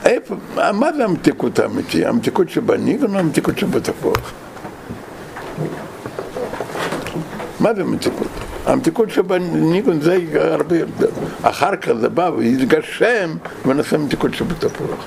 איפה, 0.06 0.34
מה 0.72 0.92
זה 0.92 1.04
המתיקות 1.04 1.58
האמיתי? 1.58 2.06
המתיקות 2.06 2.48
שבניגון 2.50 3.14
או 3.14 3.20
המתיקות 3.20 3.58
שבתפוח? 3.58 4.32
מה 7.60 7.74
זה 7.74 7.84
מתיקות? 7.84 8.28
המתיקות 8.66 9.10
שבניגון 9.10 10.00
זה 10.00 10.18
הרבה 10.34 10.78
יותר. 10.78 11.08
אחר 11.42 11.76
כך 11.76 11.92
זה 11.92 12.08
בא 12.08 12.30
ויתגשם 12.36 13.36
ונעשה 13.66 13.98
מתיקות 13.98 14.34
שבתפוח. 14.34 15.06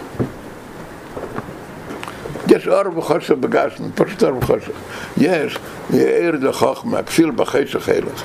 יש 2.47 2.67
אור 2.67 2.97
וחושך 2.97 3.31
בגשם, 3.31 3.83
פשוט 3.95 4.23
אור 4.23 4.37
וחושך. 4.37 4.71
יש 5.17 5.59
ער 5.93 6.31
לחוכמה, 6.41 7.03
כסיל 7.03 7.31
בחשך 7.31 7.89
הלך. 7.89 8.23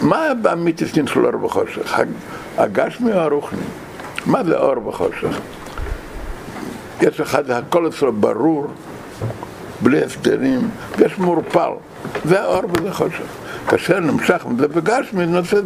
מה 0.00 0.26
האמיתיסטין 0.44 1.06
של 1.06 1.26
אור 1.26 1.44
וחושך? 1.44 2.00
הגשמי 2.58 3.12
או 3.12 3.18
הרוחני? 3.18 3.62
מה 4.26 4.44
זה 4.44 4.58
אור 4.58 4.88
וחושך? 4.88 5.40
יש 7.00 7.20
אחד, 7.20 7.50
הכל 7.50 7.88
אצלו 7.88 8.12
ברור, 8.12 8.66
בלי 9.80 10.04
הסתרים, 10.04 10.70
ויש 10.98 11.18
מעורפל. 11.18 11.70
זה 12.24 12.42
האור 12.42 12.62
וזה 12.72 12.92
חושך. 12.92 13.22
כאשר 13.68 14.00
נמשך 14.00 14.46
זה 14.58 14.68
בגשמי, 14.68 15.26
נעשה, 15.26 15.56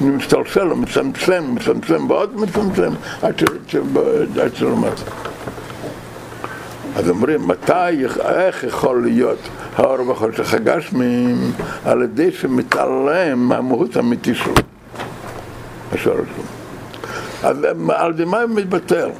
משתלשל, 0.00 0.64
מצמצם, 0.64 1.44
מצמצם 1.54 2.10
ועוד 2.10 2.40
מצמצם, 2.40 2.90
עד 3.22 3.38
ש- 3.38 3.72
ש- 3.72 3.76
עד 4.42 4.54
שלמטה. 4.54 5.02
אז 6.96 7.08
אומרים, 7.10 7.48
מתי, 7.48 8.04
איך 8.24 8.64
יכול 8.64 9.02
להיות 9.02 9.38
האור 9.76 10.04
בחושך 10.04 10.54
הגשמים 10.54 11.52
על 11.84 12.02
ידי 12.02 12.32
שמתעלם 12.32 13.38
מהמהות 13.38 13.96
האמיתי 13.96 14.34
שלו, 14.34 14.54
השורש 15.92 16.26
שלו. 16.36 16.55
על 17.46 18.24
מה 18.24 18.40
הוא 18.40 18.50
מתבטל? 18.50 19.10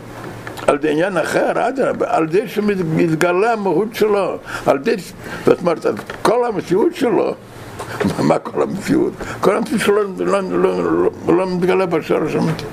על 0.66 0.78
עניין 0.88 1.16
אחר, 1.16 1.68
אדרבה, 1.68 2.06
על 2.08 2.24
ידי 2.24 2.48
שמתגלה 2.48 3.52
המהות 3.52 3.94
שלו, 3.94 4.38
על 4.66 4.76
ידי, 4.76 4.94
זאת 5.46 5.60
אומרת, 5.60 5.86
כל 6.22 6.44
המציאות 6.44 6.94
שלו, 6.94 7.34
מה 8.28 8.38
כל 8.38 8.62
המציאות? 8.62 9.12
כל 9.40 9.56
המציאות 9.56 9.80
שלו 9.80 10.02
לא, 10.18 10.42
לא, 10.42 10.84
לא, 10.84 11.10
לא, 11.26 11.36
לא 11.36 11.46
מתגלה 11.46 11.86
בשורש 11.86 12.34
האמיתי. 12.34 12.64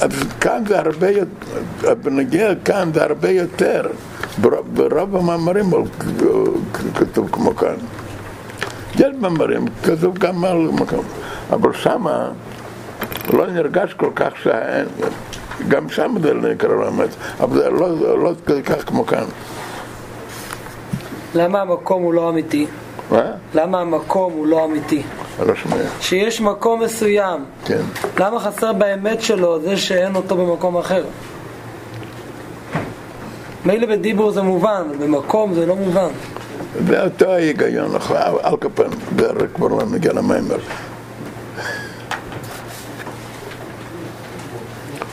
אז 0.00 0.10
כאן 0.40 0.62
זה 0.68 0.78
הרבה 0.78 1.10
יותר, 1.10 1.94
בנגיע 2.02 2.54
כאן 2.64 2.90
זה 2.94 3.04
הרבה 3.04 3.30
יותר, 3.30 3.82
ברוב 4.72 5.16
המאמרים 5.16 5.70
כתוב 6.94 7.28
כמו 7.32 7.56
כאן. 7.56 7.76
יש 8.98 9.14
מאמרים, 9.20 9.64
כתוב 9.84 10.18
גם 10.18 10.44
על 10.44 10.56
מקום, 10.56 11.04
אבל 11.50 11.72
שמה 11.72 12.28
לא 13.32 13.46
נרגש 13.46 13.94
כל 13.94 14.10
כך 14.14 14.30
שאין, 14.42 14.86
גם 15.68 15.88
שם 15.88 16.14
זה 16.22 16.34
לא 16.34 16.48
נקרא 16.52 16.74
לאמת, 16.74 17.08
אבל 17.40 17.56
זה 17.56 17.70
לא, 17.70 18.18
לא 18.22 18.32
כל 18.46 18.62
כך 18.62 18.88
כמו 18.88 19.06
כאן. 19.06 19.24
למה 21.34 21.60
המקום 21.60 22.02
הוא 22.02 22.14
לא 22.14 22.28
אמיתי? 22.28 22.66
מה? 23.10 23.22
למה 23.54 23.80
המקום 23.80 24.32
הוא 24.32 24.46
לא 24.46 24.64
אמיתי? 24.64 25.02
לא 25.46 25.54
שומע. 25.54 25.76
שיש 26.00 26.40
מקום 26.40 26.82
מסוים, 26.82 27.44
כן. 27.64 27.80
למה 28.20 28.40
חסר 28.40 28.72
באמת 28.72 29.22
שלו 29.22 29.60
זה 29.60 29.76
שאין 29.76 30.16
אותו 30.16 30.36
במקום 30.36 30.76
אחר? 30.76 31.04
מילא 33.64 33.86
בדיבור 33.86 34.30
זה 34.30 34.42
מובן, 34.42 34.82
במקום 35.00 35.54
זה 35.54 35.66
לא 35.66 35.76
מובן. 35.76 36.08
זה 36.88 37.02
אותו 37.04 37.32
ההיגיון, 37.32 37.96
על 38.42 38.54
הרי 39.18 39.48
כבר 39.54 39.68
לא 39.68 39.82
נגיע 39.92 40.12
למיימר. 40.12 40.58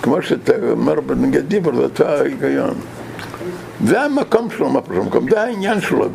כמו 0.01 0.22
שאתה 0.22 0.53
אומר 0.72 0.99
בנגד 0.99 1.47
דיבר, 1.47 1.76
זה 1.76 1.82
אותו 1.82 2.07
ההיגיון. 2.07 2.74
זה 3.86 4.01
המקום 4.01 4.49
שלו, 4.57 4.70
מה 4.70 4.82
פשוט 4.82 4.97
המקום, 4.97 5.30
זה 5.30 5.41
העניין 5.41 5.82
שלו, 5.82 6.05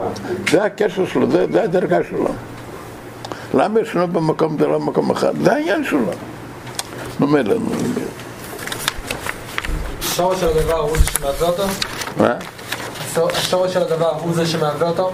זה 0.50 0.64
הקשר 0.64 1.06
שלו, 1.06 1.30
זה, 1.30 1.46
זה 1.52 1.62
הדרגה 1.62 1.98
שלו. 2.08 2.28
למה 3.54 3.80
ישנו 3.80 4.08
במקום 4.08 4.58
זה 4.58 4.66
לא 4.66 4.78
במקום 4.78 5.10
אחר? 5.10 5.30
זה 5.42 5.52
העניין 5.52 5.84
שלו. 5.84 6.10
אומר 7.20 7.42
לנו, 7.42 7.70
השורש 10.00 10.40
של 10.40 10.48
הדבר 10.48 10.80
הוא 10.80 10.96
זה 10.96 11.06
שמהווה 11.06 11.48
אותו? 11.48 11.62
מה? 12.16 12.34
השורש 13.16 13.74
של 13.74 13.82
הדבר 13.82 14.10
הוא 14.10 14.34
זה 14.34 14.46
שמהווה 14.46 14.88
אותו? 14.88 15.12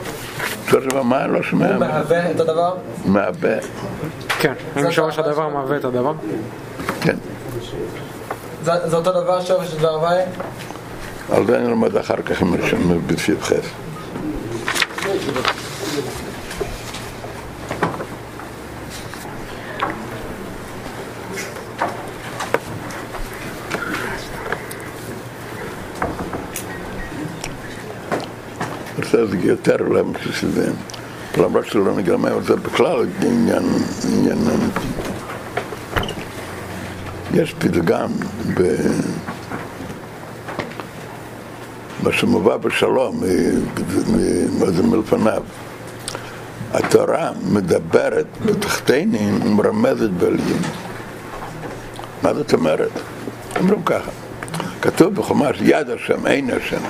עכשיו 0.74 1.04
מה? 1.04 1.26
לא 1.26 1.42
שומע. 1.42 1.68
הוא 1.68 1.76
מהווה 1.76 2.30
את 2.30 2.40
הדבר? 2.40 2.74
מהווה, 3.04 3.56
כן. 4.38 4.52
האם 4.76 4.90
שורש 4.90 5.18
הדבר 5.18 5.48
מהווה 5.48 5.76
את 5.76 5.84
הדבר? 5.84 6.12
כן. 7.00 7.16
זה 8.62 8.72
זה 8.84 8.96
אותו 8.96 9.12
דבר 9.22 9.40
שורש 9.40 9.68
של 9.68 9.78
דבר 9.78 9.94
הוואי? 9.94 10.22
על 11.32 11.46
זה 11.46 11.58
נלמד 11.58 11.96
אחר 11.96 12.16
כך 12.16 12.42
עם 12.42 12.54
ראשון 12.54 13.00
בפסיד 13.06 13.40
חס. 13.40 13.64
זה 29.16 29.36
יותר 29.42 29.76
למה 29.76 30.18
שזה, 30.32 30.70
למרות 31.38 31.66
שלא 31.66 31.96
נגמר 31.96 32.36
מה, 32.36 32.42
זה 32.42 32.56
בכלל 32.56 33.06
עניין, 33.22 33.62
עניין. 34.12 34.38
יש 37.34 37.54
פתגם 37.58 38.10
ב... 38.54 38.76
מה 42.02 42.12
שמובא 42.12 42.56
בשלום, 42.56 43.20
מ- 43.20 43.58
מ- 44.16 44.60
מה 44.60 44.70
זה 44.70 44.82
מלפניו. 44.82 45.42
התורה 46.72 47.30
מדברת 47.52 48.26
בתחתינים 48.46 49.42
ומרמזת 49.42 50.10
בעליין. 50.10 50.62
מה 52.22 52.34
זאת 52.34 52.52
אומרת? 52.52 52.90
אומרים 53.60 53.82
ככה, 53.82 54.10
כתוב 54.82 55.14
בחומש 55.14 55.56
יד 55.60 55.90
השם, 55.90 56.26
אין 56.26 56.50
השם. 56.50 56.80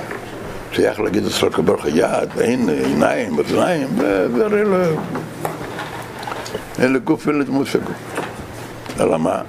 שייך 0.75 0.99
להגיד 0.99 1.25
אצלו 1.25 1.51
כברוך 1.51 1.85
יד, 1.85 2.29
אין 2.41 2.69
עיניים, 2.69 3.37
אוזניים, 3.37 3.87
זה 3.97 4.29
זה 4.35 4.45
הרי 4.45 4.63
לא... 4.63 4.77
אין 6.79 6.93
לגוף 6.93 7.27
ואין 7.27 7.39
לדמות 7.39 7.67
הגוף. 7.75 7.95
אלא 8.99 9.19
מה? 9.19 9.41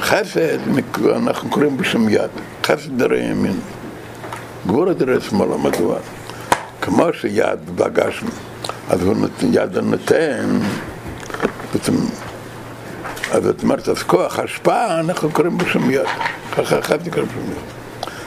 חסד, 0.00 0.58
אנחנו 1.16 1.50
קוראים 1.50 1.76
בשם 1.76 2.08
יד, 2.08 2.30
חסד 2.66 2.98
דרי 2.98 3.22
ימין. 3.22 3.60
גבורה 4.66 4.92
דרי 4.92 5.20
שמאלה, 5.20 5.56
מדוע? 5.56 5.96
כמו 6.82 7.06
שיד 7.12 7.76
בגשם, 7.76 8.26
אז 8.88 9.02
הוא 9.02 9.14
נותן, 9.16 9.46
יד 9.52 9.78
הנותן, 9.78 10.58
אז 13.32 13.42
זאת 13.42 13.62
אומרת, 13.62 13.88
אז 13.88 14.02
כוח 14.02 14.38
השפעה, 14.38 15.00
אנחנו 15.00 15.30
קוראים 15.30 15.58
בשם 15.58 15.90
יד. 15.90 16.06
ככה 16.56 16.78
אחד 16.78 17.06
נקרא 17.06 17.22
בשם 17.22 17.50
יד. 17.50 17.85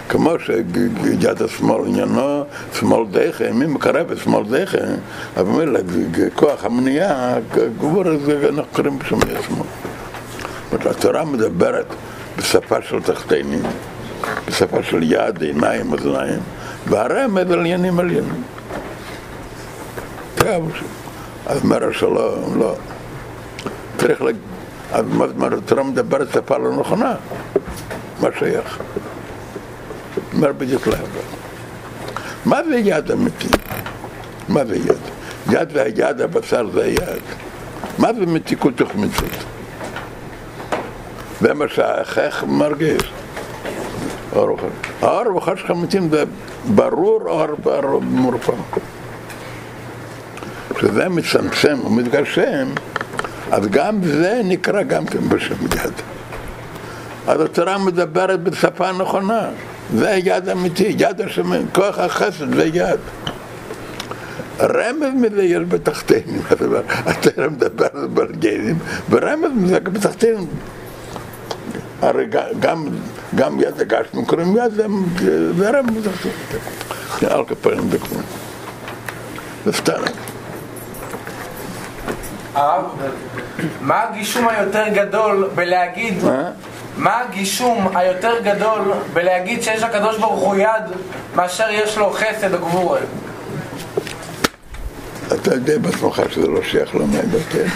כמו 0.10 0.32
שיד 0.40 1.42
השמאל 1.42 1.88
עניינו, 1.88 2.44
שמאל 2.74 3.06
דכן, 3.12 3.54
מי 3.54 3.66
מקרב 3.66 4.12
את 4.12 4.18
שמאל 4.18 4.44
דכן, 4.50 4.96
אבל 5.38 5.48
אומר 5.48 5.66
כוח 6.36 6.66
המניעה, 6.66 7.36
גבור 7.54 8.04
זה 8.26 8.50
אנחנו 8.50 8.64
קוראים 8.74 9.00
בשם 9.00 9.16
יד 9.16 9.42
שמאל. 9.48 9.68
זאת 10.72 10.84
אומרת, 10.86 10.98
התורה 10.98 11.26
מדברת 11.26 11.86
בשפה 12.38 12.82
של 12.82 13.02
תחתינים, 13.02 13.62
בשפה 14.48 14.84
של 14.84 15.04
יד, 15.04 15.42
עיניים, 15.42 15.94
אוזניים, 15.94 16.40
והרמז 16.88 17.52
על 17.52 17.60
עניינים 17.60 18.00
עליינים. 18.00 18.44
טוב, 20.36 20.72
אז 21.46 21.64
אומר 21.64 21.92
שלא, 21.92 22.38
לא. 22.58 22.76
צריך 23.98 24.22
להגיד, 24.22 24.42
אז 24.92 25.06
מה 25.14 25.28
זאת 25.28 25.36
אומרת, 25.36 25.58
התורה 25.58 25.84
מדברת 25.84 26.28
שפה 26.34 26.58
לא 26.58 26.76
נכונה, 26.80 27.16
מה 28.22 28.30
שייך? 28.40 28.80
אומר 30.40 30.54
בדיוק 30.54 30.88
להפך. 30.88 31.36
מה 32.46 32.60
זה 32.70 32.76
יד 32.78 33.12
אמיתי? 33.12 33.48
מה 34.50 34.66
זה 34.66 34.76
יד? 34.76 34.98
יד 35.50 35.70
זה 35.74 35.84
היד, 35.84 36.22
הבשר 36.22 36.70
זה 36.74 36.84
היד. 36.84 37.24
מה 37.98 38.14
זה 38.14 38.26
מתיקות 38.26 38.78
תוך 38.78 38.96
מצוות? 38.96 39.44
זה 41.42 41.54
מה 41.54 41.66
שהחך 41.68 42.44
מרגיש. 42.48 43.12
אור 44.36 44.52
וחש. 44.52 44.90
האור 45.02 45.36
וחש 45.36 45.64
חמיצים 45.68 46.10
זה 46.10 46.24
ברור 46.76 47.22
אור 47.66 48.00
מורפא. 48.02 48.54
כשזה 50.76 51.10
מצמצם 51.10 51.78
ומתגשם, 51.86 52.68
אז 53.52 53.68
גם 53.68 54.04
זה 54.04 54.42
נקרא 54.44 54.84
גם 54.84 55.06
כן 55.06 55.30
בשם 55.30 55.66
יד. 55.66 55.94
אז 57.28 57.42
התורה 57.42 57.78
מדברת 57.78 58.44
בשפה 58.44 58.92
נכונה. 58.92 59.50
זה 59.96 60.12
יד 60.24 60.50
אמיתי, 60.50 60.96
יד 60.98 61.22
השם, 61.22 61.68
כוח 61.74 62.00
החסד 62.00 62.56
זה 62.56 62.66
יד. 62.66 63.00
רמז 64.60 65.14
מזה 65.16 65.44
יש 65.44 65.64
בתחתינים, 65.68 66.42
התורה 67.06 67.50
מדברת 67.50 68.10
ברגלים, 68.10 68.80
ורמז 69.10 69.52
מזה 69.56 69.80
בתחתינים. 69.80 70.48
הרי 72.02 72.26
גם, 72.60 72.88
גם 73.36 73.60
יד 73.60 73.82
הגשנו 73.82 74.26
קוראים 74.26 74.58
יד, 74.58 74.74
זה 75.58 75.70
רמז 75.70 75.94
בתחתינים. 75.98 76.38
על 77.28 77.46
כפיים 77.46 77.90
בכלום. 77.90 78.22
זה 79.66 79.74
סתם. 79.74 80.02
הרב, 82.54 82.86
מה 83.82 84.04
הגישום 84.04 84.48
היותר 84.48 84.84
גדול 84.94 85.50
בלהגיד, 85.56 86.14
מה? 87.00 87.22
הגישום 87.22 87.98
היותר 87.98 88.34
גדול 88.44 88.94
בלהגיד 89.14 89.64
שיש 89.64 89.84
לקדוש 89.84 90.18
ברוך 90.18 90.40
הוא 90.40 90.56
יד 90.56 90.84
מאשר 91.36 91.66
יש 91.72 91.98
לו 91.98 92.12
חסד 92.12 92.54
או 92.54 92.60
גבורה? 92.60 93.00
אתה 95.28 95.54
יודע 95.54 95.78
בעצמך 95.78 96.22
שזה 96.30 96.48
לא 96.48 96.64
שייך 96.64 96.96
למים, 96.96 97.30
כן? 97.52 97.68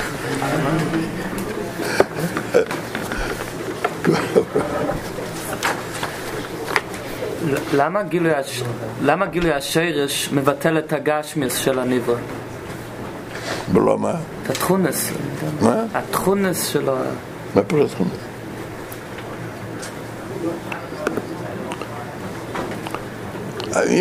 למה 7.74 8.04
גילוי, 8.04 8.34
הש... 8.34 8.64
למה 9.02 9.26
גילוי 9.26 9.54
השרש 9.54 10.30
מבטל 10.32 10.78
את 10.78 10.94
הגשמיס 10.94 11.58
של 11.58 11.80
הניבר? 11.80 12.16
ולא 13.74 13.98
מה? 13.98 14.14
את 14.44 14.50
התכונס. 14.50 15.12
מה? 15.62 15.84
התכונס 15.94 16.68
שלו. 16.68 16.96
מה 17.56 17.64
פירוש 17.64 17.92
תחום? 17.92 18.10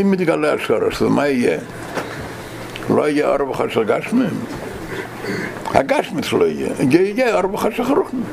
אם 0.01 0.11
מתגלה 0.11 0.55
השורש, 0.55 1.03
אז 1.03 1.09
מה 1.09 1.29
יהיה? 1.29 1.59
לא 2.91 3.09
יהיה 3.09 3.29
אור 3.29 3.51
וחש 3.51 3.77
הגשמים. 3.77 4.31
הגשמית 5.75 6.33
לא 6.33 6.45
יהיה, 6.45 6.69
יהיה 6.91 7.41
אור 7.41 7.55
וחש 7.55 7.81
החרוכנים. 7.81 8.25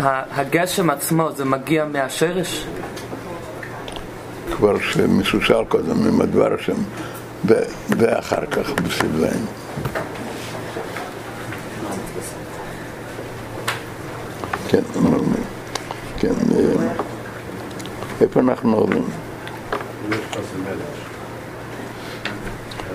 ה- 0.00 0.40
הגשם 0.40 0.90
עצמו 0.90 1.32
זה 1.36 1.44
מגיע 1.44 1.84
מהשרש? 1.84 2.66
כבר 4.56 4.78
שמישהו 4.80 5.42
שאל 5.42 5.64
קודם 5.68 6.06
עם 6.08 6.20
הדבר 6.20 6.54
השם, 6.54 6.74
ואחר 7.90 8.46
כך 8.50 8.70
בסבלנו. 8.70 9.46
כן, 14.68 14.80
כן, 16.18 16.28
אה, 16.28 17.13
איפה 18.24 18.40
אנחנו 18.40 18.76
עוברים? 18.76 19.04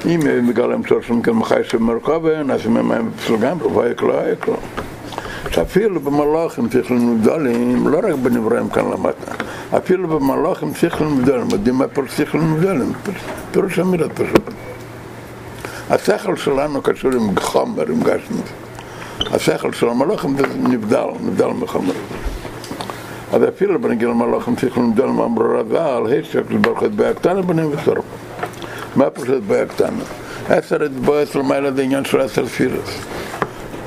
אם 0.05 0.19
בגלל 0.49 0.73
המצור 0.73 1.01
שם 1.01 1.21
כאן 1.21 1.33
מחי 1.33 1.61
שמרכובן, 1.63 2.51
אז 2.51 2.65
אם 2.65 2.77
הם 2.77 3.11
בפסלגם, 3.11 3.57
רבויק 3.61 4.01
לא 4.01 4.19
היה 4.19 4.35
כלום. 4.35 4.59
שאפילו 5.51 5.99
במלאכים 5.99 6.67
שכלים 6.71 7.21
גדולים, 7.21 7.87
לא 7.87 7.97
רק 7.97 8.15
בנברואים 8.21 8.69
כאן 8.69 8.83
למטה, 8.91 9.31
אפילו 9.77 10.07
במלאכים 10.07 10.75
שכלים 10.75 11.21
גדולים, 11.21 11.47
יודעים 11.51 11.75
מה 11.75 11.87
פירוש 11.87 12.17
שכלים 12.17 12.57
גדולים? 12.57 12.93
פירוש 13.51 13.79
אמירת 13.79 14.11
פשוט. 14.11 14.49
השכל 15.89 16.35
שלנו 16.35 16.81
קשור 16.81 17.11
עם 17.11 17.39
חומר, 17.39 17.83
עם 17.89 17.99
גשמית. 17.99 18.49
השכל 19.31 19.73
של 19.73 19.89
המלאכים 19.89 20.35
נבדל, 20.57 21.07
נבדל 21.25 21.47
מחומר. 21.47 21.93
אז 23.33 23.41
אפילו 23.47 23.81
בנגיל 23.81 24.09
המלאכים 24.09 24.57
שכלים 24.57 24.93
גדולים 24.93 25.19
אמרו 25.19 25.43
רז"ל, 25.59 26.11
הישק 26.11 26.51
לברך 26.51 26.83
את 26.83 26.91
בעיה 26.91 27.13
קטנה 27.13 27.41
בנים 27.41 27.71
וסורף. 27.71 28.03
מה 28.95 29.07
את 29.07 29.43
בעיה 29.47 29.65
קטנה? 29.65 30.03
עשר 30.49 30.85
אצבעות 30.85 31.35
למעלה 31.35 31.71
זה 31.71 31.81
עניין 31.81 32.05
של 32.05 32.21
עשר 32.21 32.45
פירס. 32.45 32.99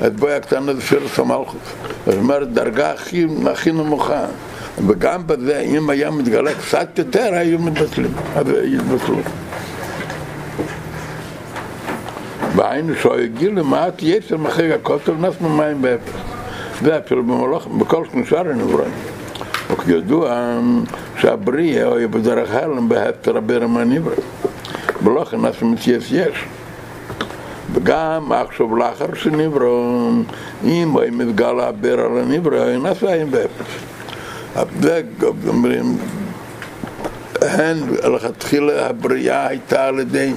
האצבע 0.01 0.35
הקטנה 0.35 0.73
זה 0.73 0.81
פירס 0.81 1.19
המלכות. 1.19 1.61
זאת 2.05 2.15
אומרת, 2.17 2.53
דרגה 2.53 2.91
הכי, 2.91 3.27
הכי 3.51 3.71
נמוכה. 3.71 4.25
וגם 4.87 5.27
בזה, 5.27 5.59
אם 5.59 5.89
היה 5.89 6.11
מתגלה 6.11 6.53
קצת 6.53 6.99
יותר, 6.99 7.29
היו 7.33 7.59
מתבטלים. 7.59 8.11
אז 8.35 8.47
יתבטלו. 8.63 9.17
והיינו 12.55 12.93
שהגיע 12.95 13.49
למעט 13.49 13.93
יצר 14.01 14.37
מחיר 14.37 14.73
הכותל 14.73 15.11
נס 15.11 15.33
ממים 15.41 15.81
באפס. 15.81 16.13
זה 16.81 16.97
אפילו 16.97 17.23
במלוך, 17.23 17.67
בכל 17.67 18.05
שנשאר 18.11 18.43
הנברואים. 19.73 20.03
וכידוע 20.03 20.59
שהבריאה 21.17 21.85
הוא 21.85 22.07
בדרך 22.09 22.49
הלם 22.51 22.89
בהפטר 22.89 23.37
הברם 23.37 23.77
הנברא. 23.77 24.15
בלוך 25.01 25.33
נס 25.33 25.61
מתייס 25.61 26.11
יש. 26.11 26.45
וגם 27.73 28.31
עכשיו 28.31 28.75
לאחר 28.75 29.13
שנברא, 29.15 29.69
אם 30.63 30.89
הוא 30.89 31.01
מתגלה 31.11 31.67
הבר 31.67 31.99
על 31.99 32.17
הנברא, 32.17 32.63
הוא 32.63 32.83
נעשה 32.83 33.21
עם 33.21 33.31
באפס. 33.31 33.65
זה 34.81 35.01
אומרים, 35.47 35.97
הן 37.41 37.77
לכתחילה 38.15 38.89
הבריאה 38.89 39.47
הייתה 39.47 39.87
על 39.87 39.99
ידי, 39.99 40.33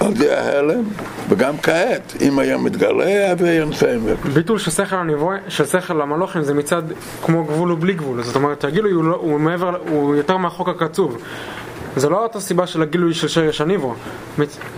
על 0.00 0.12
ידי 0.12 0.30
ההלם, 0.30 0.82
וגם 1.28 1.58
כעת, 1.58 2.14
אם 2.20 2.38
היה 2.38 2.58
מתגלה, 2.58 3.34
נסיים 3.66 4.04
באפס. 4.04 4.30
ביטול 4.32 4.58
של 4.58 4.70
שכל 4.70 4.96
הנבוא, 4.96 5.34
של 5.48 5.66
שכל 5.66 6.00
המלוכים 6.00 6.42
זה 6.42 6.54
מצד 6.54 6.82
כמו 7.22 7.44
גבול 7.44 7.72
ובלי 7.72 7.94
גבול, 7.94 8.22
זאת 8.22 8.36
אומרת 8.36 8.64
הגילוי 8.64 8.92
הוא, 8.92 9.04
לא, 9.04 9.14
הוא, 9.14 9.40
מעבר, 9.40 9.76
הוא 9.88 10.14
יותר 10.14 10.36
מהחוק 10.36 10.68
הקצוב. 10.68 11.18
זה 11.96 12.08
לא 12.08 12.22
אותה 12.22 12.40
סיבה 12.40 12.66
של 12.66 12.82
הגילוי 12.82 13.14
של 13.14 13.28
שרש 13.28 13.60
הניבו. 13.60 13.94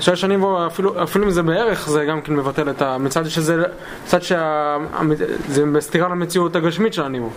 שרש 0.01 0.25
הניבו, 0.25 0.67
אפילו, 0.67 1.03
אפילו 1.03 1.25
אם 1.25 1.31
זה 1.31 1.43
בערך, 1.43 1.89
זה 1.89 2.05
גם 2.05 2.21
כן 2.21 2.37
מבטל 2.37 2.71
את 2.71 2.83
ה... 2.83 2.99
מצד 2.99 3.29
שזה, 3.29 3.63
מצד 4.05 4.23
שה... 4.23 4.77
זה 5.49 5.67
בסתירה 5.67 6.09
למציאות 6.09 6.57
הגשמית 6.57 6.95
של 6.95 7.03
הניבו. 7.03 7.31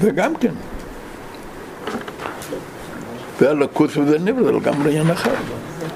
זה 0.00 0.10
גם 0.10 0.36
כן. 0.36 0.52
והלקוץ 3.40 3.96
וזה 3.96 4.18
נברא, 4.18 4.44
זה 4.44 4.52
לגמרי 4.52 4.90
עניין 4.90 5.10
אחר. 5.10 5.34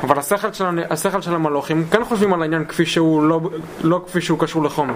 אבל 0.02 0.18
השכל 0.18 0.52
של, 0.52 0.64
השכל 0.90 1.20
של 1.20 1.34
המלוכים 1.34 1.84
כן 1.90 2.04
חושבים 2.04 2.32
על 2.32 2.42
העניין 2.42 2.64
כפי 2.64 2.86
שהוא, 2.86 3.22
לא, 3.22 3.40
לא 3.84 4.04
כפי 4.06 4.20
שהוא 4.20 4.38
קשור 4.38 4.64
לחומר. 4.64 4.94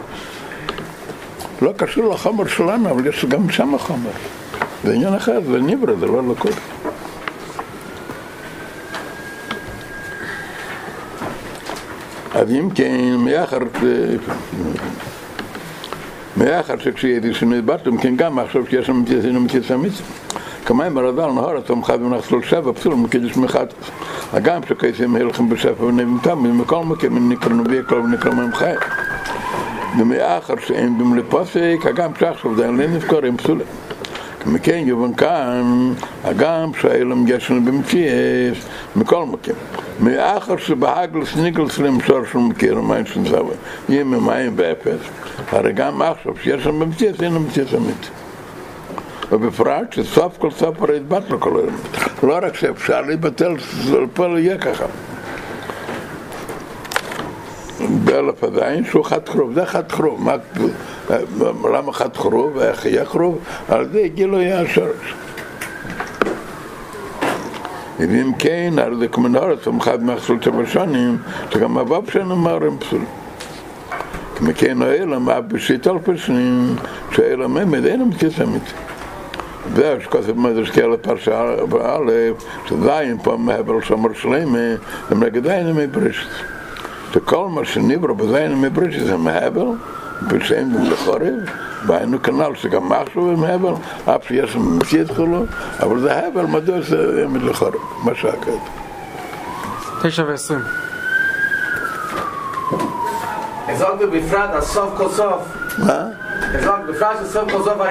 לא 1.62 1.72
קשור 1.76 2.14
לחומר 2.14 2.46
שלנו, 2.46 2.90
אבל 2.90 3.06
יש 3.06 3.24
גם 3.24 3.50
שם 3.50 3.78
חומר. 3.78 4.10
זה 4.84 4.92
עניין 4.92 5.14
אחר, 5.14 5.40
זה 5.50 5.58
נברא, 5.58 5.94
זה 6.00 6.06
לא 6.06 6.22
לקוץ. 6.30 6.56
אז 12.34 12.50
אם 12.50 12.68
כן, 12.74 13.14
מאחר, 13.16 13.58
מאחר 16.36 16.78
שכשיהיה 16.78 17.34
שנדברתם, 17.34 17.96
כן 17.96 18.16
גם 18.16 18.38
עכשיו 18.38 18.66
שיש 18.66 18.88
לנו 18.88 19.00
מתייסנו 19.00 19.40
מתייסה 19.40 19.76
מצווה. 19.76 20.06
כמים 20.66 20.98
הרדל 20.98 21.26
נהר 21.26 21.58
אתם 21.58 21.84
חייב 21.84 22.02
ונחסול 22.02 22.42
שבע 22.42 22.72
פסול 22.72 22.94
מקדש 22.94 23.36
מחת. 23.36 23.74
הגם 24.32 24.60
שכייסים 24.68 25.16
הלכם 25.16 25.48
בשפע 25.48 25.84
ונבים 25.84 26.18
תמים, 26.22 26.58
מכל 26.58 26.84
מקום 26.84 27.30
נקרא 27.30 27.52
נביא 27.52 27.82
כל 27.88 27.94
ונקרא 27.94 28.32
מהם 28.32 28.54
חי. 28.54 28.72
ומאחר 29.98 30.54
שאין 30.66 30.98
במלי 30.98 31.22
פוסק, 31.28 31.78
הגם 31.84 32.10
שעכשיו 32.18 32.62
אין 32.62 32.94
נזכור 32.94 33.24
עם 33.24 33.36
פסולים. 33.36 33.66
מכן 34.46 34.82
יובן 34.86 35.14
כאן, 35.14 35.92
הגם 36.24 36.70
שהאילם 36.80 37.24
גשם 37.24 37.64
במציאס, 37.64 38.58
מכל 38.96 39.26
מקום. 39.26 39.54
מאחר 40.00 40.56
שבהגלס 40.56 41.36
ניגלס 41.36 41.78
למסור 41.78 42.20
של 42.32 42.38
מכיר 42.38 42.78
המים 42.78 43.06
של 43.06 43.24
זווה, 43.24 43.54
יהיה 43.88 44.04
ממים 44.04 44.56
באפס, 44.56 45.00
הרי 45.52 45.72
גם 45.72 46.02
עכשיו 46.02 46.32
שיש 46.42 46.64
שם 46.64 46.80
במציאס, 46.80 47.22
אין 47.22 47.36
המציאס 47.36 47.74
אמיתי. 47.74 48.08
ובפרט 49.32 49.92
שסוף 49.92 50.38
כל 50.38 50.50
סוף 50.50 50.82
הרי 50.82 50.96
התבטלו 50.96 51.40
כל 51.40 51.60
היום. 51.60 51.76
לא 52.22 52.38
רק 52.42 52.56
שאפשר 52.56 53.00
להתבטל, 53.00 53.54
זה 53.58 53.96
לא 54.18 54.38
יהיה 54.38 54.58
ככה. 54.58 54.84
באלף 58.04 58.44
עדיין 58.44 58.84
שהוא 58.84 59.04
חד 59.04 59.28
חרוב, 59.28 59.54
זה 59.54 59.66
חד 59.66 59.82
מה, 60.18 60.34
למה 61.72 61.92
חד 61.92 62.16
חרוב 62.16 62.50
ואיך 62.56 62.86
יהיה 62.86 63.04
חרוב? 63.04 63.38
על 63.68 63.88
זה 63.92 64.08
גילוי 64.14 64.52
השורש. 64.52 65.14
ואם 67.98 68.32
כן, 68.38 68.74
הרי 68.76 68.96
זה 68.96 69.08
כמו 69.08 69.28
נורס, 69.28 69.58
אחד 69.80 70.02
מהחסול 70.02 70.38
שבע 70.42 70.66
שנים, 70.66 71.18
שגם 71.50 71.78
הוו 71.78 72.02
שלנו 72.12 72.36
מרים 72.36 72.78
פסול. 72.78 73.00
כמו 74.36 74.50
כן 74.54 74.82
האלם, 74.82 75.28
אף 75.28 75.44
בשיט 75.48 75.86
אלפי 75.86 76.18
שנים, 76.18 76.76
שהאלם 77.12 77.58
אמת, 77.58 77.84
אין 77.84 78.00
המציאות 78.00 78.34
אמיתי. 78.42 78.72
זה 79.74 79.96
שכותב 80.00 80.38
מדרש 80.38 80.70
כאלה 80.70 80.96
פרשה 80.96 81.54
א', 81.82 82.12
שזין 82.66 83.18
פה 83.22 83.36
מהבל 83.36 83.80
שומר 83.80 84.12
שלמה, 84.14 84.58
הם 85.10 85.24
נגד 85.24 85.46
עין 85.46 85.72
מברישת. 85.72 86.59
de 87.12 87.20
kolmer 87.20 87.66
sind 87.66 87.86
nie 87.88 87.96
aber 87.96 88.32
wenn 88.32 88.60
mir 88.60 88.70
brüche 88.70 89.06
zum 89.06 89.28
haben 89.28 89.80
bin 90.28 90.42
sein 90.48 90.70
mit 90.72 90.90
der 90.90 91.06
hore 91.06 91.32
bei 91.86 92.06
nur 92.06 92.22
kanal 92.22 92.54
so 92.56 92.68
gemacht 92.68 93.10
so 93.14 93.30
im 93.30 93.46
haben 93.46 93.76
ab 94.06 94.24
hier 94.28 94.46
so 94.46 94.58
mit 94.58 95.16
kolo 95.16 95.48
aber 95.78 95.96
da 95.96 96.22
haben 96.22 96.50
mal 96.52 96.62
das 96.62 96.90
mit 97.34 97.42
der 97.46 97.60
hore 97.60 97.78
masakat 98.04 98.62
tisch 100.02 100.18
aber 100.18 100.36
so 100.36 100.56
Es 103.72 103.78
sagt 103.78 104.10
befrad 104.10 104.54
a 104.54 104.60
sof 104.60 104.96
kosof. 104.98 105.42
Ha? 105.86 106.10
Es 106.56 106.64
sagt 106.64 106.86
befrad 106.88 107.18
a 107.22 107.24
sof 107.24 107.46
kosof 107.52 107.80
a 107.80 107.88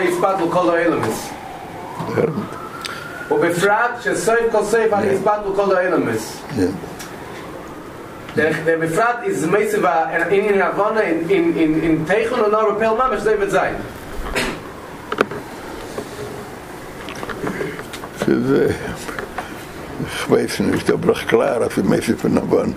der 8.39 8.53
der 8.65 8.77
befrat 8.77 9.27
is 9.27 9.45
meise 9.45 9.77
va 9.83 9.95
in 10.29 10.45
in 10.53 10.61
avona 10.61 11.01
in 11.01 11.29
in 11.29 11.45
in 11.63 11.71
in 11.83 12.05
tegen 12.07 12.39
und 12.45 12.51
nur 12.51 12.75
pel 12.79 12.95
mamas 12.95 13.23
ze 13.23 13.37
vet 13.39 13.51
für 18.21 18.69
ich 20.07 20.31
weiß 20.31 20.59
nicht 20.59 20.91
ob 20.91 21.09
ich 21.09 21.27
klar 21.27 21.61
auf 21.65 21.77
mir 21.77 22.01
für 22.01 22.17
von 22.17 22.37
avon 22.37 22.73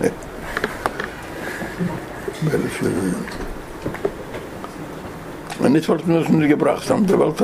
weil 2.50 2.62
ich 2.68 2.78
nicht 5.74 5.88
wollte 5.88 6.10
nur 6.10 6.48
gebracht 6.54 6.90
haben 6.90 7.06
der 7.06 7.18
welt 7.20 7.40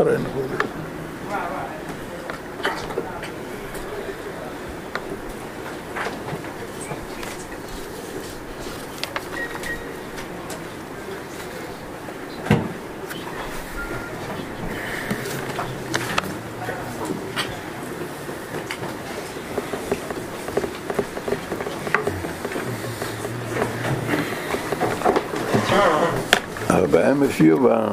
rein. 27.22 27.24
אבל 27.24 27.26
באמס 27.26 27.40
יובה, 27.40 27.88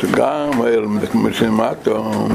שגם 0.00 0.50
אל 0.66 0.84
משימתו, 1.14 2.28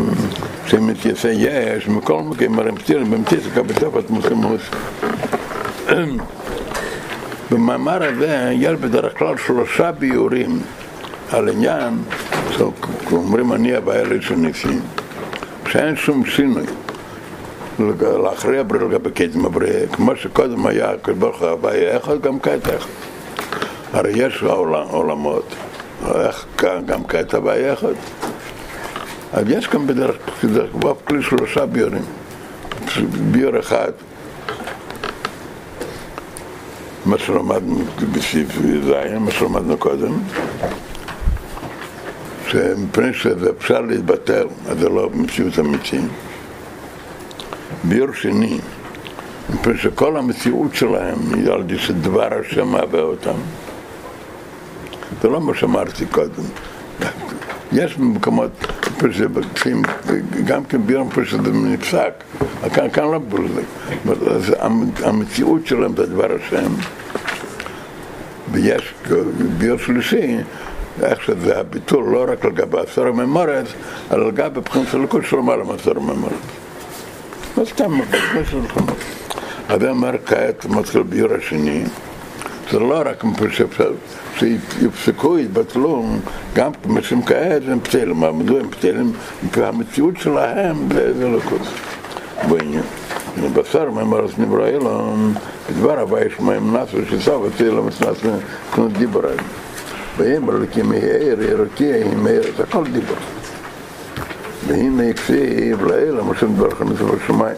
שמתייסה 0.68 1.30
יש, 1.30 1.88
מכל 1.88 2.22
מקום, 2.22 2.60
הרי 2.60 2.72
פתירים 2.72 3.12
במציס 3.12 3.44
כבטפת 3.56 4.10
מוסמוס. 4.10 4.62
במאמר 7.52 8.04
הזה 8.04 8.52
יש 8.54 8.74
בדרך 8.80 9.18
כלל 9.18 9.38
שלושה 9.38 9.92
ביורים 9.92 10.60
על 11.32 11.50
עניין, 11.50 11.98
אומרים 13.12 13.54
אני 13.54 13.76
הבעיה 13.76 14.04
ראשוניסים, 14.04 14.80
שאין 15.68 15.96
שום 15.96 16.26
שינוי. 16.26 16.83
לאחרי 18.24 18.60
הבריא 18.60 18.82
לגבי 18.82 19.12
קדם 19.12 19.46
הבריא, 19.46 19.88
כמו 19.92 20.16
שקודם 20.16 20.66
היה 20.66 20.92
הקדוש 20.92 21.18
ברוך 21.18 21.42
הוא 21.42 21.50
הבעיה 21.50 21.98
אחד, 21.98 22.22
גם 22.22 22.40
כעת 22.40 22.68
אחד. 22.68 22.90
הרי 23.94 24.12
יש 24.16 24.44
עולמות, 24.90 25.56
איך 26.16 26.46
גם 26.86 27.04
כעת 27.04 27.34
הבעיה 27.34 27.74
אחד. 27.74 27.94
אז 29.34 29.46
יש 29.50 29.68
כאן 29.68 29.88
בדרך 29.88 30.16
כלל 30.42 30.94
כלי 31.06 31.24
שלושה 31.24 31.66
ביורים. 31.66 32.02
ביור 33.32 33.60
אחד, 33.60 33.92
מה 37.06 37.18
שלמדנו 37.18 37.80
בסעיף 38.14 38.48
ז', 38.88 38.92
מה 39.20 39.32
שלמדנו 39.32 39.78
קודם, 39.78 40.14
שמפני 42.48 43.14
שזה 43.14 43.50
אפשר 43.58 43.82
להתבטל, 43.82 44.48
אז 44.68 44.80
זה 44.80 44.90
לא 44.90 45.10
מציאות 45.14 45.60
אמיתית. 45.60 46.02
ביור 47.84 48.14
שני, 48.14 48.60
מפני 49.54 49.78
שכל 49.78 50.18
המציאות 50.18 50.76
שלהם 50.76 51.18
היא 51.34 51.52
על 51.52 51.60
ידי 51.60 51.78
שדבר 51.80 52.30
השם 52.40 52.68
מהווה 52.68 53.02
אותם. 53.02 53.36
זה 55.22 55.30
לא 55.30 55.42
מה 55.42 55.56
שאמרתי 55.56 56.06
קודם. 56.06 56.44
יש 57.72 58.00
מקומות 58.00 58.52
גם 60.46 60.66
כן 60.66 60.82
ביור 60.86 61.06
מפני 61.06 61.26
שזה 61.26 61.52
נפסק, 61.52 62.14
כאן, 62.74 62.90
כאן 62.90 63.04
לא 63.04 63.18
בול 63.18 63.48
זה. 63.56 63.62
אז 64.32 64.56
המציאות 65.04 65.68
שלהם 65.68 65.96
זה 65.96 66.06
דבר 66.06 66.28
השם. 66.36 66.72
ויש 68.52 68.94
ביור 69.58 69.78
שלישי, 69.78 70.38
איך 71.02 71.24
שזה 71.24 71.60
הביטול 71.60 72.06
לא 72.12 72.26
רק 72.28 72.46
לגבי 72.46 72.78
עשור 72.80 73.08
הממורץ, 73.08 73.66
אלא 74.12 74.28
לגבי 74.28 74.62
בחינת 74.62 74.94
הליכוד 74.94 75.26
של 75.26 75.38
למעלה 75.38 75.64
מעשור 75.64 75.94
הממורץ. 75.98 76.63
לא 77.58 77.66
סתם, 77.66 78.00
זה 79.80 79.90
אומר 79.90 80.12
כעת 80.26 80.66
מתחיל 80.66 81.04
ביור 81.04 81.34
השני, 81.34 81.84
זה 82.72 82.80
לא 82.80 83.02
רק 83.06 83.24
שיפסקו, 84.38 85.40
יתבטלו, 85.40 86.06
גם 86.56 86.72
משום 86.86 87.22
כעת 87.22 87.62
הם 87.68 87.80
פתלים, 87.80 88.24
מדוע 88.40 88.60
הם 88.60 88.70
פתלים? 88.70 89.14
והמציאות 89.58 90.18
שלהם 90.18 90.88
זה 90.92 91.28
לא 91.28 91.40
כוס. 91.40 91.68
בעניין. 92.50 92.84
בשר 93.54 93.90
ממרס 93.92 94.32
נברא 94.38 94.68
אלום, 94.68 95.34
בדבר 95.70 96.00
הווי 96.00 96.22
שמיים 96.38 96.78
נסו 96.78 96.98
שסב 97.10 97.40
וצילם 97.42 97.88
את 97.88 98.02
נסו 98.02 98.30
כנות 98.74 98.94
דיברם. 98.94 99.38
והם 100.18 100.50
אלוקים 100.50 100.92
העיר, 100.92 101.38
ערכי, 101.50 101.94
הם 101.94 102.28
העיר, 102.28 102.44
זה 102.58 102.64
הכל 102.64 102.84
דיבור. 102.84 103.18
והנה 104.68 105.10
הכסיב 105.10 105.84
לאל 105.86 106.20
המשם 106.20 106.56
דבר 106.56 106.70
חמיס 106.70 107.00
בשמיים. 107.00 107.58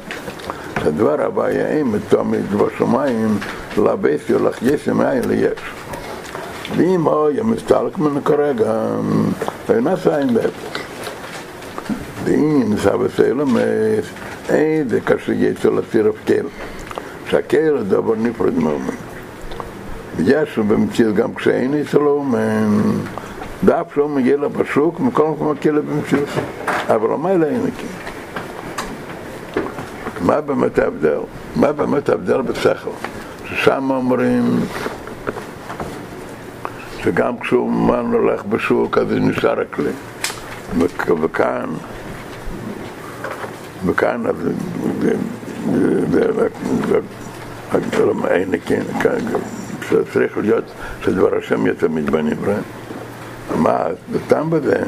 הדבר 0.76 1.22
הבא 1.22 1.52
יאים 1.52 1.96
את 1.96 2.02
תמיד 2.10 2.54
בשמיים 2.54 3.38
לבס 3.78 4.30
יולך 4.30 4.58
ישם 4.62 5.02
אין 5.02 5.30
ליש. 5.30 5.60
ואם 6.78 7.08
אוי 7.08 7.40
המסתלק 7.40 7.98
מן 7.98 8.22
כרגע 8.22 8.74
ואין 9.70 9.88
עשה 9.88 10.20
אין 10.20 10.34
לב. 10.34 10.52
ואם 12.24 12.74
סבס 12.84 13.20
אלמס 13.20 14.06
אין 14.50 14.90
זה 14.90 15.02
קשה 15.02 15.34
יצא 15.34 15.70
לסיר 15.70 16.08
הפקל. 16.08 16.46
שהקל 17.30 17.84
דבר 17.88 18.16
נפרד 18.16 18.58
מאומן. 18.58 18.96
ויש 20.16 20.60
במציאות 20.60 21.16
גם 21.16 21.36
כשאין 21.36 21.74
אצלו 21.74 22.26
דף 23.64 23.88
שלא 23.96 24.10
מגיע 24.10 24.38
לה 24.38 24.48
בשוק, 24.48 25.00
מכל 25.00 25.28
מקום 25.28 25.52
הכלא 25.52 25.82
במציאות. 25.82 26.30
אבל 26.88 27.08
מה 27.08 27.32
אלה 27.32 27.48
הכי? 27.48 27.88
מה 30.22 30.42
באמת 30.42 30.80
ההבדל? 30.80 31.20
מה 31.56 31.72
באמת 31.72 32.10
ההבדל 32.10 32.42
בשכל? 32.42 32.90
ששם 33.46 33.90
אומרים 33.90 34.60
שגם 37.04 37.40
כשהוא 37.40 37.72
מן 37.72 38.14
הולך 38.14 38.46
בשוק 38.46 38.98
אז 38.98 39.08
נשאר 39.12 39.62
הכלי. 39.62 39.92
וכאן, 41.22 41.70
וכאן 43.86 44.28
אז 44.28 44.36
אין 48.28 48.54
הכי, 48.54 48.76
צריך 50.14 50.38
להיות 50.38 50.64
שדבר 51.02 51.38
השם 51.38 51.66
יהיה 51.66 51.76
תמיד 51.76 52.10
בנברא. 52.10 52.56
מה, 53.56 53.78
הטעם 54.16 54.50
בזה? 54.50 54.84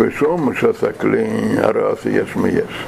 ושום 0.00 0.54
שעושה 0.54 0.92
כלי, 0.92 1.26
הרי 1.58 1.80
עושה 1.80 2.10
יש 2.10 2.36
מיש. 2.36 2.84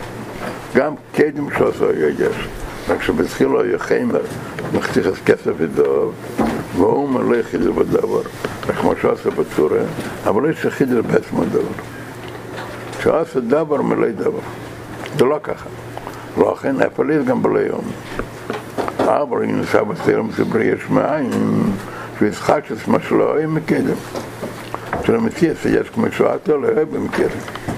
גם 0.75 0.95
קדם 1.15 1.49
שעושה 1.59 1.85
יש. 2.19 2.49
רק 2.89 3.03
שבתחילו 3.03 3.63
היה 3.63 3.79
חיימר, 3.79 4.21
מחתיך 4.75 5.07
כסף 5.27 5.53
ודוב, 5.57 6.15
והוא 6.77 7.09
מלא 7.09 7.43
חידר 7.43 7.73
בדבר, 7.73 8.23
רק 8.69 8.77
כמו 8.77 8.93
שעושה 9.03 9.31
בצורה, 9.31 9.81
אבל 10.27 10.51
יש 10.51 10.67
חידר 10.67 11.03
בעצמו 11.03 11.45
דבר. 11.45 11.83
שעושה 13.03 13.41
דבר 13.41 13.83
מלא 13.83 14.09
דבר. 14.09 14.41
זה 15.19 15.25
לא 15.25 15.41
ככה. 15.43 15.69
לא 16.39 16.55
אכן 16.55 16.81
הפליט 16.81 17.27
גם 17.27 17.43
בלי 17.43 17.63
יום. 17.63 17.85
אבל 18.99 19.45
אם 19.45 19.61
נסע 19.61 19.83
בסרם 19.83 20.33
סברי 20.37 20.65
יש 20.65 20.91
מאין, 20.91 21.31
וישחק 22.21 22.65
את 22.73 22.89
מה 22.89 22.99
שלא 23.09 23.37
היה 23.37 23.47
מקדם. 23.47 23.97
שלמציאס 25.05 25.65
יש 25.65 25.89
כמו 25.89 26.07
שואתו 26.13 26.59
לא 26.59 26.69
היה 26.69 26.85
במקדם. 26.85 27.70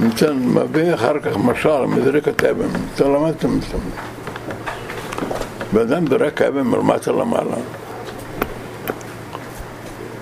ניתן 0.00 0.38
מביא 0.38 0.94
אחר 0.94 1.18
כך 1.18 1.36
משל 1.36 1.84
מזרק 1.86 2.44
אבן, 2.44 2.68
אתה 2.94 3.04
למדתם 3.04 3.56
את 3.58 3.62
זה. 3.62 3.76
ואדם 5.72 6.06
זורק 6.06 6.42
אבן 6.42 6.60
מלמטה 6.60 7.12
למעלה. 7.12 7.56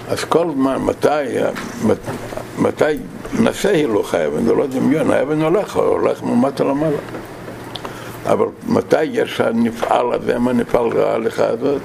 אז 0.08 0.24
כל 0.24 0.50
זמן, 0.54 0.76
מתי, 0.76 1.38
מתי 2.58 2.84
נעשה 3.40 3.70
הילוך 3.70 4.14
האבן, 4.14 4.44
זה 4.44 4.54
לא 4.54 4.66
דמיון, 4.66 5.10
האבן 5.10 5.42
הולך, 5.42 5.76
הולך 5.76 6.22
מלמטה 6.22 6.64
למעלה. 6.64 6.96
אבל 8.26 8.46
מתי 8.68 9.02
יש 9.02 9.40
הנפעל 9.40 10.12
הזה, 10.12 10.38
מה 10.38 10.52
נפעל 10.52 10.98
ההליכה 10.98 11.46
הזאת? 11.46 11.82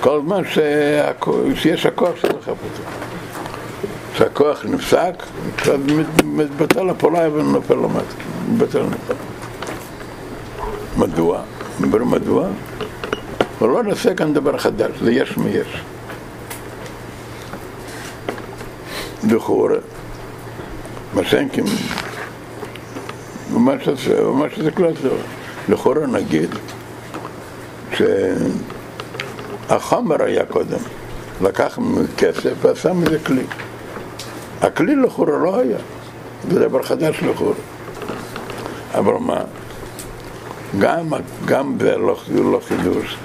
כל 0.00 0.20
זמן 0.26 0.42
שיש 1.54 1.86
הכוח 1.86 2.16
של 2.20 2.28
לחפות 2.28 2.56
אותו. 2.78 3.09
כשהכוח 4.20 4.64
נפסק, 4.64 5.22
מתבטל 6.24 6.90
הפעולה 6.90 7.28
ונופל 7.32 7.74
למטה. 7.74 8.14
מתבטל 8.52 8.82
נופל. 8.82 9.14
מדוע? 10.96 11.42
מדבר 11.80 12.04
מדוע? 12.04 12.48
הוא 13.58 13.68
לא 13.68 13.82
נעשה 13.82 14.14
כאן 14.14 14.32
דבר 14.32 14.58
חדש, 14.58 14.90
זה 15.02 15.12
יש 15.12 15.36
מיש. 15.36 15.82
לכאורה, 19.24 19.76
משנקים, 21.14 21.64
ומה 23.54 23.72
שזה 24.54 24.70
כלל 24.70 24.92
זה, 25.02 25.08
לכאורה 25.68 26.06
נגיד 26.06 26.50
שהחומר 29.68 30.22
היה 30.22 30.46
קודם, 30.46 30.78
לקח 31.42 31.78
כסף 32.16 32.52
ועשה 32.64 32.92
מזה 32.92 33.18
כלי. 33.18 33.44
הכלי 34.62 34.96
לכאורה 34.96 35.38
לא 35.38 35.58
היה, 35.58 35.78
זה 36.50 36.60
דבר 36.68 36.82
חדש 36.82 37.22
לכאורה. 37.22 37.54
אבל 38.94 39.14
מה, 39.14 39.40
גם, 40.78 41.08
גם 41.44 41.76
זה 41.80 41.96
לא, 41.96 42.16
לא 42.28 42.60
חידוש. 42.68 43.16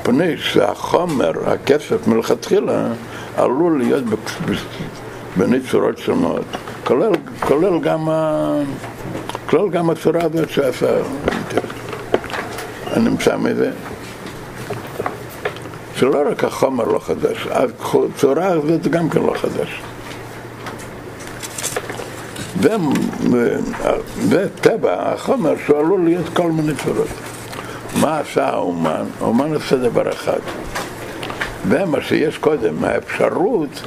מפני 0.00 0.36
שהחומר, 0.36 1.32
הכסף 1.46 2.08
מלכתחילה, 2.08 2.88
עלול 3.36 3.78
להיות 3.78 4.04
בני 5.36 5.60
צורות 5.70 5.98
שונות, 5.98 6.44
כולל, 6.84 7.12
כולל, 7.40 7.80
גם, 7.80 8.08
ה, 8.08 8.52
כולל 9.50 9.70
גם 9.70 9.90
הצורה 9.90 10.20
הזאת 10.22 10.50
שעשה 10.50 10.96
הנמצא 12.86 13.36
מזה. 13.36 13.70
שלא 15.96 16.22
רק 16.30 16.44
החומר 16.44 16.84
לא 16.84 16.98
חדש, 16.98 17.46
הצורה 17.50 18.46
הזאת 18.46 18.88
גם 18.88 19.08
כן 19.10 19.22
לא 19.22 19.34
חדש. 19.36 19.82
וטבע 24.28 25.12
החומר 25.12 25.54
שהוא 25.66 25.78
עלול 25.78 26.04
להיות 26.04 26.28
כל 26.28 26.52
מיני 26.52 26.72
צורות. 26.84 27.08
מה 28.00 28.18
עשה 28.18 28.48
האומן? 28.48 29.04
האומן 29.20 29.54
עושה 29.54 29.76
דבר 29.76 30.12
אחד. 30.12 30.38
ומה 31.68 32.00
שיש 32.00 32.38
קודם, 32.38 32.84
האפשרות, 32.84 33.82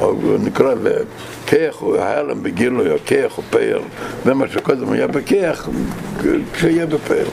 או 0.00 0.14
נקרא 0.44 0.74
לזה 0.74 1.04
כיח 1.46 1.82
או 1.82 1.98
ההלם 1.98 2.42
בגילוי, 2.42 2.90
או 2.90 2.96
כיח 3.06 3.38
או 3.38 3.42
פייל, 3.50 3.82
ומה 4.26 4.48
שקודם 4.48 4.92
היה 4.92 5.06
בכיח, 5.06 5.68
שיהיה 6.56 6.86
בפייל. 6.86 7.26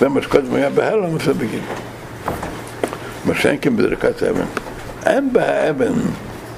ומה 0.00 0.22
שקודם 0.22 0.54
היה 0.54 0.70
בהלם, 0.70 1.18
זה 1.18 1.34
בגילוי. 1.34 1.60
מה 3.24 3.34
שאין 3.34 3.56
כן 3.60 3.76
בזריקת 3.76 4.22
אבן. 4.22 4.44
אין 5.06 5.32
באבן 5.32 5.92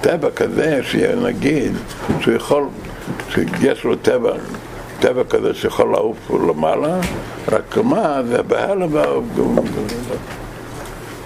טבע 0.00 0.30
כזה 0.30 0.80
שנגיד 0.82 1.72
שהוא 2.20 2.34
יכול 2.34 2.64
שיש 3.30 3.84
לו 3.84 3.96
טבע, 3.96 4.32
טבע 5.00 5.24
כזה 5.24 5.54
שיכול 5.54 5.90
לעוף 5.90 6.30
למעלה, 6.48 7.00
רק 7.52 7.78
מה, 7.78 8.22
זה 8.28 8.42
בהלם, 8.42 8.88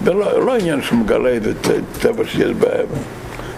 זה 0.03 0.13
לא, 0.13 0.45
לא 0.45 0.55
עניין 0.55 0.81
שמגלה 0.81 1.29
איזה 1.29 1.53
טבע 2.01 2.23
שיש 2.25 2.51
באבן. 2.51 3.01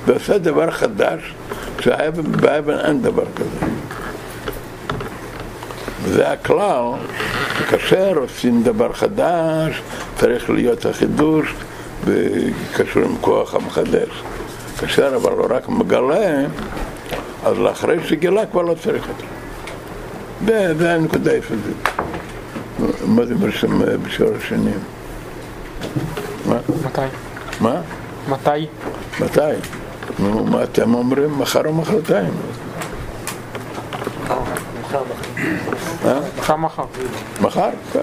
זה 0.08 0.14
עושה 0.14 0.38
דבר 0.38 0.72
חדש, 0.72 1.34
כשבאבן 1.78 2.80
אין 2.80 3.02
דבר 3.02 3.26
כזה. 3.36 3.66
וזה 6.04 6.32
הכלל, 6.32 6.84
כאשר 7.70 8.18
עושים 8.18 8.64
דבר 8.64 8.94
חדש, 8.94 9.82
צריך 10.18 10.50
להיות 10.50 10.86
החידוש 10.86 11.54
וקשור 12.06 13.04
עם 13.04 13.16
כוח 13.22 13.56
המחדש. 13.56 14.10
כאשר 14.80 15.16
אבל 15.16 15.32
הוא 15.32 15.48
רק 15.50 15.70
מגלה, 15.70 16.45
אז 17.45 17.57
לאחרי 17.57 18.03
שגילה 18.03 18.45
כבר 18.45 18.61
לא 18.61 18.76
צריך 18.84 19.07
אותו. 19.10 19.26
זה 20.78 20.94
הנקודה 20.94 21.32
איפה 21.32 21.56
זה. 21.65 21.72
מה 23.07 23.26
זה 23.26 23.36
בשם 23.36 23.80
בשור 24.03 24.30
השני? 24.38 24.72
מתי? 26.86 27.02
מה? 27.60 27.82
מתי? 28.30 28.68
מתי? 29.20 29.40
נו, 30.20 30.45
מה 30.45 30.64
אתם 30.64 30.94
אומרים? 30.94 31.40
מחר 31.40 31.65
או 31.65 31.74
מחרתיים? 31.74 32.34
מחר 36.38 36.56
מחר. 36.56 36.84
מחר? 37.41 37.70
כן. 37.94 37.99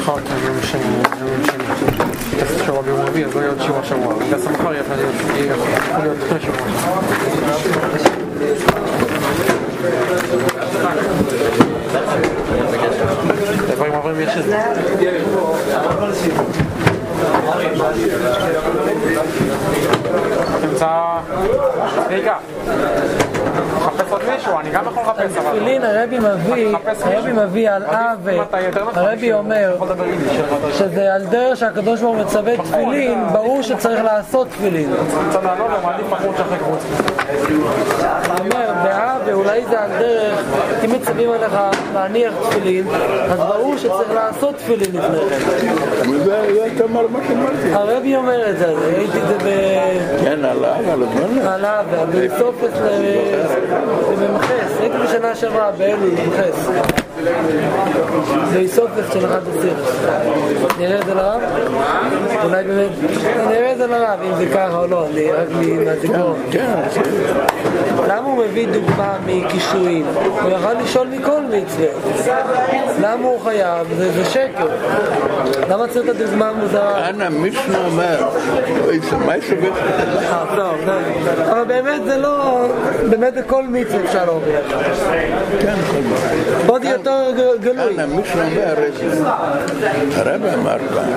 מחר, 0.00 0.16
כן, 0.16 0.36
יום 0.46 0.62
שני, 0.62 1.95
יום 2.38 2.48
שני. 2.48 2.56
טסט 2.56 2.64
שבוע 2.66 2.82
ביום 2.82 3.00
רביעי, 3.00 3.24
אז 3.24 3.34
לא 3.34 3.40
יהיה 3.40 3.50
עוד 3.50 3.62
שבוע 3.62 3.84
שבוע. 3.84 4.14
טסט 4.30 4.50
מחר 4.50 4.74
יכול 4.74 4.96
להיות 6.02 6.16
אחרי 6.26 6.40
שבוע. 6.40 6.66
דברים 13.74 13.92
עוברים 13.92 14.20
יש 14.20 14.36
את 14.36 14.44
זה. 14.44 14.62
עוד 24.10 24.22
מישהו, 24.34 24.58
אני 24.58 24.70
גם 24.70 24.84
יכול 24.86 25.02
לחפש, 25.02 25.36
אבל... 25.36 25.50
תפילין 25.50 25.82
הרבי 25.82 26.18
מביא, 26.18 26.76
הרבי 27.02 27.32
מביא 27.32 27.70
על 27.70 27.84
עוול, 27.84 28.44
הרבי 28.94 29.32
אומר 29.32 29.76
שזה 30.78 31.14
על 31.14 31.24
דרך 31.24 31.56
שהקדוש 31.56 32.00
ברוך 32.00 32.16
הוא 32.16 32.24
מצווה 32.24 32.56
תפילין, 32.56 33.24
ברור 33.32 33.62
שצריך 33.62 34.04
לעשות 34.04 34.48
תפילין. 34.48 34.92
הוא 34.92 35.02
אומר, 38.38 38.72
בעוול 38.84 39.34
אולי 39.34 39.64
זה 39.70 39.80
על 39.80 39.90
דרך, 39.98 40.40
אם 40.84 40.92
מצווים 40.92 41.30
עליך 41.30 41.56
להניח 41.94 42.32
תפילין, 42.42 42.86
אז 43.30 43.38
ברור 43.38 43.76
שצריך 43.76 44.10
לעשות 44.14 44.56
תפילין 44.56 44.90
לפני 44.92 45.18
כן. 45.30 46.94
הרבי 47.72 48.16
אומר 48.16 48.50
את 48.50 48.58
זה, 48.58 48.66
ראיתי 48.66 49.18
את 49.18 49.28
זה 49.28 49.38
ב... 49.38 49.48
כן, 50.24 50.44
עליו, 50.44 50.74
על 50.92 51.02
הזמן. 51.02 51.48
על 51.48 51.64
עוול, 53.42 53.96
בסוף 53.98 54.18
במחס, 54.18 54.80
הייתי 54.80 54.98
בשנה 54.98 55.34
שעברה 55.34 55.70
באלול, 55.70 56.10
במחס. 56.10 56.68
באיסופס 58.52 59.12
של 59.12 59.26
אחד 59.26 59.40
הסירס. 59.48 60.00
נראה 60.78 60.98
את 61.00 61.06
זה 61.06 61.14
לרב? 61.14 61.40
אולי 62.44 62.64
באמת, 62.64 62.90
נראה 63.48 63.72
את 63.72 63.78
זה 63.78 63.86
לרב, 63.86 64.18
אם 64.22 64.34
זה 64.36 64.46
ככה 64.54 64.78
או 64.78 64.86
לא, 64.86 65.06
אני 65.06 65.32
רק 65.32 65.48
מהזיכרון. 65.84 66.42
כן, 66.50 66.66
למה 68.08 68.26
הוא 68.26 68.44
מביא 68.44 68.66
דוגמה 68.72 69.16
מקישואים? 69.26 70.06
הוא 70.42 70.50
יכול 70.50 70.72
לשאול 70.72 71.08
מכל 71.08 71.40
מצווה. 71.42 71.86
למה 73.00 73.28
הוא 73.28 73.40
חייב? 73.40 73.86
זה, 73.96 74.12
זה 74.12 74.24
שקר. 74.24 74.66
למה 75.70 75.88
צריך 75.88 76.10
את 76.10 76.20
הדוגמה 76.20 76.48
המוזרה? 76.48 77.08
אנא 77.08 77.28
מישנה 77.28 77.86
אומר, 77.86 78.28
זה 79.10 79.16
מה? 79.16 79.32
אה, 79.32 80.44
טוב, 80.56 80.74
טוב. 80.86 81.48
אבל 81.50 81.64
באמת 81.64 82.04
זה 82.04 82.16
לא... 82.16 82.66
באמת 83.30 83.46
בכל 83.46 83.64
מצווה 83.68 84.04
אפשר 84.04 84.24
להוכיח. 84.24 84.82
כן. 85.60 85.74
עוד 86.66 86.84
יותר 86.84 87.56
גלוי. 87.60 87.94
אנא 87.94 88.06
מישנה 88.06 88.46
אומר, 88.46 88.74
הרב 90.14 90.44
אמר 90.44 90.76
פעם, 90.94 91.12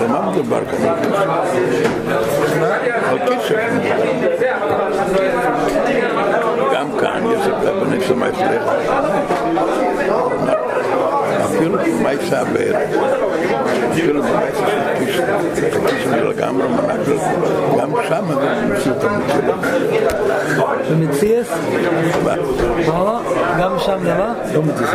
על 0.00 0.06
מה 0.08 0.30
מדובר 0.30 0.60
כאן? 0.64 0.88
על 3.08 3.18
כסף. 3.18 3.54
גם 6.74 6.98
כאן 7.00 7.22
יש 7.32 7.46
את 7.46 7.66
הבני 7.66 8.04
סמי 8.08 8.26
סליחה. 8.36 9.77
אפילו 11.74 12.12
יסבר, 12.12 12.76
אפילו 13.92 14.22
לגמרי 16.30 16.64
גם 17.78 17.90
שם 18.08 18.24
זה 18.28 18.34
מציאות 18.72 19.04
המציאות. 19.04 19.54
במציאס? 20.90 21.48
גם 23.60 23.78
שם 23.78 23.98
למה? 24.04 24.34
לא 24.54 24.62
מציאס. 24.62 24.90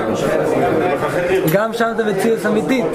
גם 1.53 1.73
שם 1.73 1.91
זה 1.97 2.03
מציאס 2.05 2.45
אמיתית. 2.45 2.85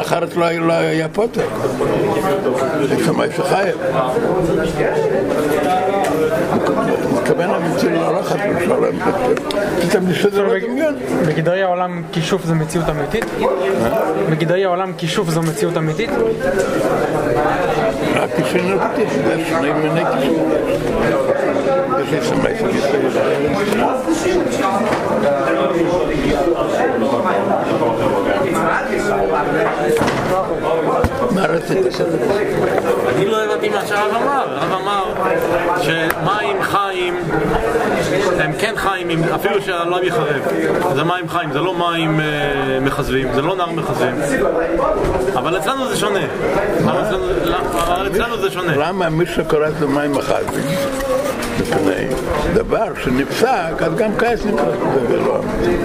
אחרת 0.00 0.36
לא 0.36 0.44
היה- 0.70 1.08
פוטר. 1.08 1.40
זה 2.88 3.04
שמאי 3.04 3.28
שחייב. 3.36 3.76
בשלום. 7.34 8.98
פתאום 9.88 10.08
לסדר 10.08 10.42
לו 10.42 10.52
דמיון. 10.60 10.94
בגדרי 11.26 11.62
העולם 11.62 12.02
כישוף 12.12 12.44
זה 12.44 12.54
מציאות 12.54 12.88
אמיתית? 12.88 13.24
בגדרי 14.30 14.64
העולם 14.64 14.92
כישוף 14.98 15.30
זו 15.30 15.42
מציאות 15.42 15.76
אמיתית? 15.76 16.10
רק 18.14 18.30
כשאין 18.44 18.72
אותי, 18.72 19.02
זה 19.24 19.44
שני 19.48 19.72
מיני 19.72 20.00
שחייב. 20.00 20.52
מה 31.30 31.46
רצית? 31.46 31.78
אני 33.22 33.30
לא 33.30 33.44
הבנתי 33.44 33.68
מה 33.68 33.86
שהרב 33.86 34.10
אמר. 34.22 34.44
הרב 34.58 34.72
אמר 34.82 35.04
שמים 35.82 36.62
חיים 36.62 37.16
הם 38.40 38.52
כן 38.58 38.72
חיים 38.76 39.24
אפילו 39.34 39.62
שהעולם 39.62 39.98
יחרב. 40.02 40.42
זה 40.94 41.04
מים 41.04 41.28
חיים, 41.28 41.52
זה 41.52 41.58
לא 41.60 41.74
מים 41.74 42.20
אה, 42.20 42.24
מכזבים, 42.80 43.28
זה 43.34 43.42
לא 43.42 43.56
נער 43.56 43.70
מכזבים. 43.72 44.14
אבל 45.34 45.56
אצלנו 45.58 45.88
זה 45.88 45.96
שונה. 45.96 46.18
אצלנו- 46.78 47.26
אבל 47.86 48.06
אצלנו 48.12 48.36
זה 48.38 48.50
שונה. 48.50 48.76
למה 48.76 49.08
מי 49.10 49.26
שקורא 49.26 49.68
את 49.68 49.82
מים 49.88 50.18
החזים? 50.18 50.64
מפני 51.60 52.06
דבר 52.54 52.86
שנפסק, 53.04 53.48
אז 53.82 53.94
גם 53.96 54.10
כעס 54.18 54.40
זה 54.42 54.50
לא 55.16 55.38
אמיתי. 55.38 55.76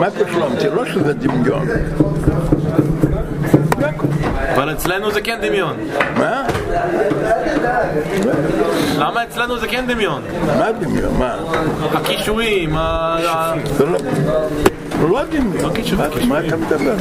מה 0.00 0.06
קשור 0.10 0.46
אמיתי? 0.46 0.68
לא 0.74 0.84
שזה 0.84 1.12
דמיון. 1.12 1.66
אבל 4.62 4.72
אצלנו 4.72 5.10
זה 5.12 5.20
כן 5.20 5.38
דמיון. 5.42 5.76
מה? 6.16 6.42
למה 8.98 9.24
אצלנו 9.24 9.58
זה 9.58 9.68
כן 9.68 9.84
דמיון? 9.88 10.22
מה 10.58 10.72
דמיון? 10.72 11.14
מה? 11.18 11.34
הכישורים, 11.94 12.76
ה- 12.76 13.18
זה 13.76 13.86
לא... 13.86 13.98
לא 15.10 15.20
דמיון. 15.24 15.74
מה- 16.28 16.40
אתה 16.46 16.56
מדבר? 16.56 16.94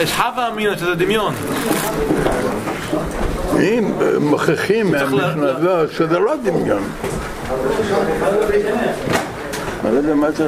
יש 0.00 0.12
הווה 0.16 0.48
אמינא 0.48 0.76
שזה 0.76 0.94
דמיון. 0.94 1.34
אם 3.58 3.92
מוכיחים 4.20 4.90
מהמשנה 4.90 5.26
הזאת 5.50 5.92
שזה 5.92 6.18
לא 6.18 6.34
דמיון. 6.44 6.82
אני 9.84 9.92
לא 9.94 9.98
יודע 9.98 10.14
מה 10.14 10.30
זה. 10.30 10.46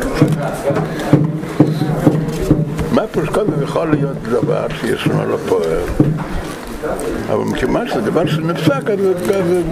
מה 2.92 3.06
פירוש 3.12 3.28
קודם 3.28 3.62
יכול 3.62 3.90
להיות 3.90 4.16
דבר 4.22 4.66
שישנו 4.80 5.26
לא 5.28 5.36
פועל. 5.48 5.78
אבל 7.28 7.44
מכיוון 7.44 7.88
שזה 7.88 8.00
דבר 8.00 8.26
שנפסק, 8.26 8.90
אז 8.90 8.98
זה 8.98 9.14
זה- 9.26 9.62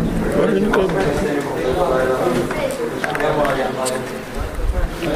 זה 0.52 0.60
נקרא... 0.60 0.82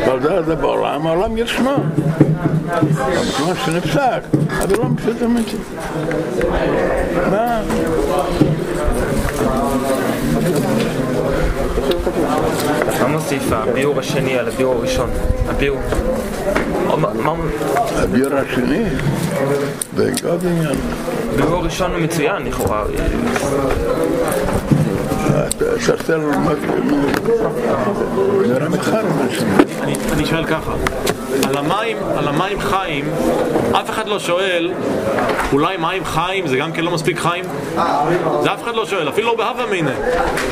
אבל 0.07 0.23
זה 0.23 0.43
זה 0.47 0.55
בעולם, 0.55 1.07
העולם 1.07 1.39
ישנו. 1.39 1.71
אבל 1.71 2.89
מכיוון 3.29 3.57
שנפסק, 3.65 4.21
אז 4.63 4.69
זה 4.69 4.77
לא 4.77 4.85
מציאות 4.89 5.23
אמיתית. 5.23 5.61
מה? 7.31 7.61
מה 13.01 13.09
מוסיף 13.09 13.53
הביאור 13.53 13.99
השני 14.01 14.39
על 14.39 14.49
הביאור 14.49 14.75
הראשון? 14.75 15.11
הביאור... 15.49 15.81
הביור 17.97 18.35
השני, 18.35 18.85
זה 19.97 20.11
עוד 20.29 20.47
עניין. 20.47 20.77
הביאור 21.35 21.55
הראשון 21.55 21.91
הוא 21.91 22.01
מצוין 22.01 22.43
לכאורה. 22.43 22.85
נראה 28.49 28.69
מחר. 28.69 29.01
אני, 29.83 29.95
אני 30.13 30.27
שואל 30.27 30.45
ככה, 30.45 30.73
על 31.49 31.57
המים, 31.57 31.97
על 32.17 32.29
המים 32.29 32.61
חיים, 32.61 33.05
אף 33.73 33.91
אחד 33.91 34.09
לא 34.09 34.19
שואל, 34.19 34.73
אולי 35.53 35.77
מים 35.77 36.05
חיים 36.05 36.47
זה 36.47 36.57
גם 36.57 36.73
כן 36.73 36.85
לא 36.85 36.91
מספיק 36.91 37.19
חיים? 37.19 37.45
זה 38.43 38.55
אף 38.55 38.63
אחד 38.63 38.75
לא 38.75 38.87
שואל, 38.87 39.09
אפילו 39.09 39.29
לא 39.29 39.37
בהווה 39.37 39.67
מיניה. 39.67 39.95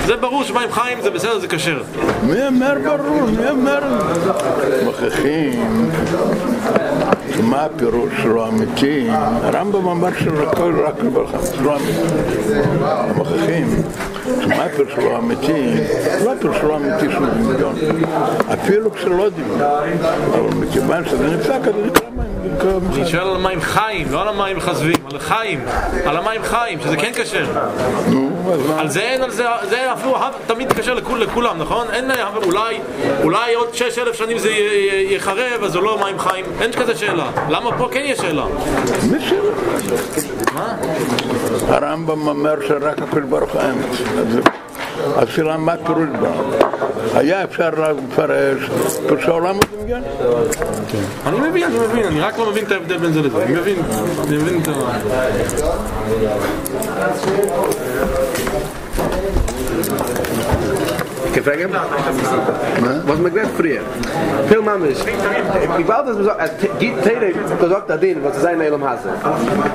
זה 0.06 0.16
ברור 0.16 0.44
שמים 0.44 0.73
חיים 0.73 0.98
זה 1.02 1.10
בסדר, 1.10 1.39
זה 1.39 1.48
כשר. 1.48 1.82
מי 2.23 2.47
אומר 2.47 2.74
ברור? 2.85 3.23
מי 3.39 3.51
אומר? 3.51 3.81
מוכיחים 4.85 5.90
מה 7.43 7.64
הפירוש 7.64 8.12
שלו 8.23 8.48
אמיתי. 8.48 9.09
הרמב"ם 9.43 9.89
אמר 9.89 10.09
שהכל 10.19 10.74
רק 10.86 10.94
לברכה, 11.05 11.39
שלא 11.56 11.77
אמיתי. 11.77 11.98
מוכיחים 13.16 13.82
שמה 14.40 14.64
הפירוש 14.64 14.93
שלו 14.94 15.19
אמיתי, 15.19 15.74
לא 16.24 16.32
הפירוש 16.32 16.56
שלו 16.59 16.77
אמיתי 16.77 17.12
שהוא 17.12 17.27
דמיון. 17.27 17.74
אפילו 18.52 18.93
כשלא 18.93 19.28
דמיון. 19.28 19.60
אבל 20.32 20.55
מכיוון 20.60 21.05
שזה 21.05 21.36
נפסק, 21.36 21.51
אז 21.51 21.74
זה 21.74 21.86
נקרא 21.86 22.09
מים. 22.16 22.31
אני 22.94 23.06
שואל 23.06 23.23
על 23.23 23.36
המים 23.36 23.60
חיים, 23.60 24.06
לא 24.12 24.23
על 24.23 24.28
המים 24.28 24.60
חזבים, 24.60 24.97
על 25.12 25.19
חיים, 25.19 25.64
על 26.05 26.16
המים 26.16 26.43
חיים, 26.43 26.81
שזה 26.81 26.97
כן 26.97 27.12
כשר. 27.14 27.44
על 28.78 28.89
זה 28.89 29.01
אין, 29.01 29.23
על 29.23 29.31
זה, 29.31 29.44
זה 29.70 29.93
אפילו 29.93 30.16
תמיד 30.47 30.73
כשר 30.73 30.94
לכול, 30.94 31.20
לכולם, 31.20 31.59
נכון? 31.59 31.86
אין, 31.93 32.10
אולי, 32.44 32.78
אולי 33.23 33.55
עוד 33.55 33.74
שש 33.74 33.98
אלף 33.98 34.14
שנים 34.16 34.39
זה 34.39 34.51
יחרב, 35.09 35.64
אז 35.64 35.73
זה 35.73 35.81
לא 35.81 35.98
מים 35.98 36.19
חיים, 36.19 36.44
אין 36.60 36.73
כזה 36.73 36.97
שאלה. 36.97 37.31
למה 37.48 37.78
פה 37.78 37.89
כן 37.93 38.02
יש 38.05 38.19
שאלה? 38.19 38.44
הרמב"ם 41.69 42.28
אומר 42.28 42.55
שרק 42.69 43.02
הקדוש 43.02 43.24
ברוך 43.28 43.52
הוא 43.52 43.60
אמת. 45.06 45.16
אז- 45.16 45.22
אז 45.22 45.28
שאלה 45.28 45.56
מה 45.56 45.74
פירוש 45.86 46.08
בה? 46.20 46.28
היה 47.18 47.44
אפשר 47.44 47.70
לפרש 47.70 48.70
פירוש 49.08 49.24
העולם 49.24 49.54
הוא 49.54 49.62
דמיון? 49.82 50.02
אני 51.26 51.40
מבין, 51.40 51.64
אני 51.64 51.78
מבין, 51.78 52.04
אני 52.06 52.20
רק 52.20 52.38
לא 52.38 52.50
מבין 52.50 52.64
את 52.64 52.72
ההבדל 52.72 52.96
בין 52.98 53.12
זה 53.12 53.20
לזה. 53.22 53.42
אני 53.44 53.52
מבין, 53.54 53.76
אני 54.28 54.36
מבין 54.36 54.60
את 54.62 54.68
ה... 54.68 54.72
Fragen? 61.40 61.70
Was 63.06 63.18
man 63.18 63.32
gesagt 63.32 63.52
früher. 63.56 63.80
Viel. 64.48 64.59
Ich 65.78 65.88
weiß, 65.88 66.04
dass 66.06 66.16
man 66.16 66.24
sagt, 66.24 66.40
es 66.62 66.78
gibt 66.78 67.04
Teile, 67.04 67.32
gesagt 67.60 67.90
hat 67.90 68.02
den, 68.02 68.22
was 68.24 68.36
es 68.36 68.44
ein 68.44 68.60
Elam 68.60 68.84
hasse. 68.88 69.09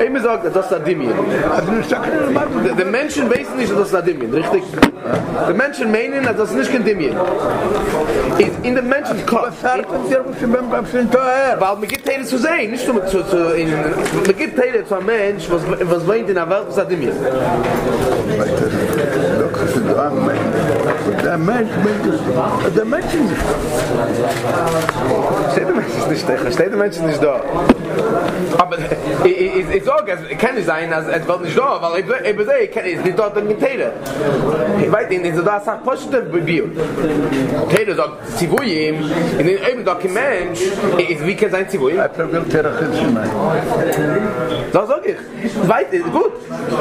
Ich 0.04 0.10
mir 0.10 0.22
sagt, 0.22 0.46
das 0.56 0.66
ist 0.66 0.74
Adimien. 0.74 1.12
Die 2.80 2.86
Menschen 2.86 3.30
wissen 3.30 3.58
nicht, 3.58 3.72
dass 3.72 3.92
das 3.92 3.96
Adimien, 3.96 4.34
richtig? 4.34 4.64
Die 5.50 5.54
Menschen 5.54 5.92
meinen, 5.92 6.24
dass 6.24 6.36
das 6.38 6.52
nicht 6.52 6.72
kein 6.72 6.84
Dimien. 6.84 7.16
In- 8.38 8.52
In 8.64 8.76
den 8.76 8.88
Menschen 8.88 9.26
Kopf. 9.26 9.52
Weil 9.64 9.84
man 11.76 11.88
gibt 11.88 12.06
Teile 12.06 12.24
zu 12.24 12.38
sehen, 12.38 12.72
nicht 12.72 12.88
nur 12.92 13.06
zu, 13.08 13.24
zu 13.24 13.38
in, 13.56 13.72
man 13.72 14.38
gibt 14.38 14.58
Teile 14.58 14.86
zu 14.86 14.96
einem 14.96 15.06
Mensch, 15.06 15.48
was, 15.50 15.62
was 15.90 16.08
wohnt 16.08 16.30
in 16.30 16.36
der 16.36 16.50
Welt, 16.50 16.66
was 16.68 16.78
Adimien. 16.80 17.12
Der 21.24 21.38
Mensch, 21.38 21.70
der 22.76 22.86
Mensch 22.86 23.06
ist 23.06 23.38
Steht 25.52 25.68
der 25.68 25.76
Mensch 25.76 25.88
ist 25.98 26.10
nicht 26.10 26.30
da, 26.30 26.52
steht 26.52 26.72
der 26.72 26.78
Mensch 26.78 26.96
ist 26.96 27.06
nicht 27.06 27.24
da. 27.24 27.42
Aber 28.58 28.78
ich, 29.24 29.42
ich, 29.42 29.76
ich 29.76 29.84
sage, 29.84 30.18
es 30.30 30.38
kann 30.38 30.56
nicht 30.56 30.68
sein, 30.68 30.92
es 30.92 31.28
wird 31.28 31.42
nicht 31.42 31.58
da, 31.58 31.82
weil 31.82 32.00
ich, 32.00 32.06
ich 32.06 32.46
sehe, 32.46 32.58
ich 32.64 32.72
kann 32.72 32.84
nicht 32.86 33.18
dort 33.20 33.44
mit 33.44 33.60
Teile. 33.60 33.92
Ich 34.82 34.92
weiß 34.92 35.10
nicht, 35.10 35.36
so 35.36 35.42
da 35.42 35.60
sagt 35.60 35.84
positive 35.84 36.22
Bio. 36.22 36.66
Teile 37.74 37.96
sagt, 37.96 38.38
Zivuyim, 38.38 38.96
in 39.40 39.48
den 39.48 39.58
eben 39.58 39.86
sagt 39.86 40.04
ein 40.06 40.14
Mensch, 40.14 40.62
ist 41.10 41.26
wie 41.26 41.36
kann 41.36 41.52
sein 41.52 41.68
Zivuyim? 41.70 42.02
So 44.74 44.86
sag 44.86 45.06
ich. 45.06 45.16
Ich 45.44 46.00
ist 46.00 46.12
gut. 46.12 46.34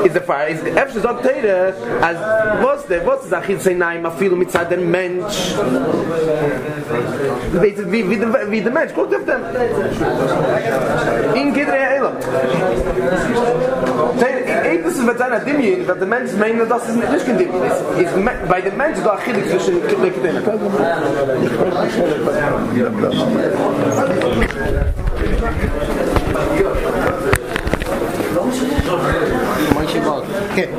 Ist 0.04 0.14
der 0.14 0.22
Fall, 0.22 0.48
ist, 0.50 0.64
öfter 0.76 1.00
sagt 1.00 1.24
Teile, 1.24 1.74
als, 2.00 2.18
was 2.65 2.85
der, 2.87 3.05
was 3.05 3.23
ist 3.25 3.33
Achil 3.33 3.59
Sinai, 3.59 3.97
ma 3.99 4.09
viel 4.11 4.31
mit 4.31 4.51
Zeit 4.51 4.69
der 4.71 4.77
Mensch. 4.77 5.55
Weet 7.53 7.77
je, 7.77 7.91
wie, 7.91 8.09
wie, 8.09 8.17
de, 8.17 8.27
wie 8.49 8.61
de 8.61 8.71
mens, 8.71 8.93
guckt 8.93 9.13
auf 9.15 9.21
dem. 9.25 9.41
In 11.35 11.53
Gidre 11.53 11.77
Elam. 11.97 12.13
Ik 14.73 14.83
das 14.83 14.93
ist 14.93 15.05
mit 15.05 15.17
seiner 15.17 15.39
Dimien, 15.39 15.85
dass 15.87 15.97
der 15.97 16.07
Mensch 16.07 16.31
meint, 16.39 16.69
dass 16.71 16.87
es 16.89 16.95
nicht 16.95 17.25
kein 17.25 17.37
Dimien 17.37 17.63
ist. 17.63 17.81
ist 18.07 18.15
me- 18.17 18.31
Bei 18.47 18.61
dem 18.61 18.77
Mensch 18.77 18.97
da 19.03 19.11
Achillik 19.13 19.49
zwischen 19.49 19.75
Lekdenen. 20.01 20.43
מה 29.75 29.87
שבא. 29.87 30.15